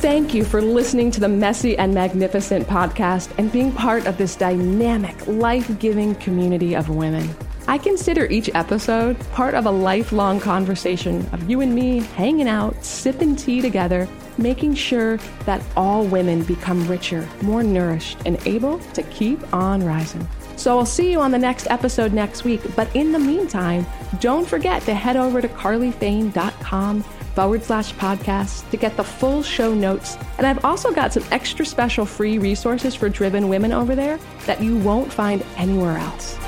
Thank 0.00 0.34
you 0.34 0.44
for 0.44 0.60
listening 0.60 1.10
to 1.12 1.20
the 1.20 1.28
Messy 1.28 1.78
and 1.78 1.94
Magnificent 1.94 2.66
podcast 2.66 3.30
and 3.38 3.50
being 3.50 3.72
part 3.72 4.06
of 4.06 4.18
this 4.18 4.36
dynamic, 4.36 5.26
life 5.26 5.78
giving 5.78 6.14
community 6.16 6.74
of 6.74 6.90
women. 6.90 7.34
I 7.66 7.78
consider 7.78 8.26
each 8.26 8.50
episode 8.54 9.18
part 9.30 9.54
of 9.54 9.64
a 9.64 9.70
lifelong 9.70 10.38
conversation 10.38 11.26
of 11.32 11.48
you 11.48 11.62
and 11.62 11.74
me 11.74 12.00
hanging 12.00 12.46
out, 12.46 12.84
sipping 12.84 13.36
tea 13.36 13.62
together, 13.62 14.06
making 14.36 14.74
sure 14.74 15.16
that 15.46 15.64
all 15.74 16.04
women 16.04 16.42
become 16.42 16.86
richer, 16.86 17.26
more 17.40 17.62
nourished, 17.62 18.18
and 18.26 18.38
able 18.46 18.80
to 18.92 19.02
keep 19.04 19.40
on 19.54 19.82
rising. 19.82 20.28
So 20.56 20.78
I'll 20.78 20.84
see 20.86 21.10
you 21.10 21.20
on 21.20 21.30
the 21.30 21.38
next 21.38 21.66
episode 21.70 22.12
next 22.12 22.44
week. 22.44 22.60
But 22.76 22.94
in 22.94 23.12
the 23.12 23.18
meantime, 23.18 23.86
don't 24.20 24.46
forget 24.46 24.82
to 24.82 24.94
head 24.94 25.16
over 25.16 25.40
to 25.40 25.48
carlyfane.com 25.48 27.02
forward 27.02 27.64
slash 27.64 27.94
podcast 27.94 28.70
to 28.70 28.76
get 28.76 28.96
the 28.96 29.04
full 29.04 29.42
show 29.42 29.74
notes. 29.74 30.18
And 30.36 30.46
I've 30.46 30.64
also 30.66 30.92
got 30.92 31.14
some 31.14 31.24
extra 31.30 31.64
special 31.64 32.04
free 32.04 32.38
resources 32.38 32.94
for 32.94 33.08
driven 33.08 33.48
women 33.48 33.72
over 33.72 33.94
there 33.94 34.18
that 34.46 34.62
you 34.62 34.76
won't 34.78 35.12
find 35.12 35.42
anywhere 35.56 35.96
else. 35.96 36.38